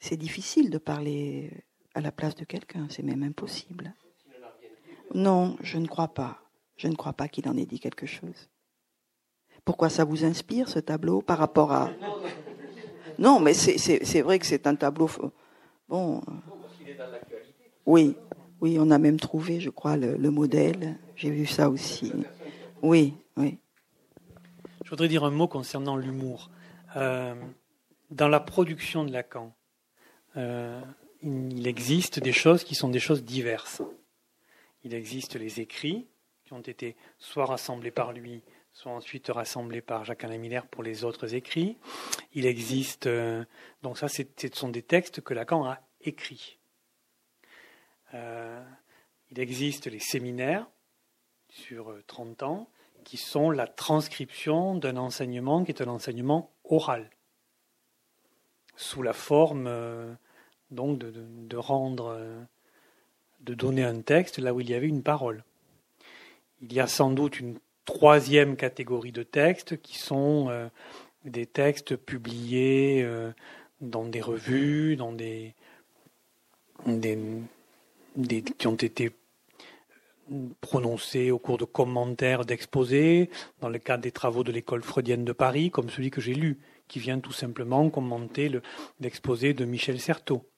c'est 0.00 0.16
difficile 0.16 0.70
de 0.70 0.78
parler 0.78 1.52
à 1.94 2.00
la 2.00 2.10
place 2.10 2.34
de 2.34 2.44
quelqu'un, 2.44 2.88
c'est 2.90 3.04
même 3.04 3.22
impossible. 3.22 3.94
Non, 5.14 5.56
je 5.62 5.78
ne 5.78 5.86
crois 5.86 6.08
pas. 6.08 6.45
Je 6.76 6.88
ne 6.88 6.94
crois 6.94 7.12
pas 7.12 7.28
qu'il 7.28 7.48
en 7.48 7.56
ait 7.56 7.66
dit 7.66 7.80
quelque 7.80 8.06
chose. 8.06 8.48
Pourquoi 9.64 9.88
ça 9.88 10.04
vous 10.04 10.24
inspire 10.24 10.68
ce 10.68 10.78
tableau 10.78 11.22
par 11.22 11.38
rapport 11.38 11.72
à... 11.72 11.90
Non, 13.18 13.40
mais 13.40 13.54
c'est 13.54 14.22
vrai 14.22 14.38
que 14.38 14.46
c'est 14.46 14.66
un 14.66 14.76
tableau... 14.76 15.10
Bon... 15.88 16.22
Oui, 17.86 18.16
oui, 18.60 18.76
on 18.80 18.90
a 18.90 18.98
même 18.98 19.18
trouvé, 19.18 19.60
je 19.60 19.70
crois, 19.70 19.96
le, 19.96 20.30
modèle. 20.30 20.98
J'ai 21.14 21.30
vu 21.30 21.46
ça 21.46 21.70
aussi. 21.70 22.12
Oui, 22.82 23.14
oui. 23.36 23.58
Je 24.84 24.90
voudrais 24.90 25.08
dire 25.08 25.24
un 25.24 25.30
mot 25.30 25.48
concernant 25.48 25.96
l'humour. 25.96 26.50
Euh, 26.96 27.34
dans 28.10 28.28
la 28.28 28.40
production 28.40 29.04
de 29.04 29.12
Lacan, 29.12 29.54
euh, 30.36 30.80
il 31.22 31.66
existe 31.66 32.20
des 32.20 32.32
choses 32.32 32.64
qui 32.64 32.74
sont 32.74 32.88
des 32.88 33.00
choses 33.00 33.24
diverses. 33.24 33.82
Il 34.84 34.94
existe 34.94 35.36
les 35.36 35.60
écrits, 35.60 36.06
qui 36.46 36.52
ont 36.52 36.60
été 36.60 36.94
soit 37.18 37.44
rassemblés 37.44 37.90
par 37.90 38.12
lui, 38.12 38.42
soit 38.72 38.92
ensuite 38.92 39.28
rassemblés 39.28 39.80
par 39.80 40.04
Jacques-Alain 40.04 40.38
Miller 40.38 40.66
pour 40.68 40.84
les 40.84 41.02
autres 41.02 41.34
écrits. 41.34 41.76
Il 42.34 42.46
existe, 42.46 43.08
euh, 43.08 43.44
donc 43.82 43.98
ça, 43.98 44.06
ce 44.06 44.22
sont 44.52 44.68
des 44.68 44.82
textes 44.82 45.20
que 45.20 45.34
Lacan 45.34 45.64
a 45.64 45.80
écrits. 46.02 46.58
Euh, 48.14 48.62
il 49.30 49.40
existe 49.40 49.88
les 49.88 49.98
séminaires 49.98 50.68
sur 51.48 51.92
30 52.06 52.42
euh, 52.42 52.46
ans, 52.46 52.70
qui 53.02 53.16
sont 53.16 53.50
la 53.50 53.66
transcription 53.66 54.76
d'un 54.76 54.96
enseignement 54.96 55.64
qui 55.64 55.72
est 55.72 55.82
un 55.82 55.88
enseignement 55.88 56.52
oral, 56.64 57.10
sous 58.76 59.02
la 59.02 59.12
forme 59.12 60.16
donc 60.70 60.98
de, 60.98 61.56
rendre, 61.56 62.46
de 63.40 63.54
donner 63.54 63.84
un 63.84 64.00
texte 64.00 64.38
là 64.38 64.52
où 64.52 64.60
il 64.60 64.68
y 64.68 64.74
avait 64.74 64.88
une 64.88 65.04
parole. 65.04 65.44
Il 66.62 66.72
y 66.72 66.80
a 66.80 66.86
sans 66.86 67.10
doute 67.10 67.40
une 67.40 67.58
troisième 67.84 68.56
catégorie 68.56 69.12
de 69.12 69.22
textes 69.22 69.80
qui 69.80 69.98
sont 69.98 70.48
euh, 70.50 70.68
des 71.24 71.46
textes 71.46 71.96
publiés 71.96 73.02
euh, 73.02 73.32
dans 73.80 74.04
des 74.04 74.20
revues, 74.20 74.96
dans 74.96 75.12
des, 75.12 75.54
qui 78.58 78.66
ont 78.66 78.74
été 78.74 79.12
prononcés 80.60 81.30
au 81.30 81.38
cours 81.38 81.58
de 81.58 81.64
commentaires 81.64 82.44
d'exposés, 82.44 83.30
dans 83.60 83.68
le 83.68 83.78
cadre 83.78 84.02
des 84.02 84.10
travaux 84.10 84.42
de 84.42 84.50
l'école 84.50 84.82
freudienne 84.82 85.24
de 85.24 85.32
Paris, 85.32 85.70
comme 85.70 85.90
celui 85.90 86.10
que 86.10 86.20
j'ai 86.20 86.34
lu, 86.34 86.58
qui 86.88 86.98
vient 86.98 87.20
tout 87.20 87.32
simplement 87.32 87.88
commenter 87.90 88.50
l'exposé 89.00 89.54
de 89.54 89.64
Michel 89.64 90.00
Certeau. 90.00 90.48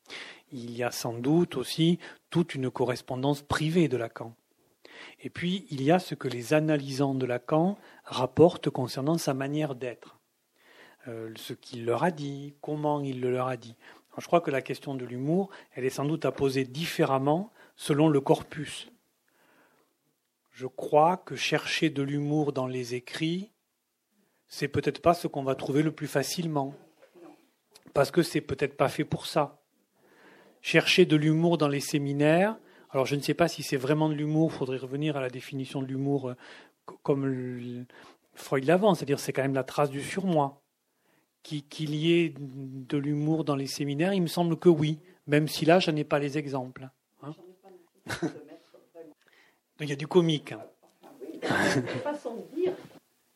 Il 0.53 0.75
y 0.75 0.83
a 0.83 0.91
sans 0.91 1.13
doute 1.13 1.57
aussi 1.57 1.99
toute 2.31 2.55
une 2.55 2.71
correspondance 2.71 3.43
privée 3.43 3.89
de 3.89 3.99
Lacan. 3.99 4.35
Et 5.21 5.31
puis, 5.31 5.67
il 5.71 5.83
y 5.83 5.91
a 5.91 5.99
ce 5.99 6.15
que 6.15 6.29
les 6.29 6.55
analysants 6.55 7.15
de 7.15 7.27
Lacan 7.27 7.79
rapportent 8.05 8.71
concernant 8.71 9.19
sa 9.19 9.35
manière 9.35 9.75
d'être. 9.75 10.19
Euh, 11.07 11.33
ce 11.37 11.53
qu'il 11.53 11.85
leur 11.85 12.05
a 12.05 12.11
dit, 12.11 12.55
comment 12.61 13.01
il 13.01 13.21
le 13.21 13.31
leur 13.31 13.49
a 13.49 13.57
dit. 13.57 13.77
je 14.19 14.27
crois 14.27 14.41
que 14.41 14.51
la 14.51 14.63
question 14.63 14.95
de 14.95 15.05
l'humour, 15.05 15.49
elle 15.73 15.85
est 15.85 15.91
sans 15.91 16.05
doute 16.05 16.25
à 16.25 16.33
poser 16.33 16.65
différemment 16.65 17.53
selon 17.77 18.09
le 18.09 18.21
corpus. 18.21 18.91
Je 20.51 20.67
crois 20.67 21.17
que 21.17 21.37
chercher 21.37 21.89
de 21.89 22.03
l'humour 22.03 22.53
dans 22.53 22.67
les 22.67 22.97
écrits, 22.97 23.53
c'est 24.49 24.67
peut-être 24.67 25.01
pas 25.01 25.15
ce 25.15 25.29
qu'on 25.29 25.45
va 25.45 25.55
trouver 25.55 25.83
le 25.83 25.93
plus 25.93 26.09
facilement. 26.09 26.75
Parce 27.95 28.11
que 28.11 28.23
c'est 28.23 28.41
peut-être 28.41 28.77
pas 28.77 28.89
fait 28.89 29.05
pour 29.05 29.27
ça. 29.27 29.63
Chercher 30.61 31.07
de 31.07 31.17
l'humour 31.17 31.59
dans 31.59 31.69
les 31.69 31.81
séminaires, 31.81 32.59
alors 32.91 33.07
je 33.07 33.15
ne 33.17 33.21
sais 33.21 33.35
pas 33.35 33.49
si 33.49 33.63
c'est 33.63 33.77
vraiment 33.77 34.09
de 34.09 34.15
l'humour, 34.15 34.51
il 34.53 34.59
faudrait 34.59 34.79
revenir 34.79 35.17
à 35.17 35.21
la 35.21 35.31
définition 35.31 35.83
de 35.83 35.87
l'humour 35.87 36.31
euh, 36.31 36.35
comme 37.03 37.87
Freud 38.35 38.65
l'avant, 38.65 38.95
c'est-à-dire 38.95 39.21
c'est 39.21 39.33
quand 39.33 39.43
même 39.43 39.55
la 39.55 39.65
trace 39.65 39.91
du 39.91 40.03
surmoi. 40.03 40.63
Qu'il 41.43 41.95
y 41.95 42.13
ait 42.13 42.35
de 42.37 42.99
l'humour 42.99 43.45
dans 43.45 43.57
les 43.57 43.67
séminaires, 43.67 44.13
il 44.13 44.21
me 44.21 44.27
semble 44.27 44.59
que 44.59 44.69
oui, 44.69 44.99
même 45.27 45.49
si 45.49 45.65
là, 45.65 45.79
je 45.79 45.91
n'ai 45.91 46.05
pas 46.05 46.19
les 46.19 46.37
exemples. 46.37 46.91
Hein. 47.23 47.35
il 49.81 49.89
y 49.89 49.93
a 49.93 49.97
du 49.97 50.07
comique. 50.07 50.55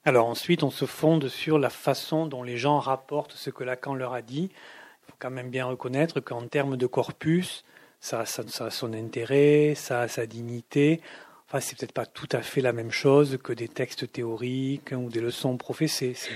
Alors 0.05 0.27
ensuite, 0.27 0.63
on 0.63 0.71
se 0.71 0.85
fonde 0.85 1.29
sur 1.29 1.59
la 1.59 1.71
façon 1.71 2.27
dont 2.27 2.43
les 2.43 2.59
gens 2.59 2.81
rapportent 2.81 3.33
ce 3.33 3.51
que 3.51 3.65
Lacan 3.65 3.95
leur 3.95 4.13
a 4.13 4.21
dit. 4.21 4.51
Il 4.53 5.07
faut 5.07 5.17
quand 5.19 5.31
même 5.31 5.49
bien 5.49 5.67
reconnaître 5.67 6.21
qu'en 6.21 6.47
termes 6.49 6.77
de 6.77 6.87
corpus, 6.87 7.65
ça, 8.03 8.25
a 8.25 8.71
son 8.71 8.93
intérêt, 8.93 9.75
ça 9.77 10.01
a 10.01 10.09
sa 10.09 10.27
dignité. 10.27 11.01
Enfin, 11.47 11.61
c'est 11.61 11.79
peut-être 11.79 11.93
pas 11.93 12.05
tout 12.05 12.29
à 12.33 12.43
fait 12.43 12.61
la 12.61 12.73
même 12.73 12.91
chose 12.91 13.39
que 13.43 13.53
des 13.53 13.69
textes 13.69 14.11
théoriques 14.11 14.93
ou 14.93 15.09
des 15.09 15.21
leçons 15.21 15.57
professées. 15.57 16.13
C'est 16.15 16.33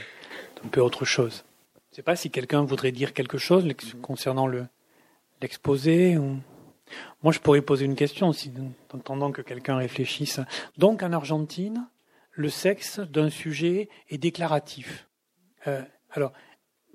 un 0.64 0.68
peu 0.68 0.80
autre 0.80 1.04
chose. 1.04 1.44
Je 1.74 1.78
ne 1.92 1.96
sais 1.96 2.02
pas 2.02 2.14
si 2.14 2.30
quelqu'un 2.30 2.62
voudrait 2.62 2.92
dire 2.92 3.12
quelque 3.12 3.36
chose 3.36 3.66
concernant 4.00 4.46
le, 4.46 4.66
l'exposé. 5.42 6.16
Ou... 6.16 6.36
Moi, 7.24 7.32
je 7.32 7.40
pourrais 7.40 7.62
poser 7.62 7.84
une 7.84 7.96
question, 7.96 8.32
si, 8.32 8.52
en 8.92 8.98
attendant 8.98 9.32
que 9.32 9.42
quelqu'un 9.42 9.76
réfléchisse. 9.76 10.40
Donc, 10.78 11.02
en 11.02 11.12
Argentine, 11.12 11.88
le 12.30 12.48
sexe 12.48 13.00
d'un 13.00 13.30
sujet 13.30 13.88
est 14.08 14.18
déclaratif. 14.18 15.08
Euh, 15.66 15.82
alors, 16.10 16.32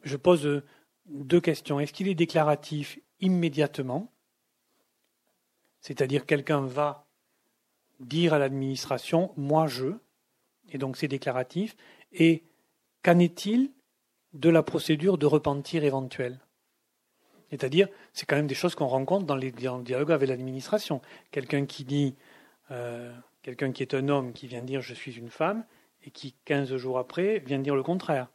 je 0.03 0.15
pose 0.15 0.63
deux 1.07 1.41
questions. 1.41 1.81
Est-ce 1.81 1.91
qu'il 1.91 2.07
est 2.07 2.15
déclaratif 2.15 2.99
immédiatement? 3.19 4.09
C'est-à-dire 5.81 6.25
quelqu'un 6.25 6.61
va 6.61 7.05
dire 7.99 8.33
à 8.33 8.39
l'administration 8.39 9.33
moi 9.37 9.67
je, 9.67 9.87
et 10.69 10.77
donc 10.77 10.97
c'est 10.97 11.07
déclaratif, 11.07 11.75
et 12.13 12.43
qu'en 13.03 13.19
est-il 13.19 13.71
de 14.33 14.49
la 14.49 14.63
procédure 14.63 15.17
de 15.17 15.25
repentir 15.25 15.83
éventuel 15.83 16.39
C'est-à-dire, 17.49 17.89
c'est 18.13 18.25
quand 18.25 18.37
même 18.37 18.47
des 18.47 18.55
choses 18.55 18.75
qu'on 18.75 18.87
rencontre 18.87 19.25
dans 19.25 19.35
les 19.35 19.51
dialogues 19.51 20.11
avec 20.11 20.29
l'administration. 20.29 21.01
Quelqu'un 21.31 21.65
qui 21.65 21.83
dit, 21.83 22.15
euh, 22.71 23.13
quelqu'un 23.41 23.71
qui 23.71 23.83
est 23.83 23.93
un 23.93 24.07
homme 24.07 24.31
qui 24.31 24.47
vient 24.47 24.61
dire 24.61 24.81
je 24.81 24.93
suis 24.93 25.17
une 25.17 25.29
femme, 25.29 25.65
et 26.03 26.11
qui, 26.11 26.33
15 26.45 26.75
jours 26.77 26.97
après, 26.97 27.39
vient 27.39 27.59
dire 27.59 27.75
le 27.75 27.83
contraire. 27.83 28.29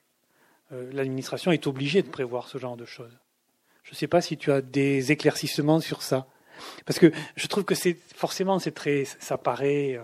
Euh, 0.73 0.93
l'administration 0.93 1.53
est 1.53 1.67
obligée 1.67 2.03
de 2.03 2.09
prévoir 2.09 2.49
ce 2.49 2.59
genre 2.59 2.77
de 2.77 2.85
choses. 2.85 3.19
Je 3.83 3.93
ne 3.93 3.97
sais 3.97 4.09
pas 4.09 4.21
si 4.21 4.37
tu 4.37 4.51
as 4.53 4.61
des 4.61 5.13
éclaircissements 5.13 5.81
sur 5.81 6.03
ça. 6.03 6.27
Parce 6.85 6.99
que 6.99 7.13
je 7.37 7.47
trouve 7.47 7.65
que 7.65 7.75
c'est 7.75 7.97
forcément 8.15 8.59
c'est 8.59 8.73
très 8.73 9.05
ça 9.05 9.39
paraît 9.39 9.97
euh, 9.97 10.03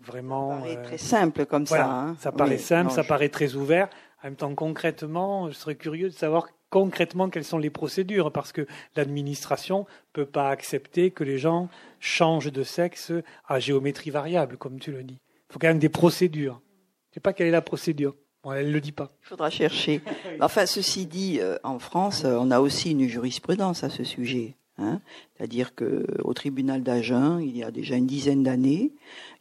vraiment 0.00 0.50
ça 0.50 0.58
paraît 0.58 0.76
euh, 0.76 0.82
très 0.84 0.98
simple 0.98 1.46
comme 1.46 1.66
ça. 1.66 1.90
Hein. 1.90 2.16
Ça 2.20 2.32
paraît 2.32 2.58
simple, 2.58 2.90
ça 2.90 3.04
paraît 3.04 3.28
très 3.28 3.54
ouvert. 3.54 3.88
En 4.22 4.28
même 4.28 4.36
temps, 4.36 4.54
concrètement, 4.54 5.50
je 5.50 5.54
serais 5.54 5.74
curieux 5.74 6.08
de 6.08 6.14
savoir 6.14 6.48
concrètement 6.70 7.28
quelles 7.28 7.44
sont 7.44 7.58
les 7.58 7.70
procédures, 7.70 8.32
parce 8.32 8.50
que 8.50 8.66
l'administration 8.96 9.80
ne 9.80 9.84
peut 10.12 10.26
pas 10.26 10.48
accepter 10.48 11.10
que 11.12 11.22
les 11.22 11.38
gens 11.38 11.68
changent 12.00 12.50
de 12.50 12.62
sexe 12.64 13.12
à 13.46 13.60
géométrie 13.60 14.10
variable, 14.10 14.56
comme 14.56 14.80
tu 14.80 14.90
le 14.90 15.04
dis. 15.04 15.20
Il 15.50 15.52
faut 15.52 15.58
quand 15.60 15.68
même 15.68 15.78
des 15.78 15.88
procédures. 15.88 16.60
Je 16.64 17.10
ne 17.10 17.14
sais 17.14 17.20
pas 17.20 17.32
quelle 17.32 17.46
est 17.46 17.52
la 17.52 17.62
procédure. 17.62 18.16
elle 18.46 18.68
ne 18.68 18.72
le 18.72 18.80
dit 18.80 18.90
pas. 18.90 19.12
Il 19.22 19.28
faudra 19.28 19.50
chercher. 19.50 20.00
Enfin, 20.40 20.66
ceci 20.66 21.06
dit, 21.06 21.38
euh, 21.38 21.58
en 21.62 21.78
France, 21.78 22.24
on 22.24 22.50
a 22.50 22.58
aussi 22.58 22.90
une 22.90 23.06
jurisprudence 23.06 23.84
à 23.84 23.90
ce 23.90 24.02
sujet. 24.02 24.56
Hein. 24.78 25.00
C'est-à-dire 25.36 25.74
qu'au 25.74 26.32
tribunal 26.34 26.82
d'Agen, 26.82 27.38
il 27.38 27.56
y 27.56 27.62
a 27.62 27.70
déjà 27.70 27.96
une 27.96 28.06
dizaine 28.06 28.42
d'années, 28.42 28.92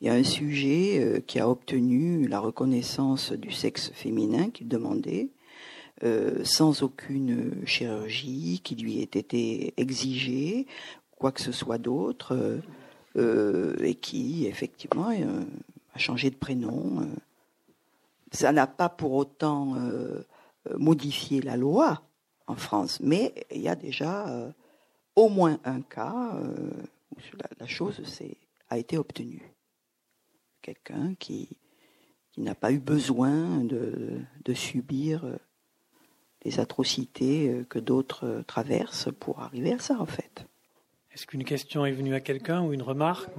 il 0.02 0.08
y 0.08 0.10
a 0.10 0.14
un 0.14 0.24
sujet 0.24 1.00
euh, 1.00 1.20
qui 1.26 1.40
a 1.40 1.50
obtenu 1.50 2.28
la 2.28 2.40
reconnaissance 2.40 3.32
du 3.32 3.52
sexe 3.52 3.92
féminin 3.94 4.52
qu'il 4.52 4.68
demandait, 4.68 5.30
euh, 6.04 6.44
sans 6.44 6.84
aucune 6.84 7.66
chirurgie 7.66 8.62
qui 8.64 8.76
lui 8.76 9.00
ait 9.00 9.04
été 9.04 9.74
exigée, 9.78 10.68
quoi 11.18 11.32
que 11.32 11.42
ce 11.42 11.52
soit 11.52 11.80
d'autre, 11.80 12.60
euh, 13.16 13.76
et 13.80 13.96
qui 13.96 14.46
effectivement 14.46 15.10
a 15.10 15.98
changé 16.00 16.30
de 16.30 16.36
prénom. 16.36 17.08
Ça 18.32 18.52
n'a 18.52 18.68
pas 18.68 18.90
pour 18.90 19.14
autant 19.14 19.76
modifié 20.76 21.42
la 21.42 21.56
loi 21.56 22.02
en 22.48 22.56
France, 22.56 23.00
mais 23.02 23.34
il 23.52 23.62
y 23.62 23.70
a 23.70 23.76
déjà 23.76 24.54
au 25.16 25.30
moins 25.30 25.60
un 25.64 25.82
cas 25.82 26.36
euh, 26.36 26.72
où 27.12 27.20
la, 27.60 27.68
chose 27.68 28.02
a 28.70 28.78
été 28.78 28.98
obtenue. 28.98 29.54
Quelqu'un 30.62 31.16
qui, 31.16 31.58
qui 32.32 32.42
n'a 32.42 32.56
pas 32.56 32.72
eu 32.72 32.80
besoin 32.80 33.64
de, 33.64 34.20
de 34.44 34.54
subir 34.54 35.26
euh, 35.26 35.38
les 36.44 36.60
atrocités 36.60 37.50
euh, 37.50 37.64
que 37.66 37.80
d'autres 37.80 38.44
traversent 38.48 39.10
pour 39.20 39.42
arriver 39.42 39.74
à 39.74 39.80
ça, 39.80 40.00
en 40.00 40.06
fait. 40.06 40.46
Est-ce 41.14 41.28
qu'une 41.28 41.44
question 41.44 41.86
est 41.86 41.92
venue 41.92 42.16
à 42.16 42.22
quelqu'un 42.22 42.64
ou 42.64 42.74
une 42.74 42.82
remarque 42.82 43.30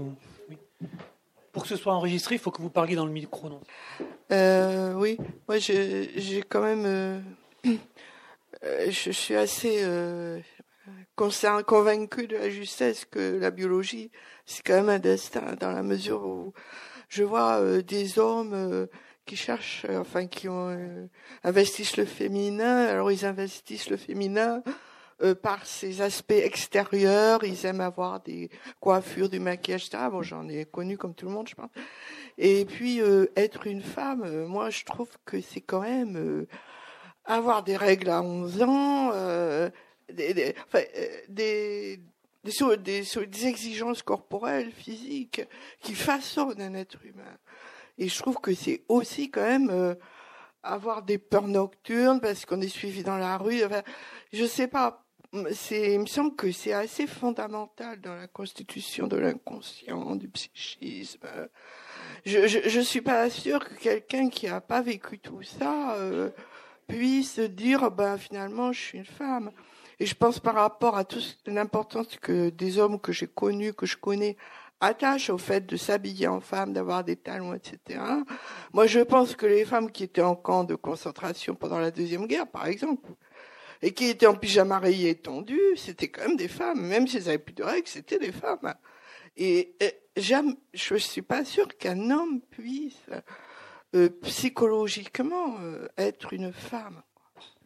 Pour 1.51 1.63
que 1.63 1.69
ce 1.69 1.77
soit 1.77 1.95
enregistré, 1.95 2.37
il 2.37 2.39
faut 2.39 2.53
que 2.53 2.63
vous 2.63 2.71
parliez 2.71 2.95
dans 2.95 3.07
le 3.07 3.13
micro. 3.13 3.49
Non? 3.49 3.61
Oui, 4.97 5.19
moi 5.49 5.59
j'ai 5.59 6.45
quand 6.49 6.63
même. 6.63 7.25
je 8.63 9.11
suis 9.11 9.35
assez 9.35 9.83
convaincu 11.17 12.27
de 12.27 12.37
la 12.37 12.51
justesse 12.51 13.05
que 13.05 13.39
la 13.39 13.51
biologie, 13.51 14.11
c'est 14.47 14.63
quand 14.65 14.75
même 14.75 14.89
un 14.89 14.99
destin, 14.99 15.55
dans 15.59 15.73
la 15.73 15.83
mesure 15.83 16.25
où 16.25 16.53
je 17.09 17.23
vois 17.23 17.61
euh, 17.61 17.83
des 17.83 18.19
hommes 18.19 18.55
euh, 18.55 18.87
qui 19.25 19.37
cherchent, 19.37 19.87
euh, 19.89 20.01
enfin 20.01 20.27
qui 20.27 20.49
ont, 20.49 21.09
investissent 21.45 21.97
le 21.97 22.05
féminin. 22.05 22.87
Alors 22.87 23.13
ils 23.13 23.25
investissent 23.25 23.91
le 23.91 23.97
féminin 23.97 24.63
par 25.43 25.65
ses 25.65 26.03
aspects 26.03 26.33
extérieurs. 26.33 27.45
Ils 27.45 27.65
aiment 27.67 27.81
avoir 27.81 28.21
des 28.21 28.51
coiffures, 28.81 29.29
du 29.29 29.39
maquillage, 29.39 29.87
etc. 29.87 30.09
Bon, 30.11 30.23
j'en 30.23 30.49
ai 30.49 30.65
connu 30.65 30.99
comme 30.99 31.15
tout 31.15 31.27
le 31.27 31.33
monde, 31.33 31.49
je 31.49 31.55
pense. 31.55 31.71
Et 32.37 32.65
puis 32.65 33.01
être 33.37 33.69
une 33.69 33.83
femme, 33.83 34.47
moi 34.47 34.71
je 34.71 34.85
trouve 34.85 35.09
que 35.25 35.41
c'est 35.41 35.61
quand 35.61 35.83
même 35.83 36.47
avoir 37.25 37.63
des 37.63 37.77
règles 37.77 38.11
à 38.11 38.23
11 38.23 38.63
ans 38.63 39.13
des, 40.13 40.35
des, 40.35 40.55
euh, 42.63 42.77
des, 42.77 43.47
exigences 43.47 44.03
corporelles, 44.03 44.73
physiques, 44.73 45.43
qui 45.81 45.95
façonnent 45.95 46.61
un 46.61 46.75
être 46.75 47.05
humain. 47.05 47.37
Et 47.99 48.09
je 48.09 48.19
trouve 48.19 48.37
que 48.41 48.55
c'est 48.55 48.83
aussi 48.89 49.31
quand 49.31 49.47
même 49.47 49.71
euh, 49.71 49.95
avoir 50.63 51.03
des 51.03 51.19
peurs 51.19 51.49
nocturnes 51.49 52.21
parce 52.21 52.45
qu'on 52.45 52.61
est 52.61 52.69
suivi 52.69 53.03
dans 53.03 53.19
la 53.19 53.39
rue. 53.39 53.65
Enfin, 53.65 53.83
je 54.33 54.45
sais 54.45 54.69
pas. 54.69 55.01
Il 55.33 55.99
me 55.99 56.07
semble 56.07 56.37
que 56.37 56.53
c'est 56.53 56.73
assez 56.73 57.09
fondamental 57.09 58.01
dans 58.01 58.15
la 58.15 58.29
constitution 58.29 59.09
de 59.09 59.17
l'inconscient, 59.17 60.15
du 60.15 60.29
psychisme. 60.29 61.27
Je, 62.25 62.47
je, 62.47 62.69
je 62.69 62.81
suis 62.81 63.01
pas 63.01 63.29
sûre 63.31 63.69
que 63.69 63.75
quelqu'un 63.75 64.29
qui 64.29 64.47
a 64.47 64.61
pas 64.61 64.81
vécu 64.81 65.19
tout 65.19 65.43
ça 65.43 65.97
euh, 65.97 66.31
puisse 66.87 67.41
dire, 67.41 67.91
ben 67.91 68.17
finalement, 68.17 68.73
je 68.73 68.81
suis 68.81 68.99
une 68.99 69.05
femme. 69.05 69.51
Et 70.01 70.07
je 70.07 70.15
pense 70.15 70.41
par 70.41 70.55
rapport 70.55 70.97
à 70.97 71.05
toute 71.05 71.39
l'importance 71.47 72.17
que 72.21 72.51
des 72.51 72.79
hommes 72.79 73.01
que 73.01 73.13
j'ai 73.13 73.27
connus, 73.27 73.75
que 73.75 73.87
je 73.87 73.97
connais, 73.97 74.37
attachent 74.81 75.31
au 75.31 75.39
fait 75.39 75.67
de 75.67 75.77
s'habiller 75.77 76.29
en 76.29 76.41
femme, 76.41 76.73
d'avoir 76.73 77.05
des 77.05 77.17
talons, 77.17 77.55
etc. 77.55 78.01
Moi, 78.73 78.87
je 78.87 79.01
pense 79.01 79.35
que 79.35 79.47
les 79.47 79.65
femmes 79.65 79.91
qui 79.91 80.05
étaient 80.05 80.23
en 80.23 80.37
camp 80.37 80.65
de 80.65 80.75
concentration 80.75 81.55
pendant 81.55 81.79
la 81.79 81.91
Deuxième 81.91 82.27
Guerre, 82.27 82.47
par 82.47 82.67
exemple, 82.67 83.11
et 83.83 83.93
qui 83.93 84.09
étaient 84.09 84.27
en 84.27 84.35
pyjama 84.35 84.79
rayé 84.79 85.11
et 85.11 85.77
c'était 85.77 86.09
quand 86.09 86.27
même 86.27 86.37
des 86.37 86.49
femmes. 86.49 86.81
Même 86.81 87.07
si 87.07 87.19
elles 87.19 87.29
avaient 87.29 87.39
plus 87.39 87.55
de 87.55 87.63
règles, 87.63 87.89
c'était 87.89 88.19
des 88.19 88.33
femmes. 88.33 88.75
Et, 89.37 89.77
je 90.17 90.37
je 90.73 90.95
suis 90.97 91.23
pas 91.23 91.45
sûre 91.45 91.69
qu'un 91.77 92.11
homme 92.11 92.41
puisse 92.41 93.07
euh, 93.95 94.09
psychologiquement 94.23 95.57
euh, 95.61 95.89
être 95.99 96.33
une 96.33 96.53
femme. 96.53 97.03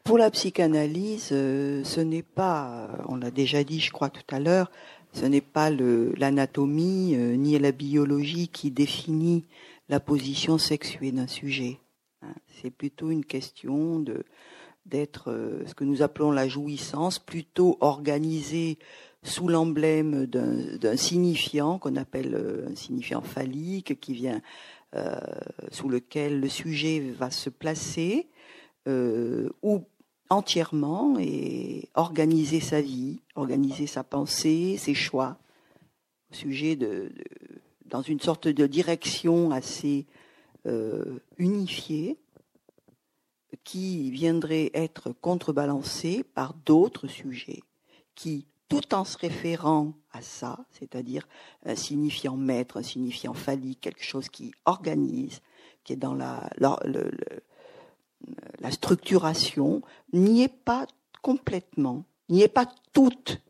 Pour 0.09 0.17
la 0.17 0.31
psychanalyse, 0.31 1.29
euh, 1.33 1.85
ce 1.85 2.01
n'est 2.01 2.23
pas, 2.23 2.89
on 3.09 3.17
l'a 3.17 3.31
déjà 3.31 3.63
dit, 3.63 3.79
je 3.79 3.93
crois 3.93 4.09
tout 4.09 4.23
à 4.35 4.41
l'heure, 4.41 4.71
ce 5.13 5.27
n'est 5.27 5.43
pas 5.43 5.69
l'anatomie 5.69 7.15
euh, 7.15 7.37
ni 7.37 7.59
la 7.59 7.73
biologie 7.73 8.49
qui 8.49 8.71
définit 8.71 9.45
la 9.91 10.01
position 10.01 10.57
sexuée 10.57 11.13
d'un 11.13 11.27
sujet. 11.27 11.79
Hein. 12.23 12.33
C'est 12.47 12.71
plutôt 12.71 13.11
une 13.11 13.27
question 13.27 14.03
d'être 14.87 15.31
euh, 15.31 15.67
ce 15.67 15.75
que 15.75 15.85
nous 15.85 16.01
appelons 16.01 16.31
la 16.31 16.49
jouissance, 16.49 17.19
plutôt 17.19 17.77
organisée 17.83 18.79
sous 19.23 19.47
l'emblème 19.47 20.25
d'un 20.25 20.97
signifiant 20.97 21.79
qu'on 21.79 21.97
appelle 21.97 22.65
un 22.67 22.75
signifiant 22.75 23.21
phallique, 23.21 24.01
qui 24.01 24.15
vient 24.15 24.41
sous 25.71 25.91
lequel 25.91 26.41
le 26.41 26.49
sujet 26.49 27.01
va 27.01 27.31
se 27.31 27.51
placer, 27.51 28.29
ou 28.87 29.85
entièrement 30.31 31.16
et 31.18 31.89
organiser 31.95 32.61
sa 32.61 32.81
vie, 32.81 33.20
organiser 33.35 33.87
sa 33.87 34.05
pensée, 34.05 34.76
ses 34.79 34.95
choix, 34.95 35.39
au 36.31 36.35
sujet 36.35 36.76
de, 36.76 37.11
dans 37.87 38.03
une 38.03 38.20
sorte 38.20 38.49
de 38.49 38.66
direction 38.66 39.51
assez 39.51 40.07
euh, 40.66 41.18
unifiée 41.39 42.18
qui 43.64 44.11
viendrait 44.11 44.70
être 44.74 45.12
contrebalancée 45.12 46.22
par 46.22 46.55
d'autres 46.55 47.07
sujets 47.07 47.61
qui, 48.14 48.47
tout 48.68 48.95
en 48.95 49.05
se 49.05 49.16
référant 49.16 49.95
à 50.12 50.20
ça, 50.20 50.59
c'est-à-dire 50.72 51.26
un 51.64 51.74
signifiant 51.74 52.37
maître, 52.37 52.76
un 52.76 52.83
signifiant 52.83 53.33
phallique, 53.33 53.81
quelque 53.81 54.05
chose 54.05 54.29
qui 54.29 54.53
organise, 54.66 55.41
qui 55.85 55.95
est 55.95 55.97
dans 55.97 56.14
la, 56.14 56.51
la 58.61 58.71
structuration 58.71 59.83
n'y 60.12 60.43
est 60.43 60.49
pas 60.64 60.87
complètement, 61.23 62.05
n'y 62.29 62.43
est 62.43 62.49
pas 62.49 62.66
toute, 62.93 63.41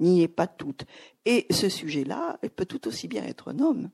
n'y 0.00 0.22
est 0.22 0.28
pas 0.28 0.46
toute. 0.46 0.84
Et 1.24 1.46
ce 1.50 1.68
sujet-là, 1.68 2.38
peut 2.56 2.66
tout 2.66 2.86
aussi 2.88 3.08
bien 3.08 3.24
être 3.24 3.48
un 3.48 3.58
homme. 3.60 3.90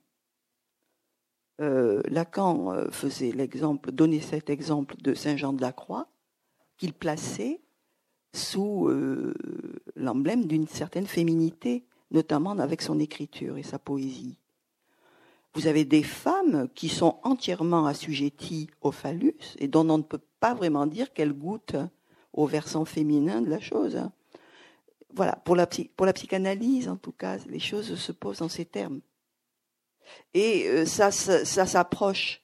Euh, 1.60 2.02
Lacan 2.08 2.72
euh, 2.72 2.90
faisait 2.90 3.30
l'exemple, 3.30 3.92
donnait 3.92 4.20
cet 4.20 4.50
exemple 4.50 4.96
de 5.00 5.14
Saint 5.14 5.36
Jean 5.36 5.52
de 5.52 5.60
la 5.60 5.72
Croix, 5.72 6.08
qu'il 6.76 6.92
plaçait 6.92 7.60
sous 8.34 8.88
euh, 8.88 9.34
l'emblème 9.94 10.46
d'une 10.46 10.66
certaine 10.66 11.06
féminité, 11.06 11.84
notamment 12.10 12.58
avec 12.58 12.82
son 12.82 12.98
écriture 12.98 13.56
et 13.56 13.62
sa 13.62 13.78
poésie. 13.78 14.36
Vous 15.54 15.68
avez 15.68 15.84
des 15.84 16.02
femmes 16.02 16.68
qui 16.74 16.88
sont 16.88 17.18
entièrement 17.22 17.86
assujetties 17.86 18.68
au 18.80 18.90
phallus 18.90 19.36
et 19.58 19.68
dont 19.68 19.88
on 19.88 19.98
ne 19.98 20.02
peut 20.02 20.22
pas 20.40 20.52
vraiment 20.52 20.86
dire 20.86 21.12
qu'elles 21.12 21.32
goûtent 21.32 21.76
au 22.32 22.46
versant 22.46 22.84
féminin 22.84 23.40
de 23.40 23.48
la 23.48 23.60
chose. 23.60 24.00
Voilà, 25.14 25.36
pour 25.44 25.54
la, 25.54 25.66
psychanalyse, 26.12 26.88
en 26.88 26.96
tout 26.96 27.12
cas, 27.12 27.38
les 27.46 27.60
choses 27.60 27.94
se 27.94 28.10
posent 28.10 28.42
en 28.42 28.48
ces 28.48 28.64
termes. 28.64 29.00
Et 30.34 30.66
euh, 30.66 30.86
ça, 30.86 31.12
ça, 31.12 31.66
s'approche, 31.66 32.42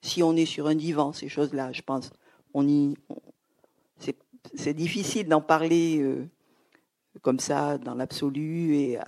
si 0.00 0.22
on 0.22 0.36
est 0.36 0.46
sur 0.46 0.68
un 0.68 0.76
divan, 0.76 1.12
ces 1.12 1.28
choses-là, 1.28 1.72
je 1.72 1.82
pense. 1.82 2.10
C'est 4.54 4.74
difficile 4.74 5.28
d'en 5.28 5.40
parler 5.40 5.98
euh, 6.00 6.28
comme 7.20 7.38
ça 7.38 7.78
dans 7.78 7.94
l'absolu 7.94 8.76
et 8.76 8.98
euh, 8.98 9.02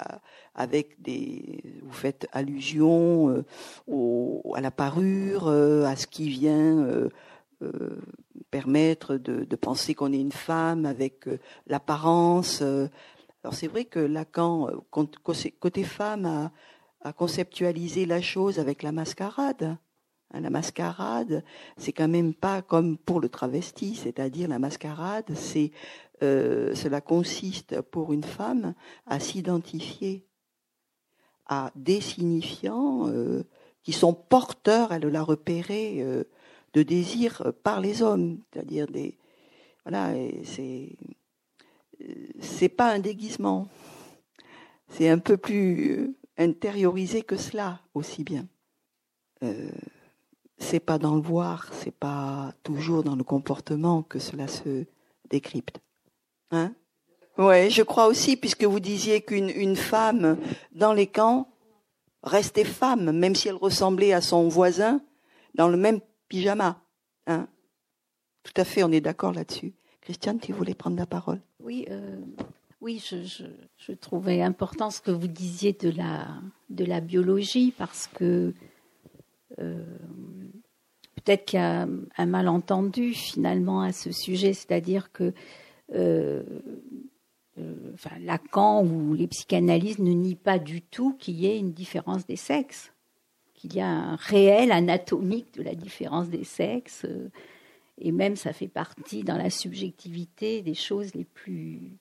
avec 0.54 1.00
des 1.00 1.62
vous 1.82 1.92
faites 1.92 2.26
allusion 2.32 3.44
euh, 3.88 4.54
à 4.54 4.60
la 4.60 4.70
parure 4.70 5.48
euh, 5.48 5.84
à 5.84 5.96
ce 5.96 6.06
qui 6.06 6.28
vient 6.28 7.08
permettre 8.50 9.16
de, 9.16 9.44
de 9.44 9.56
penser 9.56 9.94
qu'on 9.94 10.12
est 10.12 10.20
une 10.20 10.32
femme 10.32 10.84
avec 10.84 11.24
l'apparence 11.66 12.60
alors 12.60 13.54
c'est 13.54 13.68
vrai 13.68 13.86
que 13.86 14.00
Lacan 14.00 14.68
côté 14.90 15.82
femme 15.82 16.26
a, 16.26 16.52
a 17.00 17.12
conceptualisé 17.14 18.04
la 18.04 18.20
chose 18.20 18.58
avec 18.58 18.82
la 18.82 18.92
mascarade 18.92 19.78
Hein, 20.34 20.40
la 20.40 20.50
mascarade, 20.50 21.44
c'est 21.76 21.92
quand 21.92 22.08
même 22.08 22.34
pas 22.34 22.60
comme 22.60 22.98
pour 22.98 23.20
le 23.20 23.28
travesti, 23.28 23.94
c'est-à-dire 23.94 24.48
la 24.48 24.58
mascarade, 24.58 25.30
c'est 25.34 25.70
euh, 26.22 26.74
cela 26.74 27.00
consiste 27.00 27.80
pour 27.80 28.12
une 28.12 28.22
femme 28.22 28.74
à 29.06 29.18
s'identifier 29.18 30.24
à 31.46 31.72
des 31.74 32.00
signifiants 32.00 33.08
euh, 33.08 33.42
qui 33.82 33.92
sont 33.92 34.14
porteurs, 34.14 34.92
elle 34.92 35.06
l'a 35.06 35.22
repéré, 35.22 36.02
euh, 36.02 36.24
de 36.72 36.82
désirs 36.82 37.52
par 37.62 37.80
les 37.80 38.02
hommes, 38.02 38.40
c'est-à-dire 38.52 38.86
voilà, 39.84 40.14
c'est 42.40 42.68
pas 42.68 42.92
un 42.92 42.98
déguisement, 42.98 43.68
c'est 44.88 45.08
un 45.08 45.18
peu 45.18 45.36
plus 45.36 46.16
intériorisé 46.36 47.22
que 47.22 47.36
cela 47.36 47.80
aussi 47.92 48.24
bien. 48.24 48.48
C'est 50.58 50.80
pas 50.80 50.98
dans 50.98 51.14
le 51.14 51.20
voir, 51.20 51.70
c'est 51.74 51.94
pas 51.94 52.52
toujours 52.64 53.04
dans 53.04 53.14
le 53.14 53.22
comportement 53.22 54.02
que 54.02 54.18
cela 54.18 54.48
se 54.48 54.84
décrypte. 55.30 55.80
Hein? 56.54 56.74
Ouais, 57.36 57.68
je 57.68 57.82
crois 57.82 58.06
aussi, 58.06 58.36
puisque 58.36 58.64
vous 58.64 58.80
disiez 58.80 59.20
qu'une 59.20 59.50
une 59.50 59.76
femme 59.76 60.38
dans 60.72 60.92
les 60.92 61.08
camps 61.08 61.48
restait 62.22 62.64
femme, 62.64 63.10
même 63.10 63.34
si 63.34 63.48
elle 63.48 63.56
ressemblait 63.56 64.12
à 64.12 64.20
son 64.20 64.48
voisin 64.48 65.00
dans 65.54 65.68
le 65.68 65.76
même 65.76 66.00
pyjama. 66.28 66.80
Hein? 67.26 67.48
Tout 68.44 68.52
à 68.56 68.64
fait, 68.64 68.84
on 68.84 68.92
est 68.92 69.00
d'accord 69.00 69.32
là-dessus. 69.32 69.74
Christiane, 70.00 70.38
tu 70.38 70.52
voulais 70.52 70.74
prendre 70.74 70.96
la 70.96 71.06
parole. 71.06 71.40
Oui, 71.60 71.86
euh, 71.90 72.20
oui, 72.80 73.02
je, 73.02 73.92
trouvais 73.94 74.42
important 74.42 74.90
ce 74.90 75.00
que 75.00 75.10
vous 75.10 75.26
disiez 75.26 75.72
de 75.72 75.90
la, 75.90 76.28
de 76.70 76.84
la 76.84 77.00
biologie, 77.00 77.72
parce 77.76 78.06
que 78.06 78.54
euh, 79.58 79.84
peut-être 81.16 81.46
qu'il 81.46 81.58
y 81.58 81.62
a 81.62 81.88
un 82.16 82.26
malentendu 82.26 83.12
finalement 83.12 83.80
à 83.80 83.92
ce 83.92 84.12
sujet, 84.12 84.52
c'est-à-dire 84.52 85.10
que 85.10 85.24
euh, 85.24 85.32
enfin, 85.92 86.44
Lacan 88.20 88.84
ou 88.84 89.14
les 89.14 89.28
psychanalystes 89.28 90.00
ne 90.00 90.12
nient 90.12 90.36
pas 90.36 90.58
du 90.58 90.82
tout 90.82 91.14
qu'il 91.14 91.36
y 91.36 91.46
ait 91.46 91.58
une 91.58 91.72
différence 91.72 92.26
des 92.26 92.36
sexes, 92.36 92.92
qu'il 93.54 93.74
y 93.74 93.80
a 93.80 93.88
un 93.88 94.16
réel 94.16 94.72
anatomique 94.72 95.54
de 95.54 95.62
la 95.62 95.74
différence 95.74 96.28
des 96.28 96.44
sexes 96.44 97.06
et 97.98 98.12
même 98.12 98.36
ça 98.36 98.52
fait 98.52 98.68
partie 98.68 99.22
dans 99.22 99.36
la 99.36 99.50
subjectivité 99.50 100.62
des 100.62 100.74
choses 100.74 101.14
les 101.14 101.24
plus, 101.24 101.98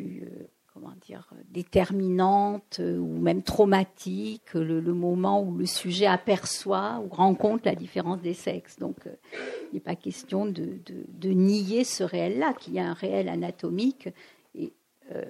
euh, 0.00 0.46
comment 0.72 0.92
dire, 1.06 1.28
déterminantes 1.50 2.78
euh, 2.80 2.96
ou 2.98 3.18
même 3.18 3.42
traumatiques, 3.42 4.54
le, 4.54 4.80
moment 4.80 5.42
où 5.42 5.56
le 5.56 5.66
sujet 5.66 6.06
aperçoit 6.06 7.02
ou 7.04 7.14
rencontre 7.14 7.62
la 7.66 7.74
différence 7.74 8.20
des 8.22 8.34
sexes. 8.34 8.78
Donc 8.78 9.06
euh, 9.06 9.14
il 9.70 9.74
n'est 9.74 9.80
pas 9.80 9.96
question 9.96 10.46
de, 10.46 10.78
de, 10.86 11.28
nier 11.30 11.84
ce 11.84 12.04
réel-là, 12.04 12.54
qu'il 12.54 12.74
y 12.74 12.78
a 12.78 12.86
un 12.86 12.94
réel 12.94 13.28
anatomique. 13.28 14.08
Et, 14.54 14.72
euh, 15.14 15.24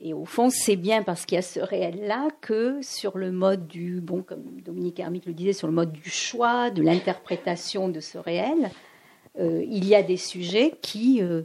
et 0.00 0.14
au 0.14 0.24
fond, 0.24 0.48
c'est 0.50 0.76
bien 0.76 1.02
parce 1.02 1.26
qu'il 1.26 1.36
y 1.36 1.38
a 1.38 1.42
ce 1.42 1.60
réel-là 1.60 2.28
que 2.40 2.80
sur 2.82 3.18
le 3.18 3.32
mode 3.32 3.66
du, 3.66 4.00
bon, 4.00 4.22
comme 4.22 4.60
Dominique 4.64 4.98
Hermite 4.98 5.26
le 5.26 5.34
disait, 5.34 5.52
sur 5.52 5.66
le 5.66 5.74
mode 5.74 5.92
du 5.92 6.08
choix, 6.08 6.70
de 6.70 6.82
l'interprétation 6.82 7.88
de 7.88 8.00
ce 8.00 8.16
réel, 8.16 8.70
euh, 9.38 9.62
il 9.68 9.86
y 9.86 9.94
a 9.94 10.02
des 10.02 10.16
sujets 10.16 10.74
qui 10.80 11.22
euh, 11.22 11.42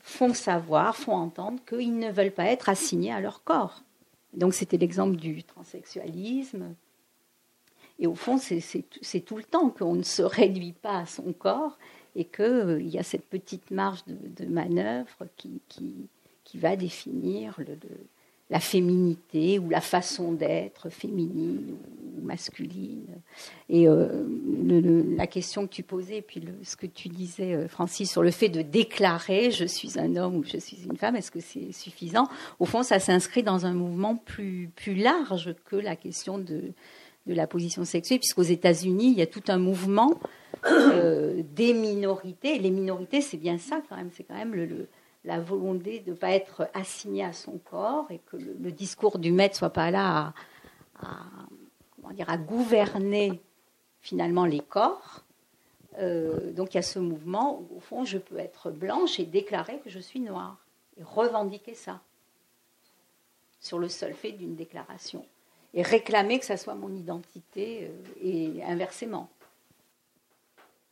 font 0.00 0.34
savoir, 0.34 0.96
font 0.96 1.14
entendre 1.14 1.60
qu'ils 1.64 1.98
ne 1.98 2.10
veulent 2.10 2.32
pas 2.32 2.46
être 2.46 2.68
assignés 2.68 3.12
à 3.12 3.20
leur 3.20 3.44
corps. 3.44 3.82
Donc 4.32 4.54
c'était 4.54 4.78
l'exemple 4.78 5.16
du 5.16 5.44
transsexualisme. 5.44 6.74
Et 7.98 8.06
au 8.06 8.14
fond, 8.14 8.38
c'est 8.38 9.20
tout 9.20 9.36
le 9.36 9.44
temps 9.44 9.70
qu'on 9.70 9.94
ne 9.94 10.02
se 10.02 10.22
réduit 10.22 10.72
pas 10.72 11.00
à 11.00 11.06
son 11.06 11.32
corps 11.32 11.78
et 12.16 12.24
qu'il 12.24 12.88
y 12.88 12.98
a 12.98 13.02
cette 13.02 13.26
petite 13.26 13.70
marge 13.70 14.04
de, 14.06 14.44
de 14.44 14.50
manœuvre 14.50 15.26
qui, 15.36 15.60
qui 15.68 16.08
qui 16.44 16.58
va 16.58 16.76
définir 16.76 17.54
le, 17.58 17.78
la 18.52 18.60
féminité 18.60 19.58
ou 19.58 19.70
la 19.70 19.80
façon 19.80 20.32
d'être 20.32 20.90
féminine 20.90 21.74
ou 22.18 22.22
masculine. 22.22 23.06
Et 23.70 23.88
euh, 23.88 24.26
la 25.16 25.26
question 25.26 25.66
que 25.66 25.72
tu 25.72 25.82
posais, 25.82 26.18
et 26.18 26.22
puis 26.22 26.44
ce 26.62 26.76
que 26.76 26.86
tu 26.86 27.08
disais, 27.08 27.54
euh, 27.54 27.66
Francis, 27.66 28.10
sur 28.10 28.22
le 28.22 28.30
fait 28.30 28.50
de 28.50 28.60
déclarer 28.60 29.50
je 29.50 29.64
suis 29.64 29.98
un 29.98 30.16
homme 30.16 30.36
ou 30.36 30.44
je 30.44 30.58
suis 30.58 30.84
une 30.84 30.98
femme, 30.98 31.16
est-ce 31.16 31.30
que 31.30 31.40
c'est 31.40 31.72
suffisant? 31.72 32.28
Au 32.60 32.66
fond, 32.66 32.82
ça 32.82 32.98
s'inscrit 33.00 33.42
dans 33.42 33.64
un 33.64 33.72
mouvement 33.72 34.16
plus, 34.16 34.70
plus 34.76 34.96
large 34.96 35.54
que 35.64 35.76
la 35.76 35.96
question 35.96 36.36
de, 36.36 36.74
de 37.26 37.34
la 37.34 37.46
position 37.46 37.86
sexuelle, 37.86 38.18
puisqu'aux 38.18 38.42
États-Unis, 38.42 39.12
il 39.12 39.18
y 39.18 39.22
a 39.22 39.26
tout 39.26 39.44
un 39.48 39.58
mouvement 39.58 40.20
euh, 40.66 41.42
des 41.56 41.72
minorités. 41.72 42.58
Les 42.58 42.70
minorités, 42.70 43.22
c'est 43.22 43.38
bien 43.38 43.56
ça 43.56 43.80
quand 43.88 43.96
même, 43.96 44.10
c'est 44.14 44.24
quand 44.24 44.36
même 44.36 44.54
le 44.54 44.88
la 45.24 45.40
volonté 45.40 46.00
de 46.00 46.10
ne 46.10 46.16
pas 46.16 46.32
être 46.32 46.68
assigné 46.74 47.24
à 47.24 47.32
son 47.32 47.58
corps 47.58 48.10
et 48.10 48.18
que 48.18 48.36
le, 48.36 48.72
discours 48.72 49.18
du 49.18 49.30
maître 49.32 49.56
soit 49.56 49.70
pas 49.70 49.90
là 49.90 50.34
à 51.00 52.36
gouverner 52.36 53.40
finalement 54.00 54.44
les 54.44 54.60
corps. 54.60 55.22
Euh, 55.98 56.52
donc 56.52 56.74
il 56.74 56.76
y 56.76 56.80
a 56.80 56.82
ce 56.82 56.98
mouvement 56.98 57.60
où, 57.60 57.76
au 57.76 57.80
fond, 57.80 58.04
je 58.04 58.18
peux 58.18 58.38
être 58.38 58.70
blanche 58.70 59.20
et 59.20 59.24
déclarer 59.24 59.78
que 59.80 59.90
je 59.90 59.98
suis 59.98 60.20
noire 60.20 60.56
et 60.98 61.02
revendiquer 61.02 61.74
ça 61.74 62.00
sur 63.60 63.78
le 63.78 63.88
seul 63.88 64.14
fait 64.14 64.32
d'une 64.32 64.56
déclaration 64.56 65.24
et 65.74 65.82
réclamer 65.82 66.38
que 66.38 66.44
ça 66.44 66.56
soit 66.56 66.74
mon 66.74 66.94
identité 66.94 67.84
euh, 67.84 68.20
et 68.20 68.62
inversement. 68.64 69.30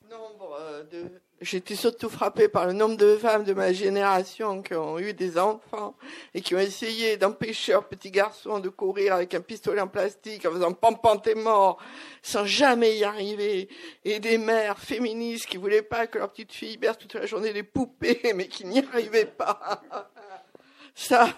Nombre 0.09 0.57
euh, 0.59 0.85
de 0.85 1.11
J'étais 1.43 1.75
surtout 1.75 2.11
frappée 2.11 2.49
par 2.49 2.67
le 2.67 2.75
nombre 2.75 2.99
de 2.99 3.17
femmes 3.17 3.45
de 3.45 3.55
ma 3.55 3.73
génération 3.73 4.61
qui 4.61 4.75
ont 4.75 4.99
eu 4.99 5.15
des 5.15 5.39
enfants 5.39 5.97
et 6.35 6.43
qui 6.43 6.55
ont 6.55 6.59
essayé 6.59 7.17
d'empêcher 7.17 7.73
leur 7.73 7.89
petit 7.89 8.11
garçon 8.11 8.59
de 8.59 8.69
courir 8.69 9.15
avec 9.15 9.33
un 9.33 9.41
pistolet 9.41 9.81
en 9.81 9.89
plastique 9.89 10.45
en 10.45 10.53
faisant 10.53 10.75
pam 10.75 10.99
pam 11.01 11.19
t'es 11.19 11.35
mort 11.35 11.79
sans 12.21 12.45
jamais 12.45 12.99
y 12.99 13.05
arriver 13.05 13.71
et 14.05 14.21
des 14.21 14.37
mères 14.37 14.79
féministes 14.79 15.47
qui 15.47 15.57
voulaient 15.57 15.81
pas 15.81 16.07
que 16.07 16.19
leur 16.19 16.31
petite 16.31 16.53
fille 16.53 16.77
berce 16.77 16.99
toute 16.99 17.15
la 17.15 17.25
journée 17.25 17.55
des 17.55 17.63
poupées 17.63 18.21
mais 18.35 18.47
qui 18.47 18.67
n'y 18.67 18.81
arrivaient 18.81 19.25
pas. 19.25 19.83
Ça, 20.95 21.33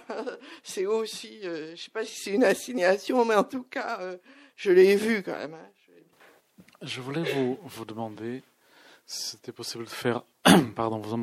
c'est 0.64 0.86
aussi, 0.86 1.40
euh, 1.44 1.76
je 1.76 1.82
sais 1.82 1.90
pas 1.90 2.04
si 2.04 2.18
c'est 2.18 2.30
une 2.32 2.42
assignation, 2.42 3.24
mais 3.24 3.36
en 3.36 3.44
tout 3.44 3.62
cas, 3.62 3.98
euh, 4.00 4.16
je 4.56 4.72
l'ai 4.72 4.96
vu 4.96 5.22
quand 5.22 5.36
même. 5.36 5.54
Hein. 5.54 5.70
Je 6.80 7.00
voulais 7.00 7.22
vous, 7.22 7.58
vous 7.62 7.84
demander 7.84 8.42
c'était 9.06 9.52
possible 9.52 9.84
de 9.84 9.90
faire, 9.90 10.22
pardon, 10.76 10.98
vous 10.98 11.16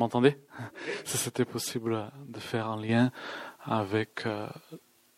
Si 1.04 1.16
c'était 1.18 1.44
possible 1.44 2.10
de 2.28 2.38
faire 2.38 2.68
un 2.68 2.80
lien 2.80 3.10
avec 3.64 4.26
euh, 4.26 4.48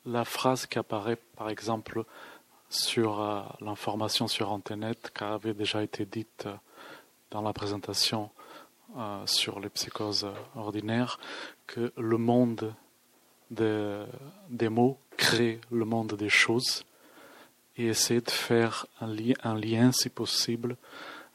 la 0.04 0.24
phrase 0.24 0.66
qui 0.66 0.78
apparaît, 0.78 1.18
par 1.36 1.50
exemple, 1.50 2.04
sur 2.68 3.20
euh, 3.20 3.42
l'information 3.60 4.26
sur 4.28 4.52
Internet, 4.52 5.12
qui 5.16 5.24
avait 5.24 5.54
déjà 5.54 5.82
été 5.82 6.06
dite 6.06 6.46
euh, 6.46 6.54
dans 7.30 7.42
la 7.42 7.52
présentation 7.52 8.30
sur 9.24 9.58
les 9.58 9.70
psychoses 9.70 10.26
ordinaires, 10.54 11.18
que 11.66 11.94
le 11.96 12.18
monde 12.18 12.74
des 13.48 14.68
mots 14.68 14.98
crée 15.16 15.62
le 15.70 15.86
monde 15.86 16.12
des 16.12 16.28
choses 16.28 16.84
et 17.76 17.86
essayer 17.86 18.20
de 18.20 18.30
faire 18.30 18.86
un 19.00 19.54
lien, 19.54 19.92
si 19.92 20.10
possible, 20.10 20.76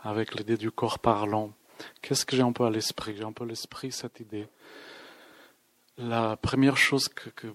avec 0.07 0.35
l'idée 0.35 0.55
du 0.55 0.71
corps 0.71 0.99
parlant. 0.99 1.51
Qu'est-ce 2.01 2.25
que 2.25 2.37
j'ai 2.37 2.41
un 2.41 2.53
peu 2.53 2.63
à 2.63 2.69
l'esprit? 2.69 3.17
J'ai 3.17 3.25
un 3.25 3.33
peu 3.33 3.43
à 3.43 3.47
l'esprit 3.47 3.91
cette 3.91 4.21
idée. 4.21 4.47
La 5.97 6.37
première 6.37 6.77
chose 6.77 7.09
que, 7.09 7.53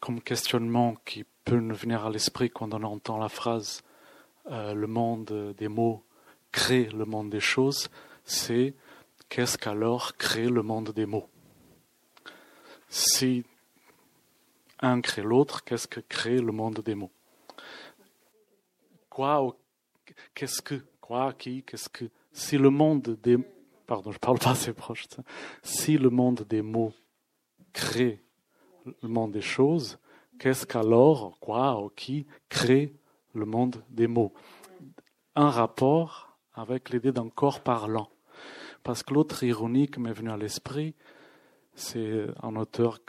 comme 0.00 0.20
questionnement 0.20 0.96
qui 1.04 1.24
peut 1.44 1.60
nous 1.60 1.76
venir 1.76 2.04
à 2.04 2.10
l'esprit 2.10 2.50
quand 2.50 2.74
on 2.74 2.82
entend 2.82 3.18
la 3.18 3.28
phrase 3.28 3.84
euh, 4.50 4.74
le 4.74 4.88
monde 4.88 5.54
des 5.56 5.68
mots 5.68 6.02
crée 6.50 6.86
le 6.86 7.04
monde 7.04 7.30
des 7.30 7.40
choses, 7.40 7.88
c'est 8.24 8.74
qu'est-ce 9.28 9.56
qu'alors 9.56 10.16
crée 10.16 10.48
le 10.48 10.62
monde 10.62 10.90
des 10.90 11.06
mots? 11.06 11.28
Si 12.88 13.44
un 14.80 15.00
crée 15.00 15.22
l'autre, 15.22 15.62
qu'est-ce 15.62 15.86
que 15.86 16.00
crée 16.00 16.40
le 16.40 16.50
monde 16.50 16.80
des 16.80 16.96
mots? 16.96 17.12
Quoi 19.08 19.56
Qu'est-ce 20.34 20.60
que 20.60 20.82
quoi, 21.02 21.34
qui, 21.34 21.62
qu'est-ce 21.62 21.90
que. 21.90 22.06
Si 22.32 22.56
le 22.56 22.70
monde 22.70 23.18
des. 23.22 23.36
Pardon, 23.86 24.10
je 24.10 24.18
parle 24.18 24.38
pas 24.38 24.52
assez 24.52 24.72
proche. 24.72 25.06
Si 25.62 25.98
le 25.98 26.08
monde 26.08 26.46
des 26.48 26.62
mots 26.62 26.94
crée 27.74 28.22
le 29.02 29.08
monde 29.08 29.32
des 29.32 29.42
choses, 29.42 29.98
qu'est-ce 30.38 30.66
qu'alors, 30.66 31.38
quoi 31.40 31.82
ou 31.82 31.90
qui 31.90 32.26
crée 32.48 32.94
le 33.34 33.44
monde 33.44 33.84
des 33.90 34.06
mots? 34.06 34.32
Un 35.34 35.50
rapport 35.50 36.38
avec 36.54 36.90
l'idée 36.90 37.12
d'un 37.12 37.28
corps 37.28 37.60
parlant. 37.60 38.08
Parce 38.82 39.02
que 39.02 39.14
l'autre 39.14 39.42
ironie 39.44 39.88
qui 39.88 40.00
m'est 40.00 40.12
venue 40.12 40.30
à 40.30 40.36
l'esprit, 40.36 40.94
c'est 41.74 42.26
un 42.42 42.56
auteur 42.56 43.00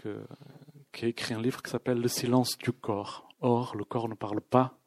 qui 0.91 1.05
a 1.05 1.07
écrit 1.07 1.33
un 1.33 1.41
livre 1.41 1.61
qui 1.61 1.71
s'appelle 1.71 1.99
Le 1.99 2.07
silence 2.07 2.57
du 2.57 2.71
corps. 2.71 3.27
Or, 3.41 3.75
le 3.75 3.83
corps 3.83 4.07
ne 4.07 4.15
parle 4.15 4.41
pas 4.41 4.77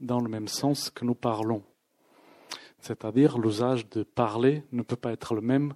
dans 0.00 0.20
le 0.20 0.28
même 0.28 0.48
sens 0.48 0.90
que 0.90 1.04
nous 1.04 1.14
parlons. 1.14 1.62
C'est-à-dire 2.80 3.38
l'usage 3.38 3.88
de 3.90 4.02
parler 4.02 4.64
ne 4.72 4.82
peut 4.82 4.96
pas 4.96 5.12
être 5.12 5.34
le 5.34 5.40
même 5.40 5.74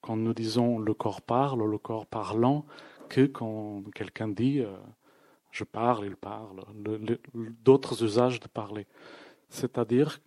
quand 0.00 0.16
nous 0.16 0.34
disons 0.34 0.78
le 0.78 0.92
corps 0.92 1.22
parle 1.22 1.62
ou 1.62 1.66
le 1.66 1.78
corps 1.78 2.06
parlant 2.06 2.66
que 3.08 3.26
quand 3.26 3.82
quelqu'un 3.94 4.28
dit 4.28 4.60
euh, 4.60 4.76
je 5.54 5.62
parle, 5.62 6.04
il 6.04 6.16
parle, 6.16 6.64
d'autres 7.62 8.02
usages 8.02 8.40
de 8.40 8.48
parler. 8.48 8.88
C'est-à-dire, 9.48 10.18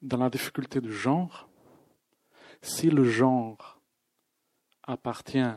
dans 0.00 0.18
la 0.18 0.30
difficulté 0.30 0.80
du 0.80 0.92
genre, 0.92 1.48
si 2.62 2.90
le 2.90 3.02
genre 3.02 3.80
appartient 4.84 5.52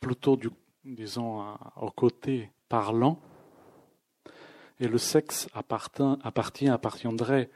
plutôt, 0.00 0.36
du, 0.36 0.50
disons, 0.84 1.56
au 1.76 1.92
côté 1.92 2.50
parlant, 2.68 3.20
et 4.80 4.88
le 4.88 4.98
sexe 4.98 5.48
appartient, 5.54 6.68
appartiendrait 6.68 7.50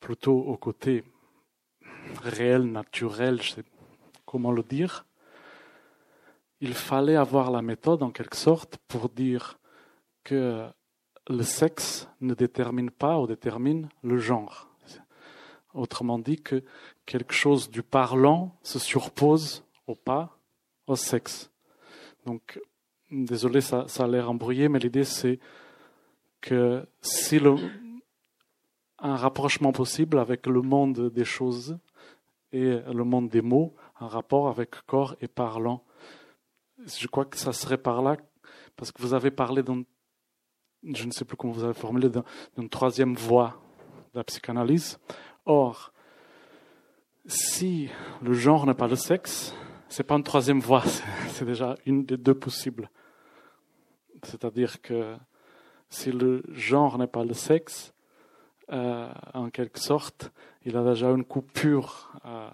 plutôt 0.00 0.38
au 0.38 0.56
côté 0.56 1.04
réel, 2.22 2.64
naturel, 2.64 3.42
je 3.42 3.52
sais 3.52 3.64
comment 4.24 4.52
le 4.52 4.62
dire, 4.62 5.06
il 6.60 6.74
fallait 6.74 7.16
avoir 7.16 7.50
la 7.50 7.62
méthode 7.62 8.02
en 8.02 8.10
quelque 8.10 8.36
sorte 8.36 8.78
pour 8.88 9.08
dire 9.08 9.58
que 10.24 10.66
le 11.28 11.42
sexe 11.42 12.08
ne 12.20 12.34
détermine 12.34 12.90
pas 12.90 13.18
ou 13.18 13.26
détermine 13.26 13.88
le 14.02 14.18
genre. 14.18 14.68
Autrement 15.74 16.18
dit 16.18 16.40
que 16.40 16.64
quelque 17.04 17.34
chose 17.34 17.70
du 17.70 17.82
parlant 17.82 18.58
se 18.62 18.78
surpose 18.78 19.64
au 19.86 19.94
pas, 19.94 20.38
au 20.86 20.96
sexe. 20.96 21.50
Donc, 22.24 22.60
désolé, 23.10 23.60
ça, 23.60 23.86
ça 23.86 24.04
a 24.04 24.08
l'air 24.08 24.30
embrouillé, 24.30 24.68
mais 24.68 24.78
l'idée 24.78 25.04
c'est 25.04 25.38
que 26.40 26.86
si 27.00 27.40
un 28.98 29.16
rapprochement 29.16 29.72
possible 29.72 30.18
avec 30.18 30.46
le 30.46 30.62
monde 30.62 31.10
des 31.10 31.24
choses 31.24 31.78
et 32.52 32.80
le 32.92 33.04
monde 33.04 33.28
des 33.28 33.42
mots, 33.42 33.74
un 34.00 34.08
rapport 34.08 34.48
avec 34.48 34.70
corps 34.86 35.16
et 35.20 35.28
parlant. 35.28 35.84
Je 36.78 37.06
crois 37.06 37.24
que 37.24 37.36
ça 37.36 37.52
serait 37.52 37.78
par 37.78 38.02
là, 38.02 38.16
parce 38.76 38.92
que 38.92 39.02
vous 39.02 39.14
avez 39.14 39.30
parlé 39.30 39.62
d'un, 39.62 39.82
je 40.82 41.04
ne 41.04 41.10
sais 41.10 41.24
plus 41.24 41.36
comment 41.36 41.52
vous 41.52 41.64
avez 41.64 41.74
formulé, 41.74 42.08
d'une 42.56 42.68
troisième 42.68 43.14
voie 43.14 43.60
de 44.12 44.18
la 44.18 44.24
psychanalyse. 44.24 44.98
Or, 45.44 45.92
si 47.26 47.88
le 48.22 48.32
genre 48.32 48.66
n'est 48.66 48.74
pas 48.74 48.88
le 48.88 48.96
sexe, 48.96 49.54
c'est 49.88 50.04
pas 50.04 50.16
une 50.16 50.22
troisième 50.22 50.60
voie, 50.60 50.84
c'est 51.30 51.44
déjà 51.44 51.74
une 51.86 52.04
des 52.04 52.16
deux 52.16 52.34
possibles. 52.34 52.90
C'est-à-dire 54.22 54.80
que 54.80 55.16
si 55.88 56.12
le 56.12 56.42
genre 56.52 56.98
n'est 56.98 57.06
pas 57.06 57.24
le 57.24 57.34
sexe, 57.34 57.92
euh, 58.72 59.08
en 59.32 59.50
quelque 59.50 59.78
sorte, 59.78 60.32
il 60.64 60.76
a 60.76 60.84
déjà 60.84 61.10
une 61.10 61.24
coupure, 61.24 62.12
euh, 62.24 62.48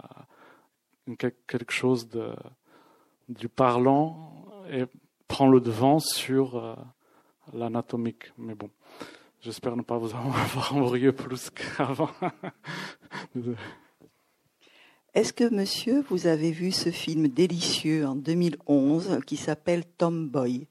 quelque 1.16 1.72
chose 1.72 2.08
du 3.28 3.48
parlant 3.48 4.44
et 4.70 4.84
prend 5.26 5.48
le 5.48 5.60
devant 5.60 5.98
sur 5.98 6.56
euh, 6.56 6.74
l'anatomique. 7.54 8.32
Mais 8.36 8.54
bon, 8.54 8.68
j'espère 9.40 9.76
ne 9.76 9.82
pas 9.82 9.96
vous 9.96 10.14
avoir 10.14 10.74
embrouillé 10.74 11.12
plus 11.12 11.50
qu'avant. 11.50 12.10
Est-ce 15.14 15.32
que, 15.32 15.52
monsieur, 15.52 16.02
vous 16.08 16.26
avez 16.26 16.52
vu 16.52 16.72
ce 16.72 16.90
film 16.90 17.28
délicieux 17.28 18.06
en 18.06 18.16
2011 18.16 19.20
qui 19.26 19.36
s'appelle 19.36 19.84
Tomboy? 19.84 20.66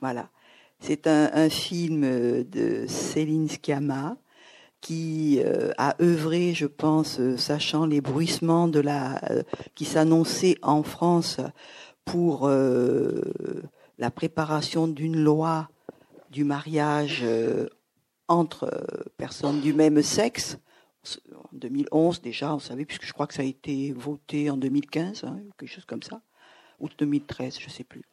Voilà. 0.00 0.30
C'est 0.80 1.06
un, 1.08 1.50
film 1.50 2.02
de 2.02 2.86
Céline 2.86 3.48
Sciamma 3.48 4.16
qui 4.80 5.40
euh, 5.44 5.72
a 5.76 5.96
œuvré, 6.00 6.54
je 6.54 6.66
pense, 6.66 7.18
euh, 7.18 7.36
sachant 7.36 7.84
les 7.84 8.00
bruissements 8.00 8.68
de 8.68 8.78
la 8.78 9.20
euh, 9.30 9.42
qui 9.74 9.84
s'annonçaient 9.84 10.56
en 10.62 10.82
France 10.82 11.40
pour 12.04 12.48
la 12.48 14.10
préparation 14.10 14.88
d'une 14.88 15.22
loi 15.22 15.68
du 16.30 16.42
mariage 16.42 17.22
entre 18.28 18.70
personnes 19.18 19.60
du 19.60 19.74
même 19.74 20.02
sexe. 20.02 20.56
En 21.34 21.48
2011 21.52 22.22
déjà, 22.22 22.54
on 22.54 22.60
savait, 22.60 22.86
puisque 22.86 23.04
je 23.04 23.12
crois 23.12 23.26
que 23.26 23.34
ça 23.34 23.42
a 23.42 23.44
été 23.44 23.92
voté 23.92 24.48
en 24.48 24.56
2015, 24.56 25.24
hein, 25.24 25.38
quelque 25.58 25.70
chose 25.70 25.84
comme 25.84 26.02
ça, 26.02 26.22
ou 26.80 26.88
2013, 26.88 27.58
je 27.60 27.66
ne 27.66 27.70
sais 27.70 27.84
plus. 27.84 28.04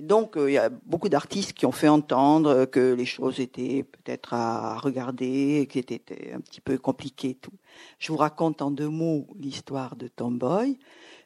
Donc, 0.00 0.36
euh, 0.36 0.50
il 0.50 0.54
y 0.54 0.58
a 0.58 0.68
beaucoup 0.68 1.08
d'artistes 1.08 1.52
qui 1.52 1.66
ont 1.66 1.72
fait 1.72 1.88
entendre 1.88 2.64
que 2.64 2.94
les 2.94 3.06
choses 3.06 3.40
étaient 3.40 3.84
peut-être 3.84 4.34
à 4.34 4.78
regarder, 4.78 5.66
que 5.66 5.74
c'était 5.74 6.32
un 6.34 6.40
petit 6.40 6.60
peu 6.60 6.78
compliqué. 6.78 7.34
Tout. 7.40 7.52
Je 7.98 8.12
vous 8.12 8.18
raconte 8.18 8.62
en 8.62 8.70
deux 8.70 8.88
mots 8.88 9.26
l'histoire 9.38 9.96
de 9.96 10.08
Tomboy. 10.08 10.78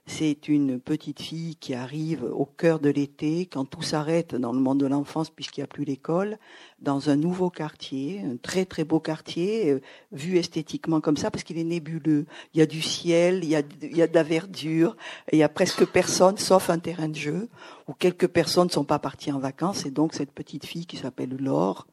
C'est 0.09 0.47
une 0.47 0.79
petite 0.79 1.21
fille 1.21 1.57
qui 1.57 1.75
arrive 1.75 2.23
au 2.23 2.47
cœur 2.47 2.79
de 2.79 2.89
l'été, 2.89 3.47
quand 3.47 3.65
tout 3.65 3.83
s'arrête 3.83 4.37
dans 4.37 4.53
le 4.53 4.61
monde 4.61 4.79
de 4.79 4.87
l'enfance 4.87 5.31
puisqu'il 5.31 5.61
n'y 5.61 5.65
a 5.65 5.67
plus 5.67 5.85
l'école, 5.85 6.39
dans 6.79 7.11
un 7.11 7.17
nouveau 7.17 7.51
quartier, 7.51 8.23
un 8.25 8.37
très 8.37 8.67
très 8.67 8.85
beau 8.85 9.01
quartier, 9.01 9.73
euh, 9.73 9.81
vu 10.13 10.39
esthétiquement 10.39 11.01
comme 11.01 11.17
ça 11.17 11.33
parce 11.33 11.43
qu'il 11.43 11.59
est 11.59 11.65
nébuleux. 11.65 12.27
Il 12.55 12.61
y 12.61 12.63
a 12.63 12.67
du 12.67 12.83
ciel, 12.83 13.43
il 13.43 13.51
y 13.51 13.57
a, 13.57 13.63
de 13.63 14.15
la 14.15 14.23
verdure, 14.23 14.97
il 15.33 15.41
y 15.41 15.43
a 15.43 15.49
presque 15.49 15.85
personne 15.85 16.39
sauf 16.39 16.71
un 16.71 16.79
terrain 16.79 17.09
de 17.09 17.17
jeu 17.17 17.49
où 17.89 17.93
quelques 17.93 18.29
personnes 18.29 18.69
ne 18.69 18.73
sont 18.73 18.85
pas 18.85 19.01
parties 19.01 19.33
en 19.33 19.41
vacances 19.41 19.87
et 19.87 19.91
donc 19.91 20.15
cette 20.15 20.31
petite 20.31 20.67
fille 20.67 20.87
qui 20.87 20.99
s'appelle 20.99 21.37
Laure 21.37 21.89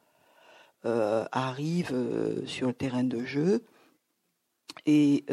euh, 0.86 1.24
arrive 1.32 1.90
euh, 1.92 2.46
sur 2.46 2.68
le 2.68 2.74
terrain 2.74 3.04
de 3.04 3.24
jeu 3.24 3.64
et 4.86 5.24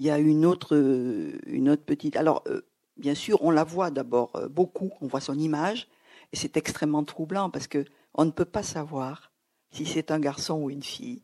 il 0.00 0.06
y 0.06 0.10
a 0.10 0.18
une 0.18 0.46
autre, 0.46 0.74
autre 0.76 1.84
petite. 1.84 2.16
Alors, 2.16 2.42
euh, 2.48 2.62
bien 2.96 3.14
sûr, 3.14 3.42
on 3.42 3.50
la 3.50 3.64
voit 3.64 3.90
d'abord 3.90 4.34
euh, 4.34 4.48
beaucoup, 4.48 4.90
on 5.02 5.06
voit 5.06 5.20
son 5.20 5.38
image, 5.38 5.88
et 6.32 6.36
c'est 6.36 6.56
extrêmement 6.56 7.04
troublant 7.04 7.50
parce 7.50 7.66
que 7.66 7.84
on 8.14 8.24
ne 8.24 8.30
peut 8.30 8.46
pas 8.46 8.62
savoir 8.62 9.30
si 9.70 9.84
c'est 9.84 10.10
un 10.10 10.18
garçon 10.18 10.62
ou 10.62 10.70
une 10.70 10.82
fille. 10.82 11.22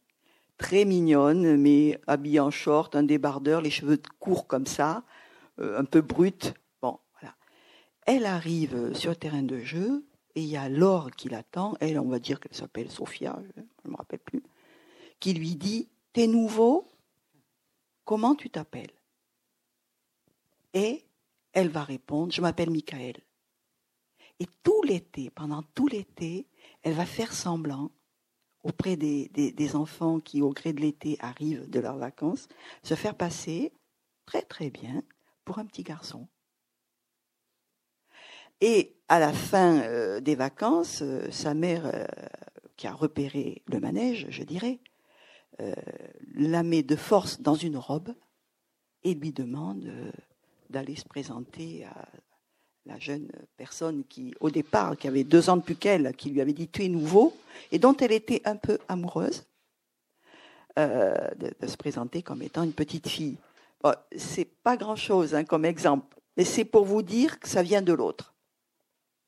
Très 0.59 0.85
mignonne, 0.85 1.57
mais 1.57 1.99
habillée 2.07 2.41
en 2.41 2.51
short, 2.51 2.95
un 2.95 3.03
débardeur, 3.03 3.63
les 3.63 3.71
cheveux 3.71 4.01
courts 4.21 4.47
comme 4.47 4.67
ça, 4.67 5.05
euh, 5.59 5.81
un 5.81 5.85
peu 5.85 6.03
brute. 6.03 6.53
Bon, 6.83 6.99
voilà. 7.19 7.35
Elle 8.05 8.27
arrive 8.27 8.95
sur 8.95 9.11
le 9.11 9.17
terrain 9.17 9.43
de 9.43 9.59
jeu 9.59 10.05
et 10.35 10.43
il 10.43 10.49
y 10.49 10.57
a 10.59 10.69
Laure 10.69 11.11
qui 11.13 11.31
l'attend. 11.31 11.77
Elle, 11.81 11.99
on 11.99 12.09
va 12.09 12.19
dire 12.19 12.41
qu'elle 12.41 12.55
s'appelle 12.55 12.91
Sophia, 12.91 13.39
je 13.57 13.63
ne 13.87 13.93
me 13.93 13.97
rappelle 13.97 14.19
plus, 14.19 14.43
qui 15.19 15.33
lui 15.33 15.57
dit 15.57 15.89
T'es 16.13 16.27
nouveau? 16.27 16.87
Comment 18.07 18.37
tu 18.37 18.49
t'appelles? 18.49 18.95
Et 20.73 21.05
elle 21.53 21.69
va 21.69 21.83
répondre, 21.83 22.33
je 22.33 22.41
m'appelle 22.41 22.71
Michael. 22.71 23.17
Et 24.39 24.47
tout 24.63 24.81
l'été, 24.85 25.29
pendant 25.31 25.65
tout 25.75 25.89
l'été, 25.89 26.47
elle 26.83 26.95
va 26.95 27.05
faire 27.05 27.33
semblant 27.33 27.91
auprès 28.63 28.97
des, 28.97 29.77
enfants 29.77 30.21
qui, 30.21 30.41
au 30.41 30.51
gré 30.51 30.73
de 30.73 30.81
l'été, 30.81 31.17
arrivent 31.19 31.69
de 31.69 31.81
leurs 31.81 31.97
vacances, 31.97 32.47
se 32.85 32.95
faire 32.95 33.17
passer 33.17 33.73
très 34.25 34.43
très 34.43 34.71
bien 34.71 35.03
pour 35.45 35.59
un 35.59 35.67
petit 35.67 35.83
garçon. 35.83 36.29
Et 38.61 38.97
à 39.09 39.19
la 39.19 39.33
fin 39.33 39.81
euh, 39.81 40.21
des 40.21 40.37
vacances, 40.37 41.03
euh, 41.03 41.29
sa 41.33 41.55
mère, 41.55 41.87
euh, 41.87 42.07
qui 42.77 42.87
a 42.87 42.93
repéré 42.93 43.63
le 43.67 43.81
manège, 43.81 44.27
je 44.31 44.45
dirais, 44.45 44.79
euh, 45.61 45.75
la 46.35 46.63
met 46.63 46.83
de 46.83 46.97
force 46.97 47.41
dans 47.41 47.55
une 47.55 47.79
robe 47.79 48.15
et 49.05 49.15
lui 49.15 49.33
demande 49.33 49.87
euh, 49.87 50.11
d'aller 50.69 50.97
se 50.97 51.05
présenter 51.05 51.85
à 51.85 52.09
la 52.85 52.99
jeune 52.99 53.31
personne 53.57 54.05
qui, 54.05 54.35
au 54.41 54.51
départ, 54.51 54.97
qui 54.97 55.09
avait 55.09 55.25
deux 55.25 55.49
ans 55.49 55.57
de 55.57 55.63
plus 55.63 55.77
qu'elle, 55.77 56.15
qui 56.15 56.31
lui 56.31 56.41
avait 56.41 56.53
dit 56.53 56.69
tu 56.69 56.85
es 56.85 56.89
nouveau, 56.89 57.35
et 57.73 57.79
dont 57.79 57.97
elle 57.97 58.13
était 58.13 58.43
un 58.45 58.57
peu 58.57 58.79
amoureuse, 58.89 59.45
euh, 60.79 61.15
de, 61.37 61.67
se 61.67 61.77
présenter 61.77 62.23
comme 62.23 62.43
étant 62.43 62.63
une 62.63 62.75
petite 62.75 63.09
fille. 63.09 63.37
C'est 64.17 64.49
pas 64.63 64.77
grand-chose 64.77 65.35
hein, 65.35 65.45
comme 65.45 65.65
exemple, 65.65 66.17
mais 66.37 66.45
c'est 66.45 66.65
pour 66.65 66.85
vous 66.85 67.03
dire 67.03 67.41
que 67.41 67.49
ça 67.49 67.63
vient 67.63 67.83
de 67.83 67.93
l'autre. 67.93 68.35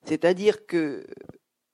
C'est-à-dire 0.04 0.66
qu'il 0.66 1.06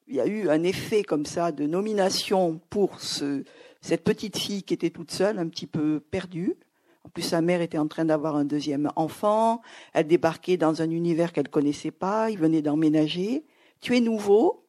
y 0.09 0.21
a 0.21 0.27
eu 0.27 0.49
un 0.49 0.63
effet 0.63 1.03
comme 1.03 1.27
ça 1.27 1.51
de 1.51 1.67
nomination 1.67 2.61
pour 2.71 3.01
ce, 3.01 3.43
cette 3.85 4.03
petite 4.03 4.39
fille 4.39 4.63
qui 4.63 4.73
était 4.73 4.89
toute 4.89 5.11
seule, 5.11 5.39
un 5.39 5.47
petit 5.47 5.67
peu 5.67 6.01
perdue. 6.01 6.57
En 7.05 7.11
plus, 7.11 7.23
sa 7.23 7.43
mère 7.43 7.61
était 7.61 7.77
en 7.77 7.87
train 7.87 8.07
d'avoir 8.07 8.35
un 8.35 8.47
deuxième 8.47 8.91
enfant. 8.97 9.61
Elle 9.93 10.07
débarquait 10.07 10.57
dans 10.57 10.81
un 10.81 10.89
univers 10.89 11.35
qu'elle 11.35 11.51
connaissait 11.51 11.91
pas. 11.91 12.31
Il 12.31 12.39
venait 12.39 12.63
d'emménager. 12.63 13.45
Tu 13.83 13.95
es 13.95 14.01
nouveau. 14.01 14.67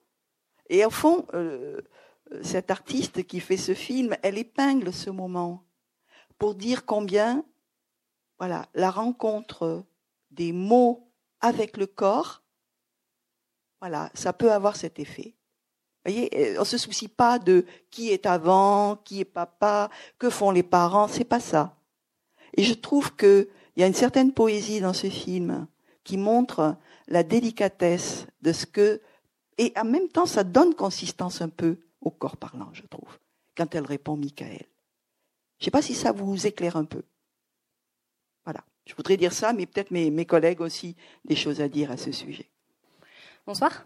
Et 0.70 0.84
au 0.86 0.90
fond, 0.90 1.26
euh, 1.34 1.80
cette 2.42 2.72
artiste 2.72 3.26
qui 3.26 3.40
fait 3.40 3.56
ce 3.56 3.74
film, 3.74 4.18
elle 4.22 4.38
épingle 4.38 4.92
ce 4.92 5.10
moment 5.10 5.64
pour 6.38 6.54
dire 6.54 6.86
combien, 6.86 7.46
voilà, 8.38 8.68
la 8.74 8.92
rencontre 8.92 9.86
des 10.32 10.52
mots 10.52 11.10
avec 11.40 11.78
le 11.78 11.88
corps 11.88 12.44
Voilà, 13.80 14.12
ça 14.14 14.34
peut 14.34 14.52
avoir 14.52 14.76
cet 14.76 15.00
effet. 15.00 15.35
Voyez, 16.06 16.30
euh, 16.36 16.62
on 16.62 16.66
se 16.66 16.78
soucie 16.78 17.08
pas 17.08 17.40
de 17.40 17.66
qui 17.90 18.12
est 18.12 18.26
avant, 18.26 18.98
qui 18.98 19.22
est 19.22 19.26
papa, 19.26 19.90
que 20.20 20.30
font 20.30 20.52
les 20.52 20.64
parents, 20.64 21.08
c'est 21.08 21.24
pas 21.26 21.40
ça. 21.40 21.76
Et 22.56 22.64
je 22.64 22.74
trouve 22.74 23.16
qu'il 23.16 23.48
y 23.76 23.84
a 23.84 23.88
une 23.88 23.96
certaine 23.96 24.32
poésie 24.32 24.82
dans 24.82 24.94
ce 24.94 25.10
film 25.10 25.68
qui 26.04 26.18
montre 26.18 26.78
la 27.08 27.24
délicatesse 27.24 28.28
de 28.42 28.54
ce 28.54 28.68
que, 28.68 29.02
et 29.58 29.74
en 29.76 29.86
même 29.86 30.08
temps, 30.10 30.28
ça 30.28 30.44
donne 30.44 30.76
consistance 30.76 31.42
un 31.42 31.50
peu 31.50 31.80
au 32.02 32.12
corps 32.12 32.38
parlant, 32.38 32.70
je 32.74 32.84
trouve, 32.84 33.18
quand 33.58 33.74
elle 33.74 33.86
répond 33.86 34.16
Michael. 34.16 34.66
Je 35.60 35.66
sais 35.66 35.72
pas 35.72 35.82
si 35.82 35.96
ça 35.96 36.12
vous 36.12 36.46
éclaire 36.46 36.76
un 36.76 36.86
peu. 36.86 37.02
Voilà. 38.44 38.64
Je 38.86 38.94
voudrais 38.94 39.18
dire 39.18 39.34
ça, 39.34 39.54
mais 39.54 39.66
peut-être 39.66 39.90
mes, 39.90 40.12
mes 40.12 40.26
collègues 40.26 40.62
aussi 40.62 40.96
des 41.24 41.36
choses 41.36 41.62
à 41.62 41.68
dire 41.68 41.90
à 41.90 41.98
ce 41.98 42.12
sujet. 42.12 42.52
Bonsoir. 43.48 43.86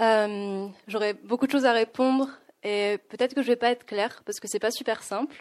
Euh, 0.00 0.66
J'aurais 0.88 1.14
beaucoup 1.14 1.46
de 1.46 1.52
choses 1.52 1.66
à 1.66 1.72
répondre 1.72 2.28
et 2.62 2.98
peut-être 3.08 3.34
que 3.34 3.42
je 3.42 3.48
vais 3.48 3.56
pas 3.56 3.70
être 3.70 3.84
claire 3.84 4.22
parce 4.24 4.40
que 4.40 4.48
c'est 4.48 4.58
pas 4.58 4.70
super 4.70 5.02
simple. 5.02 5.34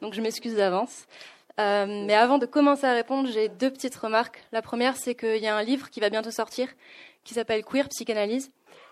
Donc 0.00 0.14
je 0.14 0.20
m'excuse 0.20 0.56
d'avance. 0.56 1.06
Euh, 1.58 2.04
mais 2.06 2.14
avant 2.14 2.38
de 2.38 2.46
commencer 2.46 2.86
à 2.86 2.92
répondre, 2.92 3.28
j'ai 3.30 3.48
deux 3.48 3.70
petites 3.70 3.96
remarques. 3.96 4.44
La 4.52 4.60
première, 4.60 4.96
c'est 4.96 5.14
qu'il 5.14 5.38
y 5.38 5.46
a 5.46 5.56
un 5.56 5.62
livre 5.62 5.88
qui 5.90 6.00
va 6.00 6.10
bientôt 6.10 6.30
sortir 6.30 6.68
qui 7.24 7.34
s'appelle 7.34 7.64
Queer 7.64 7.88
Psychanalyse 7.88 8.50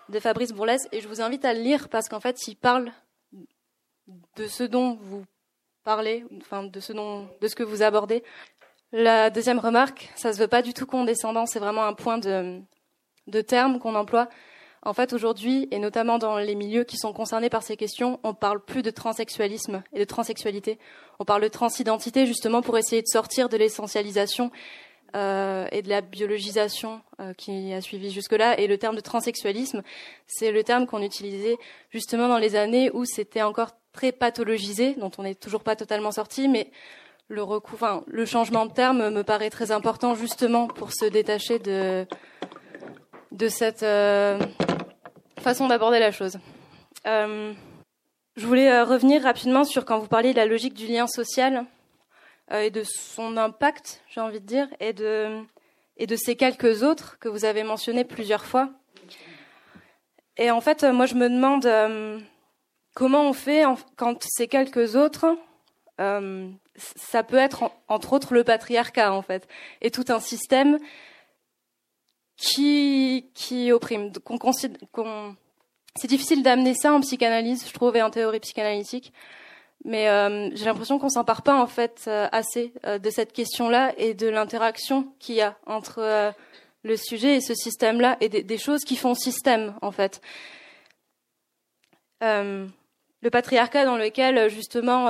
de 0.09 0.19
Fabrice 0.19 0.51
Bourlès 0.51 0.87
et 0.91 0.99
je 1.01 1.07
vous 1.07 1.21
invite 1.21 1.45
à 1.45 1.53
le 1.53 1.61
lire 1.61 1.89
parce 1.89 2.09
qu'en 2.09 2.19
fait, 2.19 2.47
il 2.47 2.55
parle 2.55 2.91
de 4.35 4.47
ce 4.47 4.63
dont 4.63 4.97
vous 5.01 5.23
parlez, 5.83 6.25
enfin 6.41 6.63
de 6.63 6.79
ce 6.79 6.91
dont, 6.93 7.27
de 7.39 7.47
ce 7.47 7.55
que 7.55 7.63
vous 7.63 7.81
abordez. 7.81 8.23
La 8.91 9.29
deuxième 9.29 9.59
remarque, 9.59 10.11
ça 10.15 10.33
se 10.33 10.39
veut 10.39 10.47
pas 10.47 10.61
du 10.61 10.73
tout 10.73 10.85
condescendant, 10.85 11.45
c'est 11.45 11.59
vraiment 11.59 11.85
un 11.85 11.93
point 11.93 12.17
de, 12.17 12.59
de 13.27 13.41
terme 13.41 13.79
qu'on 13.79 13.95
emploie. 13.95 14.27
En 14.85 14.93
fait, 14.93 15.13
aujourd'hui, 15.13 15.67
et 15.71 15.79
notamment 15.79 16.19
dans 16.19 16.37
les 16.37 16.53
milieux 16.53 16.83
qui 16.83 16.97
sont 16.97 17.11
concernés 17.11 17.49
par 17.49 17.63
ces 17.63 17.75
questions, 17.75 18.19
on 18.23 18.35
parle 18.35 18.63
plus 18.63 18.83
de 18.83 18.91
transsexualisme 18.91 19.81
et 19.93 19.99
de 19.99 20.03
transsexualité. 20.05 20.77
On 21.17 21.25
parle 21.25 21.41
de 21.41 21.47
transidentité 21.47 22.27
justement 22.27 22.61
pour 22.61 22.77
essayer 22.77 23.01
de 23.01 23.07
sortir 23.07 23.49
de 23.49 23.57
l'essentialisation 23.57 24.51
euh, 25.15 25.67
et 25.71 25.81
de 25.81 25.89
la 25.89 26.01
biologisation 26.01 27.01
euh, 27.19 27.33
qui 27.33 27.73
a 27.73 27.81
suivi 27.81 28.11
jusque-là. 28.11 28.59
Et 28.59 28.67
le 28.67 28.77
terme 28.77 28.95
de 28.95 29.01
transsexualisme, 29.01 29.81
c'est 30.27 30.51
le 30.51 30.63
terme 30.63 30.85
qu'on 30.85 31.01
utilisait 31.01 31.57
justement 31.89 32.27
dans 32.27 32.37
les 32.37 32.55
années 32.55 32.91
où 32.93 33.05
c'était 33.05 33.41
encore 33.41 33.71
très 33.91 34.11
pathologisé, 34.11 34.93
dont 34.95 35.11
on 35.17 35.23
n'est 35.23 35.33
toujours 35.33 35.63
pas 35.63 35.75
totalement 35.75 36.11
sorti, 36.11 36.47
mais 36.47 36.69
le, 37.27 37.41
enfin, 37.41 38.03
le 38.05 38.25
changement 38.27 38.67
de 38.67 38.73
terme 38.73 39.09
me 39.09 39.23
paraît 39.23 39.49
très 39.49 39.71
important 39.71 40.13
justement 40.13 40.67
pour 40.67 40.93
se 40.93 41.05
détacher 41.05 41.57
de, 41.57 42.05
de 43.31 43.47
cette 43.47 43.83
euh, 43.83 44.39
façon 45.39 45.67
d'aborder 45.67 45.99
la 45.99 46.11
chose. 46.11 46.37
Euh, 47.05 47.53
je 48.35 48.45
voulais 48.45 48.71
euh, 48.71 48.83
revenir 48.83 49.23
rapidement 49.23 49.63
sur 49.63 49.85
quand 49.85 49.99
vous 49.99 50.07
parliez 50.07 50.31
de 50.31 50.37
la 50.37 50.45
logique 50.45 50.73
du 50.73 50.87
lien 50.87 51.07
social 51.07 51.65
et 52.53 52.69
de 52.69 52.83
son 52.83 53.37
impact, 53.37 54.03
j'ai 54.07 54.21
envie 54.21 54.39
de 54.39 54.45
dire, 54.45 54.67
et 54.79 54.93
de, 54.93 55.41
et 55.97 56.05
de 56.05 56.15
ces 56.15 56.35
quelques 56.35 56.83
autres 56.83 57.17
que 57.17 57.27
vous 57.27 57.43
avez 57.43 57.63
mentionnés 57.63 58.03
plusieurs 58.03 58.45
fois. 58.45 58.69
Et 60.37 60.51
en 60.51 60.61
fait, 60.61 60.83
moi, 60.83 61.07
je 61.07 61.15
me 61.15 61.27
demande 61.27 61.67
comment 62.93 63.27
on 63.27 63.33
fait 63.33 63.63
quand 63.95 64.21
ces 64.21 64.47
quelques 64.47 64.95
autres, 64.95 65.25
ça 65.97 67.23
peut 67.23 67.37
être 67.37 67.71
entre 67.87 68.13
autres 68.13 68.35
le 68.35 68.43
patriarcat, 68.43 69.11
en 69.11 69.23
fait, 69.23 69.47
et 69.81 69.89
tout 69.89 70.05
un 70.09 70.19
système 70.19 70.77
qui, 72.37 73.71
opprime. 73.71 74.11
c'est 75.95 76.07
difficile 76.07 76.43
d'amener 76.43 76.73
ça 76.73 76.93
en 76.93 77.01
psychanalyse, 77.01 77.65
je 77.67 77.73
trouve, 77.73 77.95
et 77.95 78.01
en 78.01 78.09
théorie 78.09 78.39
psychanalytique. 78.39 79.13
Mais 79.83 80.09
euh, 80.09 80.49
j'ai 80.55 80.65
l'impression 80.65 80.97
qu'on 80.97 81.09
s'empare 81.09 81.43
pas 81.43 81.61
en 81.61 81.67
fait 81.67 82.05
euh, 82.07 82.27
assez 82.31 82.73
euh, 82.85 82.97
de 82.97 83.09
cette 83.11 83.33
question-là 83.33 83.93
et 83.97 84.15
de 84.15 84.27
l'interaction 84.27 85.13
qu'il 85.19 85.35
y 85.35 85.41
a 85.41 85.57
entre 85.67 86.33
le 86.83 86.97
sujet 86.97 87.35
et 87.35 87.41
ce 87.41 87.53
système-là 87.53 88.17
et 88.19 88.29
des, 88.29 88.41
des, 88.41 88.57
choses 88.57 88.81
qui 88.81 88.95
font 88.95 89.13
système 89.13 89.75
en 89.81 89.91
fait. 89.91 90.21
le 92.21 93.29
patriarcat 93.31 93.85
dans 93.85 93.97
lequel 93.97 94.49
justement 94.49 95.05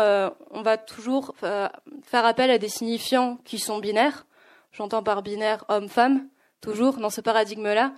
on 0.52 0.62
va 0.62 0.78
toujours 0.78 1.36
faire 1.40 2.26
appel 2.26 2.52
à 2.52 2.58
des 2.58 2.70
signifiants 2.70 3.38
qui 3.46 3.60
sont 3.60 3.80
binaires. 3.80 4.26
J'entends 4.72 5.04
par 5.04 5.22
binaire 5.22 5.64
homme-femme 5.70 6.28
toujours 6.66 6.97
dans 6.97 7.09
ce 7.09 7.22
paradigme-là. 7.22 7.93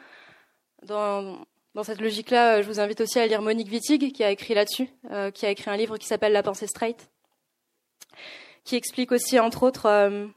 Dans, 0.84 1.46
cette 1.84 2.02
logique-là, 2.02 2.62
je 2.62 2.68
vous 2.68 2.80
invite 2.80 3.02
aussi 3.02 3.20
à 3.20 3.28
lire 3.28 3.42
Monique 3.42 3.72
Wittig, 3.72 4.12
qui 4.12 4.24
a 4.24 4.32
écrit 4.32 4.54
là-dessus, 4.54 4.90
euh, 5.12 5.32
qui 5.32 5.46
a 5.46 5.50
écrit 5.50 5.70
un 5.70 5.78
livre 5.78 5.98
qui 5.98 6.08
s'appelle 6.08 6.34
La 6.34 6.44
pensée 6.44 6.68
straight, 6.68 7.10
qui 8.64 8.76
explique 8.76 9.12
aussi, 9.12 9.40
entre 9.40 9.64
autres, 9.64 9.86
euh, 9.86 10.28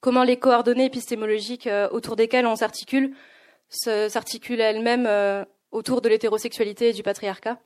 comment 0.00 0.22
les 0.22 0.38
coordonnées 0.38 0.84
épistémologiques 0.84 1.66
euh, 1.66 1.88
autour 1.90 2.14
desquelles 2.16 2.46
on 2.46 2.56
s'articule 2.56 3.14
s'articulent 3.70 4.60
elles-mêmes 4.60 5.46
autour 5.70 6.02
de 6.02 6.10
l'hétérosexualité 6.10 6.90
et 6.90 6.92
du 6.92 7.02
patriarcat. 7.02 7.58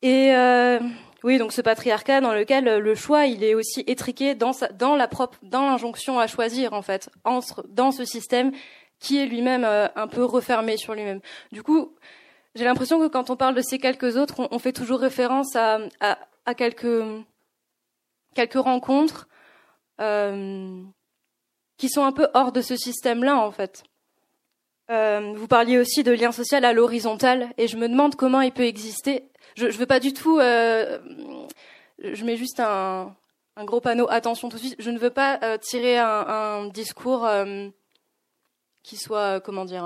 Et 0.00 0.32
oui, 1.26 1.38
donc 1.38 1.52
ce 1.52 1.60
patriarcat 1.60 2.20
dans 2.20 2.32
lequel 2.32 2.68
euh, 2.68 2.78
le 2.78 2.94
choix, 2.94 3.26
il 3.26 3.42
est 3.42 3.56
aussi 3.56 3.82
étriqué 3.88 4.36
dans, 4.36 4.52
dans 4.74 4.94
la 4.94 5.08
propre, 5.08 5.36
dans 5.42 5.66
l'injonction 5.66 6.20
à 6.20 6.28
choisir 6.28 6.72
en 6.72 6.82
fait, 6.82 7.10
entre, 7.24 7.66
dans 7.68 7.90
ce 7.90 8.04
système 8.04 8.52
qui 9.00 9.18
est 9.18 9.26
lui-même 9.26 9.64
euh, 9.64 9.88
un 9.96 10.06
peu 10.06 10.24
refermé 10.24 10.76
sur 10.76 10.94
lui-même. 10.94 11.20
Du 11.50 11.64
coup, 11.64 11.96
j'ai 12.54 12.62
l'impression 12.62 13.00
que 13.00 13.08
quand 13.08 13.28
on 13.28 13.36
parle 13.36 13.56
de 13.56 13.60
ces 13.60 13.80
quelques 13.80 14.16
autres, 14.16 14.46
on, 14.52 14.58
fait 14.60 14.72
toujours 14.72 15.00
référence 15.00 15.56
à, 15.56 15.80
à, 16.00 16.54
quelques, 16.54 17.02
quelques 18.36 18.54
rencontres 18.54 19.26
euh, 20.00 20.80
qui 21.76 21.88
sont 21.88 22.04
un 22.04 22.12
peu 22.12 22.28
hors 22.34 22.52
de 22.52 22.60
ce 22.60 22.76
système-là 22.76 23.36
en 23.36 23.50
fait. 23.50 23.82
Vous 24.88 25.48
parliez 25.48 25.78
aussi 25.78 26.02
de 26.02 26.12
lien 26.12 26.32
social 26.32 26.64
à 26.64 26.72
l'horizontale, 26.72 27.48
et 27.58 27.68
je 27.68 27.76
me 27.76 27.88
demande 27.88 28.14
comment 28.14 28.40
il 28.40 28.52
peut 28.52 28.64
exister 28.64 29.24
je, 29.56 29.70
je 29.70 29.78
veux 29.78 29.86
pas 29.86 30.00
du 30.00 30.12
tout. 30.12 30.38
Euh, 30.38 30.98
je 31.98 32.24
mets 32.24 32.36
juste 32.36 32.60
un, 32.60 33.16
un, 33.56 33.64
gros 33.64 33.80
panneau 33.80 34.06
attention 34.10 34.48
tout 34.48 34.56
de 34.56 34.62
suite. 34.62 34.76
Je 34.78 34.90
ne 34.90 34.98
veux 34.98 35.10
pas 35.10 35.40
euh, 35.42 35.58
tirer 35.58 35.98
un, 35.98 36.26
un 36.28 36.66
discours 36.66 37.26
euh, 37.26 37.68
qui 38.82 38.96
soit 38.96 39.40
comment 39.40 39.64
dire 39.64 39.84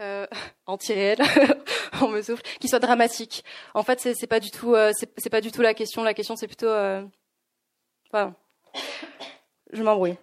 euh, 0.00 0.26
anti-réel, 0.66 1.18
on 2.02 2.08
me 2.08 2.22
souffle, 2.22 2.42
qui 2.60 2.68
soit 2.68 2.80
dramatique. 2.80 3.44
En 3.74 3.84
fait, 3.84 4.00
c'est 4.00 4.26
pas 4.26 4.40
du 4.40 4.50
tout, 4.50 4.74
c'est 4.98 5.30
pas 5.30 5.40
du 5.40 5.52
tout 5.52 5.62
la 5.62 5.74
question. 5.74 6.02
La 6.02 6.14
question, 6.14 6.34
c'est 6.34 6.48
plutôt, 6.48 6.72
enfin, 8.10 8.34
je 9.72 9.82
m'embrouille. 9.82 10.16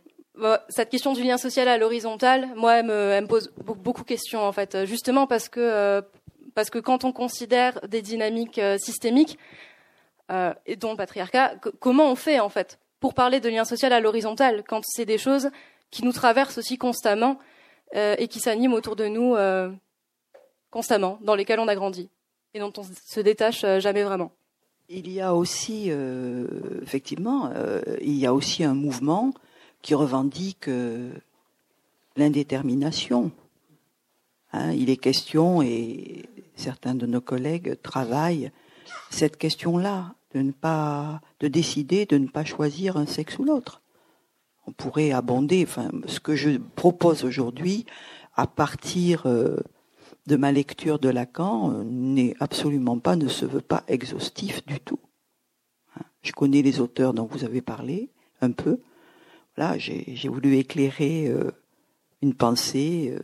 Cette 0.69 0.89
question 0.89 1.13
du 1.13 1.23
lien 1.23 1.37
social 1.37 1.67
à 1.67 1.77
l'horizontale, 1.77 2.49
moi, 2.55 2.77
elle 2.77 2.85
me, 2.85 3.27
pose 3.27 3.51
beaucoup 3.57 4.01
de 4.01 4.07
questions 4.07 4.41
en 4.41 4.51
fait, 4.51 4.85
justement 4.85 5.27
parce 5.27 5.49
que 5.49 6.03
parce 6.53 6.69
que 6.69 6.79
quand 6.79 7.03
on 7.03 7.11
considère 7.11 7.79
des 7.87 8.01
dynamiques 8.01 8.59
euh, 8.59 8.77
systémiques, 8.77 9.37
euh, 10.31 10.53
et 10.65 10.75
dont 10.75 10.91
le 10.91 10.97
patriarcat, 10.97 11.55
comment 11.79 12.09
on 12.09 12.15
fait 12.15 12.39
en 12.39 12.49
fait 12.49 12.79
pour 12.99 13.13
parler 13.13 13.39
de 13.39 13.49
lien 13.49 13.65
social 13.65 13.91
à 13.91 13.99
l'horizontale 13.99 14.63
quand 14.67 14.81
c'est 14.85 15.05
des 15.05 15.17
choses 15.17 15.49
qui 15.89 16.05
nous 16.05 16.13
traversent 16.13 16.57
aussi 16.57 16.77
constamment 16.77 17.37
euh, 17.95 18.15
et 18.17 18.27
qui 18.27 18.39
s'animent 18.39 18.73
autour 18.73 18.95
de 18.95 19.07
nous 19.07 19.35
constamment, 20.69 21.19
dans 21.21 21.35
lesquelles 21.35 21.59
on 21.59 21.67
a 21.67 21.75
grandi 21.75 22.09
et 22.53 22.59
dont 22.59 22.71
on 22.77 22.83
se 22.83 23.19
détache 23.19 23.65
jamais 23.79 24.03
vraiment. 24.03 24.31
Il 24.87 25.09
y 25.11 25.19
a 25.19 25.33
aussi, 25.33 25.91
effectivement, 26.81 27.51
il 27.99 28.17
y 28.17 28.25
a 28.25 28.33
aussi 28.33 28.63
un 28.63 28.73
mouvement 28.73 29.33
qui 29.81 29.93
revendique 29.93 30.69
l'indétermination. 32.15 33.31
Hein, 34.53 34.71
il 34.73 34.89
est 34.89 34.97
question, 34.97 35.61
et 35.61 36.25
certains 36.55 36.95
de 36.95 37.05
nos 37.05 37.21
collègues 37.21 37.77
travaillent 37.81 38.51
cette 39.09 39.37
question-là, 39.37 40.15
de 40.33 40.41
ne 40.41 40.51
pas, 40.51 41.21
de 41.39 41.47
décider 41.47 42.05
de 42.05 42.17
ne 42.17 42.27
pas 42.27 42.45
choisir 42.45 42.97
un 42.97 43.05
sexe 43.05 43.39
ou 43.39 43.43
l'autre. 43.43 43.81
On 44.67 44.71
pourrait 44.71 45.11
abonder, 45.11 45.63
enfin, 45.67 45.89
ce 46.05 46.19
que 46.19 46.35
je 46.35 46.57
propose 46.75 47.23
aujourd'hui, 47.23 47.85
à 48.35 48.47
partir 48.47 49.25
euh, 49.25 49.57
de 50.27 50.35
ma 50.35 50.51
lecture 50.51 50.99
de 50.99 51.09
Lacan, 51.09 51.71
euh, 51.71 51.83
n'est 51.83 52.35
absolument 52.39 52.99
pas, 52.99 53.15
ne 53.15 53.27
se 53.27 53.45
veut 53.45 53.61
pas 53.61 53.83
exhaustif 53.87 54.65
du 54.65 54.79
tout. 54.79 54.99
Hein, 55.97 56.03
je 56.21 56.31
connais 56.31 56.61
les 56.61 56.79
auteurs 56.79 57.13
dont 57.13 57.25
vous 57.25 57.43
avez 57.43 57.61
parlé, 57.61 58.09
un 58.41 58.51
peu. 58.51 58.79
Voilà, 59.61 59.77
j'ai 59.77 60.27
voulu 60.27 60.57
éclairer 60.57 61.27
euh, 61.27 61.51
une 62.23 62.33
pensée 62.33 63.15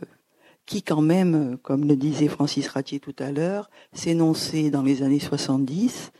qui 0.66 0.84
quand 0.84 1.00
même, 1.00 1.58
comme 1.64 1.88
le 1.88 1.96
disait 1.96 2.28
Francis 2.28 2.68
Ratier 2.68 3.00
tout 3.00 3.16
à 3.18 3.32
l'heure, 3.32 3.68
s'énonçait 3.92 4.70
dans 4.70 4.82
les 4.82 5.02
années 5.02 5.18
70 5.18 6.12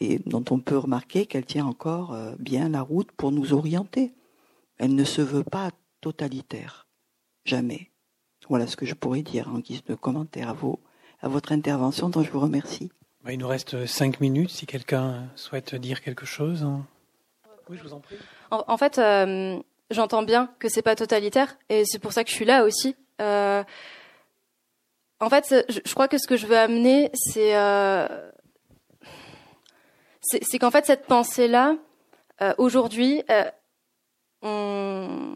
et 0.00 0.18
dont 0.24 0.46
on 0.48 0.60
peut 0.60 0.78
remarquer 0.78 1.26
qu'elle 1.26 1.44
tient 1.44 1.66
encore 1.66 2.14
euh, 2.14 2.36
bien 2.38 2.70
la 2.70 2.80
route 2.80 3.12
pour 3.12 3.30
nous 3.30 3.52
orienter. 3.52 4.14
Elle 4.78 4.94
ne 4.94 5.04
se 5.04 5.20
veut 5.20 5.44
pas 5.44 5.72
totalitaire. 6.00 6.86
jamais. 7.44 7.90
Voilà 8.48 8.66
ce 8.66 8.76
que 8.76 8.86
je 8.86 8.94
pourrais 8.94 9.20
dire 9.20 9.48
en 9.48 9.58
guise 9.58 9.84
de 9.84 9.94
commentaire 9.94 10.48
à, 10.48 10.56
à 11.20 11.28
votre 11.28 11.52
intervention 11.52 12.08
dont 12.08 12.22
je 12.22 12.30
vous 12.30 12.40
remercie. 12.40 12.90
Il 13.28 13.38
nous 13.38 13.48
reste 13.48 13.84
cinq 13.84 14.22
minutes 14.22 14.48
si 14.48 14.64
quelqu'un 14.64 15.28
souhaite 15.34 15.74
dire 15.74 16.00
quelque 16.00 16.24
chose. 16.24 16.66
Oui, 17.68 17.76
je 17.76 17.82
vous 17.82 17.92
en 17.92 18.00
prie. 18.00 18.16
En, 18.50 18.76
fait, 18.78 18.98
euh, 18.98 19.58
j'entends 19.90 20.22
bien 20.22 20.50
que 20.58 20.68
c'est 20.68 20.82
pas 20.82 20.96
totalitaire 20.96 21.56
et 21.68 21.84
c'est 21.84 21.98
pour 21.98 22.12
ça 22.12 22.24
que 22.24 22.30
je 22.30 22.34
suis 22.34 22.44
là 22.44 22.64
aussi. 22.64 22.96
Euh, 23.20 23.62
en 25.20 25.28
fait, 25.28 25.66
je, 25.68 25.94
crois 25.94 26.08
que 26.08 26.18
ce 26.18 26.26
que 26.26 26.36
je 26.36 26.46
veux 26.46 26.56
amener, 26.56 27.10
c'est 27.14 27.56
euh, 27.56 28.06
qu'en 30.60 30.70
fait 30.70 30.86
cette 30.86 31.06
pensée-là, 31.06 31.76
aujourd'hui, 32.56 33.22
en 34.42 35.34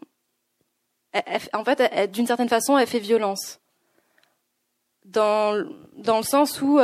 fait, 1.65 2.11
d'une 2.13 2.27
certaine 2.27 2.49
façon, 2.49 2.79
elle 2.79 2.87
fait 2.87 3.01
violence. 3.01 3.59
Dans, 5.05 5.69
dans 5.97 6.19
le 6.19 6.23
sens 6.23 6.63
où, 6.63 6.77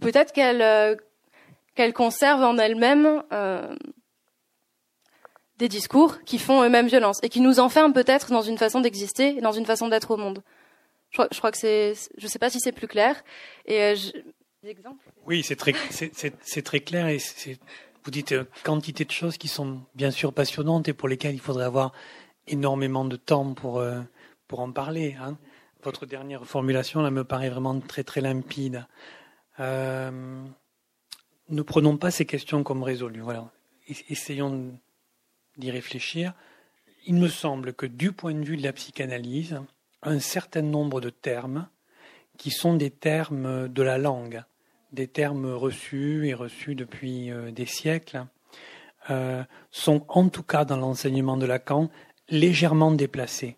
peut-être 0.00 0.32
qu'elle 0.32 1.92
conserve 1.92 2.42
en 2.42 2.56
elle-même 2.56 3.22
des 5.58 5.68
discours 5.68 6.22
qui 6.24 6.38
font 6.38 6.62
eux-mêmes 6.62 6.88
violence 6.88 7.18
et 7.22 7.28
qui 7.28 7.40
nous 7.40 7.60
enferment 7.60 7.92
peut-être 7.92 8.30
dans 8.30 8.42
une 8.42 8.58
façon 8.58 8.80
d'exister 8.80 9.38
et 9.38 9.40
dans 9.40 9.52
une 9.52 9.66
façon 9.66 9.88
d'être 9.88 10.10
au 10.10 10.16
monde. 10.16 10.42
Je 11.10 11.22
je 11.32 11.38
crois 11.38 11.50
que 11.50 11.58
c'est, 11.58 11.94
je 12.18 12.26
sais 12.26 12.38
pas 12.38 12.50
si 12.50 12.60
c'est 12.60 12.72
plus 12.72 12.88
clair. 12.88 13.22
Et 13.64 13.80
euh, 13.80 13.94
je... 13.94 14.10
Oui, 15.26 15.42
c'est 15.44 15.54
très, 15.54 15.72
c'est 15.90 16.62
très 16.62 16.80
clair 16.80 17.06
et 17.06 17.18
vous 18.04 18.10
dites 18.10 18.34
quantité 18.64 19.04
de 19.04 19.10
choses 19.12 19.36
qui 19.36 19.46
sont 19.48 19.80
bien 19.94 20.10
sûr 20.10 20.32
passionnantes 20.32 20.88
et 20.88 20.92
pour 20.92 21.08
lesquelles 21.08 21.34
il 21.34 21.40
faudrait 21.40 21.64
avoir 21.64 21.92
énormément 22.48 23.04
de 23.04 23.16
temps 23.16 23.54
pour, 23.54 23.78
euh, 23.78 24.00
pour 24.48 24.60
en 24.60 24.72
parler. 24.72 25.16
Hein. 25.20 25.36
Votre 25.82 26.06
dernière 26.06 26.44
formulation 26.46 27.00
là, 27.00 27.10
me 27.10 27.24
paraît 27.24 27.50
vraiment 27.50 27.78
très 27.80 28.02
très 28.02 28.20
limpide. 28.20 28.86
Euh, 29.60 30.44
ne 31.48 31.62
prenons 31.62 31.96
pas 31.96 32.10
ces 32.10 32.26
questions 32.26 32.62
comme 32.64 32.82
résolues. 32.82 33.20
Voilà. 33.20 33.50
Essayons 34.08 34.78
d'y 35.56 35.70
réfléchir. 35.70 36.32
Il 37.06 37.14
me 37.14 37.28
semble 37.28 37.72
que 37.72 37.86
du 37.86 38.12
point 38.12 38.34
de 38.34 38.44
vue 38.44 38.56
de 38.56 38.62
la 38.62 38.72
psychanalyse, 38.72 39.60
un 40.02 40.18
certain 40.18 40.62
nombre 40.62 41.00
de 41.00 41.10
termes 41.10 41.68
qui 42.36 42.50
sont 42.50 42.74
des 42.74 42.90
termes 42.90 43.68
de 43.68 43.82
la 43.82 43.98
langue, 43.98 44.42
des 44.92 45.08
termes 45.08 45.52
reçus 45.52 46.26
et 46.28 46.34
reçus 46.34 46.74
depuis 46.74 47.30
euh, 47.30 47.50
des 47.50 47.66
siècles, 47.66 48.24
sont 49.70 50.04
en 50.08 50.28
tout 50.28 50.42
cas 50.42 50.64
dans 50.64 50.76
l'enseignement 50.76 51.36
de 51.36 51.46
Lacan 51.46 51.90
légèrement 52.28 52.90
déplacés. 52.90 53.56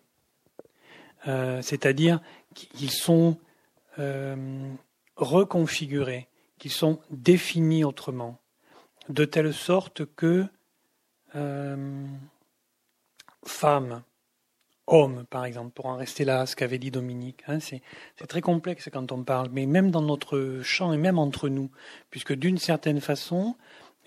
Euh, 1.27 1.61
c'est-à-dire 1.61 2.21
qu'ils 2.53 2.91
sont 2.91 3.37
euh, 3.99 4.73
reconfigurés, 5.15 6.27
qu'ils 6.57 6.71
sont 6.71 6.99
définis 7.09 7.83
autrement, 7.83 8.39
de 9.09 9.25
telle 9.25 9.53
sorte 9.53 10.05
que 10.15 10.45
euh, 11.35 12.05
femme, 13.45 14.03
homme, 14.87 15.25
par 15.29 15.45
exemple, 15.45 15.71
pour 15.71 15.85
en 15.85 15.95
rester 15.95 16.25
là, 16.25 16.45
ce 16.45 16.55
qu'avait 16.55 16.79
dit 16.79 16.91
Dominique, 16.91 17.43
hein, 17.47 17.59
c'est 17.59 17.81
très 18.27 18.41
complexe 18.41 18.89
quand 18.91 19.11
on 19.11 19.23
parle, 19.23 19.49
mais 19.51 19.65
même 19.65 19.91
dans 19.91 20.01
notre 20.01 20.61
champ 20.63 20.91
et 20.93 20.97
même 20.97 21.19
entre 21.19 21.49
nous, 21.49 21.69
puisque 22.09 22.33
d'une 22.33 22.57
certaine 22.57 23.01
façon, 23.01 23.55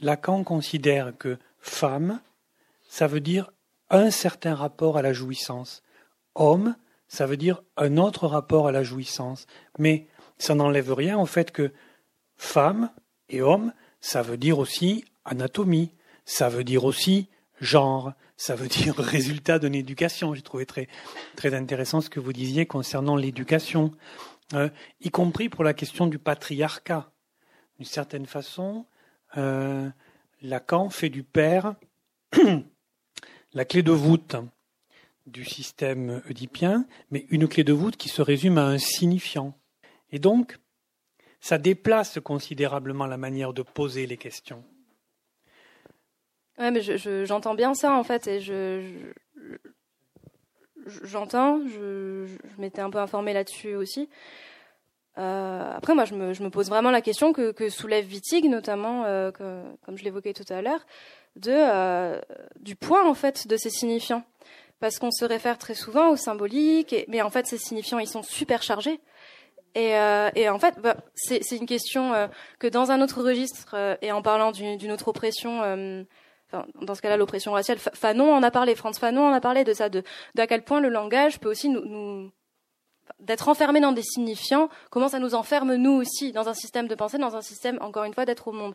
Lacan 0.00 0.42
considère 0.44 1.16
que 1.16 1.38
femme, 1.60 2.20
ça 2.88 3.06
veut 3.06 3.20
dire 3.20 3.50
un 3.90 4.10
certain 4.10 4.54
rapport 4.54 4.96
à 4.96 5.02
la 5.02 5.12
jouissance. 5.12 5.82
Homme, 6.34 6.74
ça 7.08 7.26
veut 7.26 7.36
dire 7.36 7.62
un 7.76 7.98
autre 7.98 8.26
rapport 8.26 8.66
à 8.66 8.72
la 8.72 8.82
jouissance. 8.82 9.46
Mais 9.78 10.08
ça 10.38 10.54
n'enlève 10.54 10.92
rien 10.92 11.18
au 11.18 11.26
fait 11.26 11.52
que 11.52 11.72
femme 12.36 12.90
et 13.28 13.42
homme, 13.42 13.72
ça 14.00 14.22
veut 14.22 14.38
dire 14.38 14.58
aussi 14.58 15.04
anatomie, 15.24 15.92
ça 16.24 16.48
veut 16.48 16.64
dire 16.64 16.84
aussi 16.84 17.28
genre, 17.60 18.12
ça 18.36 18.54
veut 18.54 18.68
dire 18.68 18.94
résultat 18.98 19.58
d'une 19.58 19.74
éducation. 19.74 20.34
J'ai 20.34 20.42
trouvé 20.42 20.66
très, 20.66 20.88
très 21.36 21.54
intéressant 21.54 22.00
ce 22.00 22.10
que 22.10 22.20
vous 22.20 22.32
disiez 22.32 22.66
concernant 22.66 23.16
l'éducation, 23.16 23.92
euh, 24.54 24.68
y 25.00 25.10
compris 25.10 25.48
pour 25.48 25.64
la 25.64 25.74
question 25.74 26.06
du 26.06 26.18
patriarcat. 26.18 27.10
D'une 27.76 27.86
certaine 27.86 28.26
façon, 28.26 28.86
euh, 29.36 29.88
Lacan 30.42 30.90
fait 30.90 31.08
du 31.08 31.22
père 31.22 31.74
la 33.54 33.64
clé 33.64 33.82
de 33.82 33.92
voûte 33.92 34.36
du 35.26 35.44
système 35.44 36.20
oedipien, 36.28 36.84
mais 37.10 37.26
une 37.30 37.46
clé 37.46 37.64
de 37.64 37.72
voûte 37.72 37.96
qui 37.96 38.08
se 38.08 38.22
résume 38.22 38.58
à 38.58 38.66
un 38.66 38.78
signifiant. 38.78 39.56
Et 40.10 40.18
donc, 40.18 40.58
ça 41.40 41.58
déplace 41.58 42.18
considérablement 42.20 43.06
la 43.06 43.16
manière 43.16 43.52
de 43.52 43.62
poser 43.62 44.06
les 44.06 44.16
questions. 44.16 44.64
Ouais, 46.58 46.70
mais 46.70 46.80
j'entends 47.24 47.54
bien 47.54 47.74
ça 47.74 47.92
en 47.94 48.04
fait, 48.04 48.26
et 48.26 48.40
je, 48.40 48.82
j'entends, 51.04 51.60
je, 51.66 52.26
m'étais 52.58 52.80
un 52.80 52.90
peu 52.90 52.98
informée 52.98 53.32
là-dessus 53.32 53.74
aussi. 53.74 54.08
Euh, 55.18 55.72
après, 55.76 55.94
moi, 55.94 56.04
je 56.04 56.14
me, 56.14 56.48
pose 56.48 56.68
vraiment 56.68 56.90
la 56.90 57.02
question 57.02 57.32
que, 57.32 57.68
soulève 57.68 58.06
Wittig, 58.06 58.48
notamment, 58.48 59.04
euh, 59.04 59.30
comme 59.30 59.96
je 59.96 60.04
l'évoquais 60.04 60.32
tout 60.32 60.50
à 60.50 60.62
l'heure, 60.62 60.84
de, 61.36 61.52
euh, 61.52 62.20
du 62.60 62.76
poids 62.76 63.08
en 63.08 63.14
fait 63.14 63.46
de 63.46 63.56
ces 63.56 63.70
signifiants. 63.70 64.24
Parce 64.80 64.98
qu'on 64.98 65.12
se 65.12 65.24
réfère 65.24 65.58
très 65.58 65.74
souvent 65.74 66.10
aux 66.10 66.16
symboliques, 66.16 66.94
mais 67.08 67.22
en 67.22 67.30
fait 67.30 67.46
ces 67.46 67.58
signifiants 67.58 68.00
ils 68.00 68.08
sont 68.08 68.22
super 68.22 68.62
chargés. 68.62 69.00
Et, 69.74 69.96
euh, 69.96 70.28
et 70.34 70.48
en 70.50 70.58
fait, 70.58 70.78
bah, 70.80 70.96
c'est 71.14 71.40
une 71.52 71.66
question 71.66 72.12
euh, 72.12 72.26
que 72.58 72.66
dans 72.66 72.90
un 72.90 73.00
autre 73.00 73.22
registre, 73.22 73.96
et 74.02 74.12
en 74.12 74.20
parlant 74.20 74.50
d'une 74.50 74.92
autre 74.92 75.08
oppression, 75.08 76.04
enfin, 76.52 76.66
dans 76.80 76.94
ce 76.94 77.02
cas-là 77.02 77.16
l'oppression 77.16 77.52
raciale, 77.52 77.78
Fanon 77.78 78.34
en 78.34 78.42
a 78.42 78.50
parlé, 78.50 78.74
Franz 78.74 78.98
Fanon 78.98 79.26
en 79.26 79.32
a 79.32 79.40
parlé 79.40 79.64
de 79.64 79.72
ça, 79.72 79.88
de 79.88 80.02
d'à 80.34 80.46
quel 80.46 80.62
point 80.62 80.80
le 80.80 80.88
langage 80.88 81.40
peut 81.40 81.50
aussi 81.50 81.68
nous, 81.68 81.84
nous 81.84 82.30
d'être 83.20 83.48
enfermé 83.48 83.80
dans 83.80 83.92
des 83.92 84.02
signifiants, 84.02 84.68
comment 84.90 85.08
ça 85.08 85.18
nous 85.18 85.34
enferme 85.34 85.74
nous 85.74 85.92
aussi 85.92 86.32
dans 86.32 86.48
un 86.48 86.54
système 86.54 86.88
de 86.88 86.94
pensée, 86.94 87.18
dans 87.18 87.36
un 87.36 87.42
système 87.42 87.78
encore 87.80 88.04
une 88.04 88.14
fois 88.14 88.24
d'être 88.24 88.48
au 88.48 88.52
monde. 88.52 88.74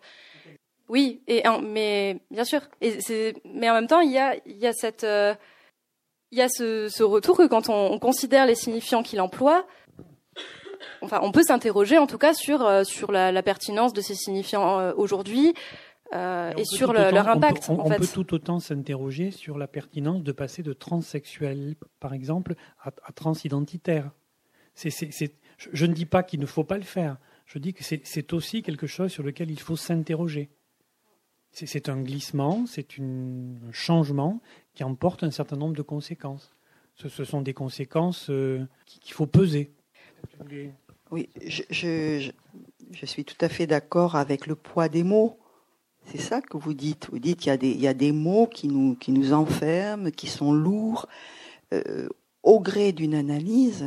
Oui, 0.90 1.22
et 1.28 1.44
mais 1.62 2.20
bien 2.32 2.46
sûr. 2.46 2.62
Et 2.82 3.00
mais 3.46 3.70
en 3.70 3.74
même 3.74 3.88
temps, 3.88 4.00
il 4.00 4.12
y 4.12 4.18
a, 4.18 4.36
il 4.46 4.58
y 4.58 4.68
a 4.68 4.74
cette, 4.74 5.04
euh, 5.04 5.34
il 6.32 6.38
y 6.38 6.42
a 6.42 6.48
ce, 6.50 6.88
ce, 6.88 7.04
retour 7.04 7.38
que 7.38 7.48
quand 7.48 7.70
on, 7.70 8.00
considère 8.00 8.46
les 8.46 8.56
signifiants 8.56 9.04
qu'il 9.04 9.20
emploie, 9.20 9.66
enfin, 11.02 11.20
on 11.24 11.32
peut 11.32 11.44
s'interroger 11.44 11.98
en 11.98 12.08
tout 12.08 12.18
cas 12.18 12.34
sur 12.34 12.66
euh, 12.66 12.84
sur 12.86 13.12
la, 13.12 13.34
la, 13.34 13.44
pertinence 13.44 13.92
de 13.92 14.02
ces 14.02 14.16
signifiants 14.16 14.80
euh, 14.80 14.94
aujourd'hui. 14.96 15.54
Et 16.14 16.66
sur 16.66 16.94
leur 16.94 17.28
impact. 17.28 17.68
On, 17.70 17.76
peut, 17.76 17.82
en 17.82 17.90
fait. 17.90 17.98
peut 17.98 18.08
tout 18.08 18.34
autant 18.34 18.60
s'interroger 18.60 19.32
sur 19.32 19.58
la 19.58 19.68
pertinence 19.68 20.24
de 20.24 20.32
passer 20.32 20.64
de 20.64 20.74
transsexuel, 20.74 21.76
par 22.00 22.14
exemple, 22.14 22.56
à, 22.82 22.92
à 23.04 23.12
transidentitaire. 23.12 24.12
Je, 24.76 24.90
je 25.58 25.86
ne 25.86 25.94
dis 25.94 26.06
pas 26.06 26.24
qu'il 26.24 26.40
ne 26.40 26.46
faut 26.46 26.64
pas 26.64 26.78
le 26.78 26.84
faire. 26.84 27.18
Je 27.46 27.60
dis 27.60 27.74
que 27.74 27.84
c'est 27.84 28.34
aussi 28.34 28.62
quelque 28.62 28.88
chose 28.88 29.12
sur 29.12 29.24
lequel 29.24 29.50
il 29.50 29.60
faut 29.60 29.78
s'interroger. 29.78 30.50
C'est 31.52 31.90
un 31.90 32.02
glissement, 32.02 32.66
c'est 32.68 33.00
un 33.00 33.72
changement 33.72 34.42
qui 34.76 34.84
emporte 34.84 35.24
un 35.24 35.32
certain 35.32 35.56
nombre 35.56 35.76
de 35.76 35.82
conséquences. 35.82 36.54
Ce, 36.96 37.24
sont 37.24 37.42
des 37.42 37.54
conséquences 37.54 38.30
euh, 38.30 38.68
qu'il 38.86 39.14
faut 39.14 39.28
peser. 39.28 39.72
Oui, 41.10 41.30
je, 41.46 41.64
je, 42.92 43.06
suis 43.06 43.24
tout 43.24 43.38
à 43.40 43.50
fait 43.50 43.66
d'accord 43.66 44.16
avec 44.16 44.46
le 44.46 44.56
poids 44.56 44.90
des 44.90 45.04
mots. 45.04 45.40
C'est 46.12 46.22
ça 46.22 46.42
que 46.42 46.58
vous 46.58 46.74
dites. 46.74 47.10
Vous 47.12 47.20
dites 47.20 47.40
qu'il 47.40 47.82
y, 47.82 47.88
a 47.88 47.94
des 47.94 48.12
mots 48.14 48.48
qui 48.48 48.68
nous, 48.68 48.96
qui 48.96 49.12
nous 49.12 49.34
enferment, 49.34 50.10
qui 50.10 50.28
sont 50.28 50.54
lourds. 50.54 51.08
Euh, 51.74 52.08
au 52.44 52.62
gré 52.62 52.94
d'une 52.94 53.14
analyse, 53.14 53.86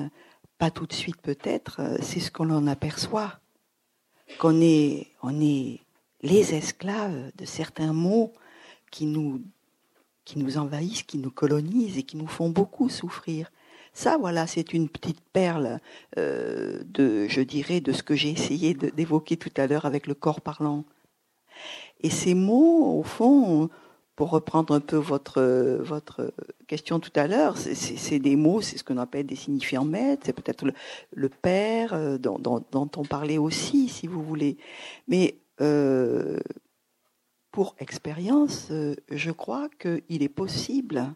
pas 0.58 0.70
tout 0.70 0.86
de 0.86 0.92
suite 0.92 1.20
peut-être, 1.22 1.80
euh, 1.80 1.96
c'est 2.02 2.20
ce 2.20 2.30
qu'on 2.30 2.50
en 2.50 2.66
aperçoit. 2.66 3.40
Qu'on 4.38 4.60
est, 4.60 5.08
on 5.22 5.40
est 5.40 5.80
les 6.20 6.54
esclaves 6.54 7.32
de 7.38 7.44
certains 7.46 7.94
mots 7.94 8.34
qui 8.90 9.06
nous, 9.06 9.40
qui 10.26 10.38
nous 10.38 10.58
envahissent, 10.58 11.04
qui 11.04 11.16
nous 11.16 11.30
colonisent 11.30 11.96
et 11.96 12.02
qui 12.02 12.18
nous 12.18 12.26
font 12.26 12.50
beaucoup 12.50 12.90
souffrir. 12.90 13.50
Ça, 13.94 14.18
voilà, 14.18 14.46
c'est 14.46 14.74
une 14.74 14.88
petite 14.90 15.20
perle 15.32 15.80
euh, 16.18 16.82
de, 16.84 17.26
je 17.28 17.40
dirais, 17.40 17.80
de 17.80 17.92
ce 17.92 18.02
que 18.02 18.14
j'ai 18.14 18.30
essayé 18.30 18.74
d'évoquer 18.74 19.38
tout 19.38 19.52
à 19.56 19.66
l'heure 19.66 19.86
avec 19.86 20.06
le 20.06 20.14
corps 20.14 20.42
parlant. 20.42 20.84
Et 22.02 22.10
ces 22.10 22.34
mots, 22.34 22.98
au 22.98 23.02
fond, 23.02 23.68
pour 24.16 24.30
reprendre 24.30 24.74
un 24.74 24.80
peu 24.80 24.96
votre, 24.96 25.40
votre 25.80 26.32
question 26.66 27.00
tout 27.00 27.12
à 27.14 27.26
l'heure, 27.26 27.56
c'est 27.56 28.18
des 28.18 28.36
mots, 28.36 28.60
c'est 28.60 28.78
ce 28.78 28.84
qu'on 28.84 28.98
appelle 28.98 29.26
des 29.26 29.36
signifiants 29.36 29.84
maîtres, 29.84 30.24
c'est 30.26 30.34
peut-être 30.34 30.66
le, 31.12 31.28
père 31.28 31.94
euh, 31.94 32.18
dont, 32.18 32.62
on 32.72 33.04
parlait 33.04 33.38
aussi, 33.38 33.88
si 33.88 34.06
vous 34.06 34.22
voulez. 34.22 34.58
Mais 35.08 35.38
euh, 35.60 36.38
pour 37.50 37.74
expérience, 37.78 38.68
euh, 38.70 38.94
je 39.10 39.30
crois 39.30 39.68
qu'il 39.78 40.22
est 40.22 40.28
possible 40.28 41.14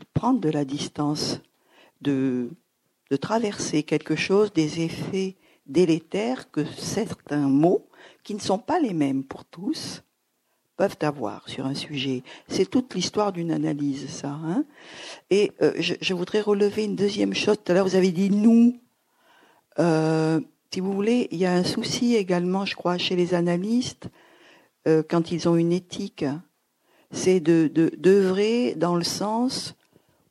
de 0.00 0.06
prendre 0.12 0.40
de 0.40 0.50
la 0.50 0.64
distance 0.64 1.40
de, 2.00 2.50
de 3.10 3.16
traverser 3.16 3.82
quelque 3.82 4.16
chose 4.16 4.52
des 4.52 4.80
effets 4.80 5.36
délétères 5.66 6.50
que 6.50 6.64
certains 6.64 7.48
mots, 7.48 7.86
qui 8.22 8.34
ne 8.34 8.40
sont 8.40 8.58
pas 8.58 8.80
les 8.80 8.92
mêmes 8.92 9.24
pour 9.24 9.44
tous, 9.44 10.02
peuvent 10.76 10.96
avoir 11.02 11.46
sur 11.48 11.66
un 11.66 11.74
sujet. 11.74 12.22
C'est 12.48 12.68
toute 12.68 12.94
l'histoire 12.94 13.32
d'une 13.32 13.50
analyse, 13.50 14.08
ça. 14.08 14.30
Hein 14.30 14.64
Et 15.28 15.52
euh, 15.60 15.72
je, 15.78 16.14
voudrais 16.14 16.40
relever 16.40 16.84
une 16.84 16.96
deuxième 16.96 17.34
chose. 17.34 17.58
Tout 17.62 17.72
à 17.72 17.74
l'heure, 17.74 17.86
vous 17.86 17.96
avez 17.96 18.12
dit 18.12 18.30
nous. 18.30 18.80
Euh, 19.78 20.40
si 20.72 20.80
vous 20.80 20.92
voulez, 20.92 21.28
il 21.32 21.38
y 21.38 21.44
a 21.44 21.52
un 21.52 21.64
souci 21.64 22.16
également, 22.16 22.64
je 22.64 22.76
crois, 22.76 22.96
chez 22.96 23.14
les 23.14 23.34
analystes, 23.34 24.08
euh, 24.88 25.02
quand 25.06 25.32
ils 25.32 25.48
ont 25.48 25.56
une 25.56 25.72
éthique, 25.72 26.24
c'est 27.10 27.40
de 27.40 27.68
d'œuvrer 27.98 28.74
dans 28.74 28.96
le 28.96 29.04
sens 29.04 29.74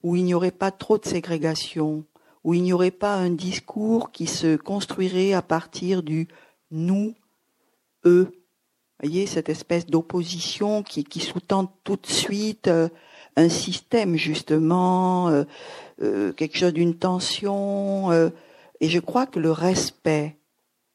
où 0.01 0.15
il 0.15 0.23
n'y 0.23 0.33
aurait 0.33 0.49
pas 0.49 0.71
trop 0.71 0.97
de 0.97 1.05
ségrégation, 1.05 2.05
où 2.43 2.53
il 2.53 2.63
n'y 2.63 2.73
aurait 2.73 2.89
pas 2.89 3.15
un 3.15 3.29
discours 3.29 4.11
qui 4.11 4.25
se 4.25 4.55
construirait 4.55 5.33
à 5.33 5.41
partir 5.41 6.01
du 6.01 6.27
nous, 6.71 7.13
eux. 8.05 8.31
Voyez, 9.01 9.27
cette 9.27 9.49
espèce 9.49 9.85
d'opposition 9.85 10.83
qui, 10.83 11.19
sous-tend 11.19 11.73
tout 11.83 11.95
de 11.95 12.07
suite 12.07 12.67
euh, 12.67 12.89
un 13.37 13.47
système, 13.47 14.15
justement, 14.17 15.29
euh, 15.29 15.45
euh, 16.01 16.33
quelque 16.33 16.57
chose 16.57 16.73
d'une 16.73 16.95
tension. 16.95 18.11
et 18.81 18.89
je 18.89 18.99
crois 18.99 19.25
que 19.25 19.39
le 19.39 19.51
respect 19.51 20.37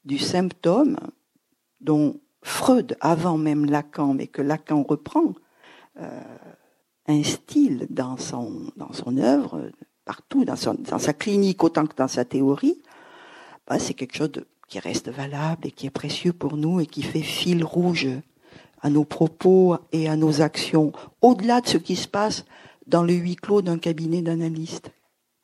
du 0.05 0.19
symptôme, 0.19 0.99
dont 1.81 2.21
Freud, 2.43 2.97
avant 3.01 3.39
même 3.39 3.65
Lacan, 3.65 4.13
mais 4.13 4.27
que 4.27 4.43
Lacan 4.43 4.83
reprend, 4.83 5.33
instille 7.07 7.87
dans 7.89 8.19
son, 8.19 8.71
dans 8.77 8.93
son 8.93 9.17
œuvre, 9.17 9.71
partout, 10.05 10.45
dans, 10.45 10.57
sa 10.57 11.13
clinique 11.15 11.65
autant 11.65 11.87
que 11.87 11.97
dans 11.97 12.09
sa 12.09 12.25
théorie, 12.25 12.83
bah, 13.67 13.79
c'est 13.79 13.95
quelque 13.95 14.17
chose 14.17 14.33
qui 14.75 14.81
reste 14.81 15.09
valable 15.09 15.69
et 15.69 15.71
qui 15.71 15.87
est 15.87 15.91
précieux 15.91 16.33
pour 16.33 16.57
nous 16.57 16.81
et 16.81 16.87
qui 16.87 17.03
fait 17.03 17.23
fil 17.23 17.63
rouge 17.63 18.09
à 18.83 18.91
nos 18.91 19.05
propos 19.05 19.77
et 19.93 20.09
à 20.09 20.17
nos 20.17 20.43
actions, 20.43 20.91
au-delà 21.23 21.61
de 21.61 21.69
ce 21.69 21.79
qui 21.79 21.95
se 21.95 22.09
passe 22.09 22.45
dans 22.89 23.05
le 23.05 23.13
huis 23.13 23.37
clos 23.37 23.63
d'un 23.63 23.79
cabinet 23.79 24.21
d'analystes. 24.21 24.91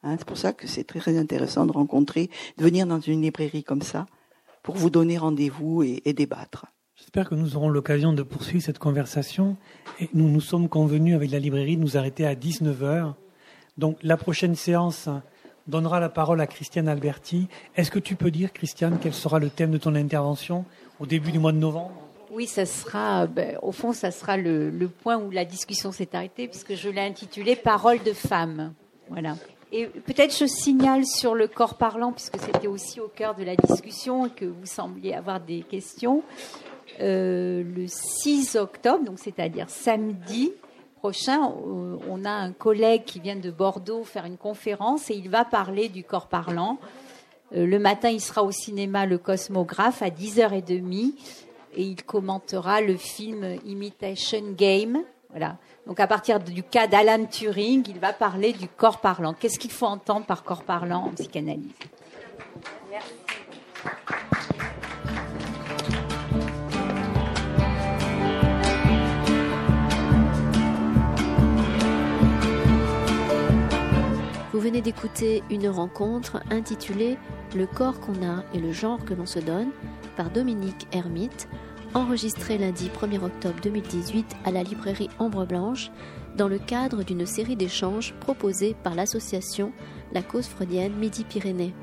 Hein, 0.02 0.16
c'est 0.18 0.26
pour 0.26 0.36
ça 0.36 0.52
que 0.52 0.66
c'est 0.66 0.82
très, 0.82 1.16
intéressant 1.16 1.64
de 1.64 1.70
rencontrer, 1.70 2.28
de 2.58 2.64
venir 2.64 2.88
dans 2.88 2.98
une 2.98 3.22
librairie 3.22 3.62
comme 3.62 3.82
ça, 3.82 4.06
pour 4.64 4.74
vous 4.74 4.90
donner 4.90 5.16
rendez-vous 5.16 5.84
et, 5.84 6.12
débattre. 6.12 6.66
J'espère 6.96 7.28
que 7.28 7.36
nous 7.36 7.56
aurons 7.56 7.68
l'occasion 7.68 8.12
de 8.12 8.24
poursuivre 8.24 8.64
cette 8.64 8.80
conversation. 8.80 9.56
Nous 10.12 10.28
nous 10.28 10.40
sommes 10.40 10.68
convenus 10.68 11.14
avec 11.14 11.30
la 11.30 11.38
librairie 11.38 11.76
de 11.76 11.82
nous 11.82 11.96
arrêter 11.96 12.26
à 12.26 12.34
19h. 12.34 13.14
Donc 13.78 13.96
la 14.02 14.16
prochaine 14.16 14.56
séance 14.56 15.08
donnera 15.70 16.00
la 16.00 16.08
parole 16.08 16.40
à 16.40 16.46
Christiane 16.46 16.88
Alberti. 16.88 17.48
Est-ce 17.76 17.90
que 17.90 17.98
tu 17.98 18.16
peux 18.16 18.30
dire, 18.30 18.52
Christiane, 18.52 18.98
quel 19.00 19.14
sera 19.14 19.38
le 19.38 19.48
thème 19.48 19.70
de 19.70 19.78
ton 19.78 19.94
intervention 19.94 20.64
au 20.98 21.06
début 21.06 21.32
du 21.32 21.38
mois 21.38 21.52
de 21.52 21.58
novembre? 21.58 21.92
Oui, 22.30 22.46
ça 22.46 22.66
sera, 22.66 23.26
ben, 23.26 23.56
au 23.62 23.72
fond, 23.72 23.92
ça 23.92 24.10
sera 24.10 24.36
le, 24.36 24.88
point 25.02 25.16
où 25.16 25.30
la 25.30 25.44
discussion 25.44 25.90
s'est 25.90 26.10
arrêtée, 26.12 26.46
puisque 26.46 26.74
je 26.74 26.88
l'ai 26.88 27.00
intitulé 27.00 27.56
Parole 27.56 28.02
de 28.02 28.12
femme. 28.12 28.72
Voilà. 29.08 29.36
Et 29.72 29.86
peut-être 29.86 30.36
je 30.36 30.46
signale 30.46 31.06
sur 31.06 31.34
le 31.34 31.48
corps 31.48 31.76
parlant, 31.76 32.12
puisque 32.12 32.38
c'était 32.38 32.66
aussi 32.66 33.00
au 33.00 33.08
cœur 33.08 33.34
de 33.34 33.44
la 33.44 33.56
discussion 33.56 34.26
et 34.26 34.30
que 34.30 34.44
vous 34.44 34.66
sembliez 34.66 35.14
avoir 35.14 35.40
des 35.40 35.62
questions. 35.62 36.22
Euh, 37.00 37.62
le 37.62 37.86
6 37.86 38.56
octobre, 38.56 39.04
donc 39.04 39.18
c'est-à-dire 39.18 39.70
samedi 39.70 40.52
prochain, 41.00 41.42
euh, 41.44 41.96
on 42.08 42.26
a 42.26 42.30
un 42.30 42.52
collègue 42.52 43.04
qui 43.04 43.20
vient 43.20 43.36
de 43.36 43.50
Bordeaux 43.50 44.04
faire 44.04 44.26
une 44.26 44.36
conférence 44.36 45.10
et 45.10 45.14
il 45.14 45.30
va 45.30 45.46
parler 45.46 45.88
du 45.88 46.04
corps 46.04 46.28
parlant. 46.28 46.78
Euh, 47.54 47.64
le 47.66 47.78
matin, 47.78 48.10
il 48.10 48.20
sera 48.20 48.44
au 48.44 48.50
cinéma 48.50 49.06
Le 49.06 49.16
Cosmographe 49.16 50.02
à 50.02 50.10
10h30 50.10 51.14
et 51.74 51.82
il 51.82 52.04
commentera 52.04 52.82
le 52.82 52.98
film 52.98 53.56
Imitation 53.64 54.52
Game. 54.52 54.98
Voilà. 55.30 55.56
Donc 55.86 56.00
à 56.00 56.06
partir 56.06 56.38
du 56.38 56.62
cas 56.62 56.86
d'Alan 56.86 57.24
Turing, 57.24 57.82
il 57.88 57.98
va 57.98 58.12
parler 58.12 58.52
du 58.52 58.68
corps 58.68 59.00
parlant. 59.00 59.32
Qu'est-ce 59.32 59.58
qu'il 59.58 59.72
faut 59.72 59.86
entendre 59.86 60.26
par 60.26 60.44
corps 60.44 60.64
parlant 60.64 61.06
en 61.06 61.10
psychanalyse? 61.12 61.72
Merci. 62.90 63.14
Vous 74.52 74.58
venez 74.58 74.80
d'écouter 74.80 75.44
une 75.48 75.68
rencontre 75.68 76.42
intitulée 76.50 77.18
Le 77.54 77.66
corps 77.66 78.00
qu'on 78.00 78.26
a 78.26 78.42
et 78.52 78.58
le 78.58 78.72
genre 78.72 79.04
que 79.04 79.14
l'on 79.14 79.26
se 79.26 79.38
donne 79.38 79.70
par 80.16 80.30
Dominique 80.30 80.88
Hermite, 80.90 81.48
enregistrée 81.94 82.58
lundi 82.58 82.88
1er 82.88 83.22
octobre 83.22 83.60
2018 83.62 84.26
à 84.44 84.50
la 84.50 84.64
librairie 84.64 85.08
Ombre 85.20 85.46
Blanche 85.46 85.92
dans 86.36 86.48
le 86.48 86.58
cadre 86.58 87.04
d'une 87.04 87.26
série 87.26 87.54
d'échanges 87.54 88.12
proposés 88.18 88.74
par 88.82 88.96
l'association 88.96 89.72
La 90.12 90.22
Cause 90.22 90.48
Freudienne 90.48 90.94
Midi-Pyrénées. 90.94 91.74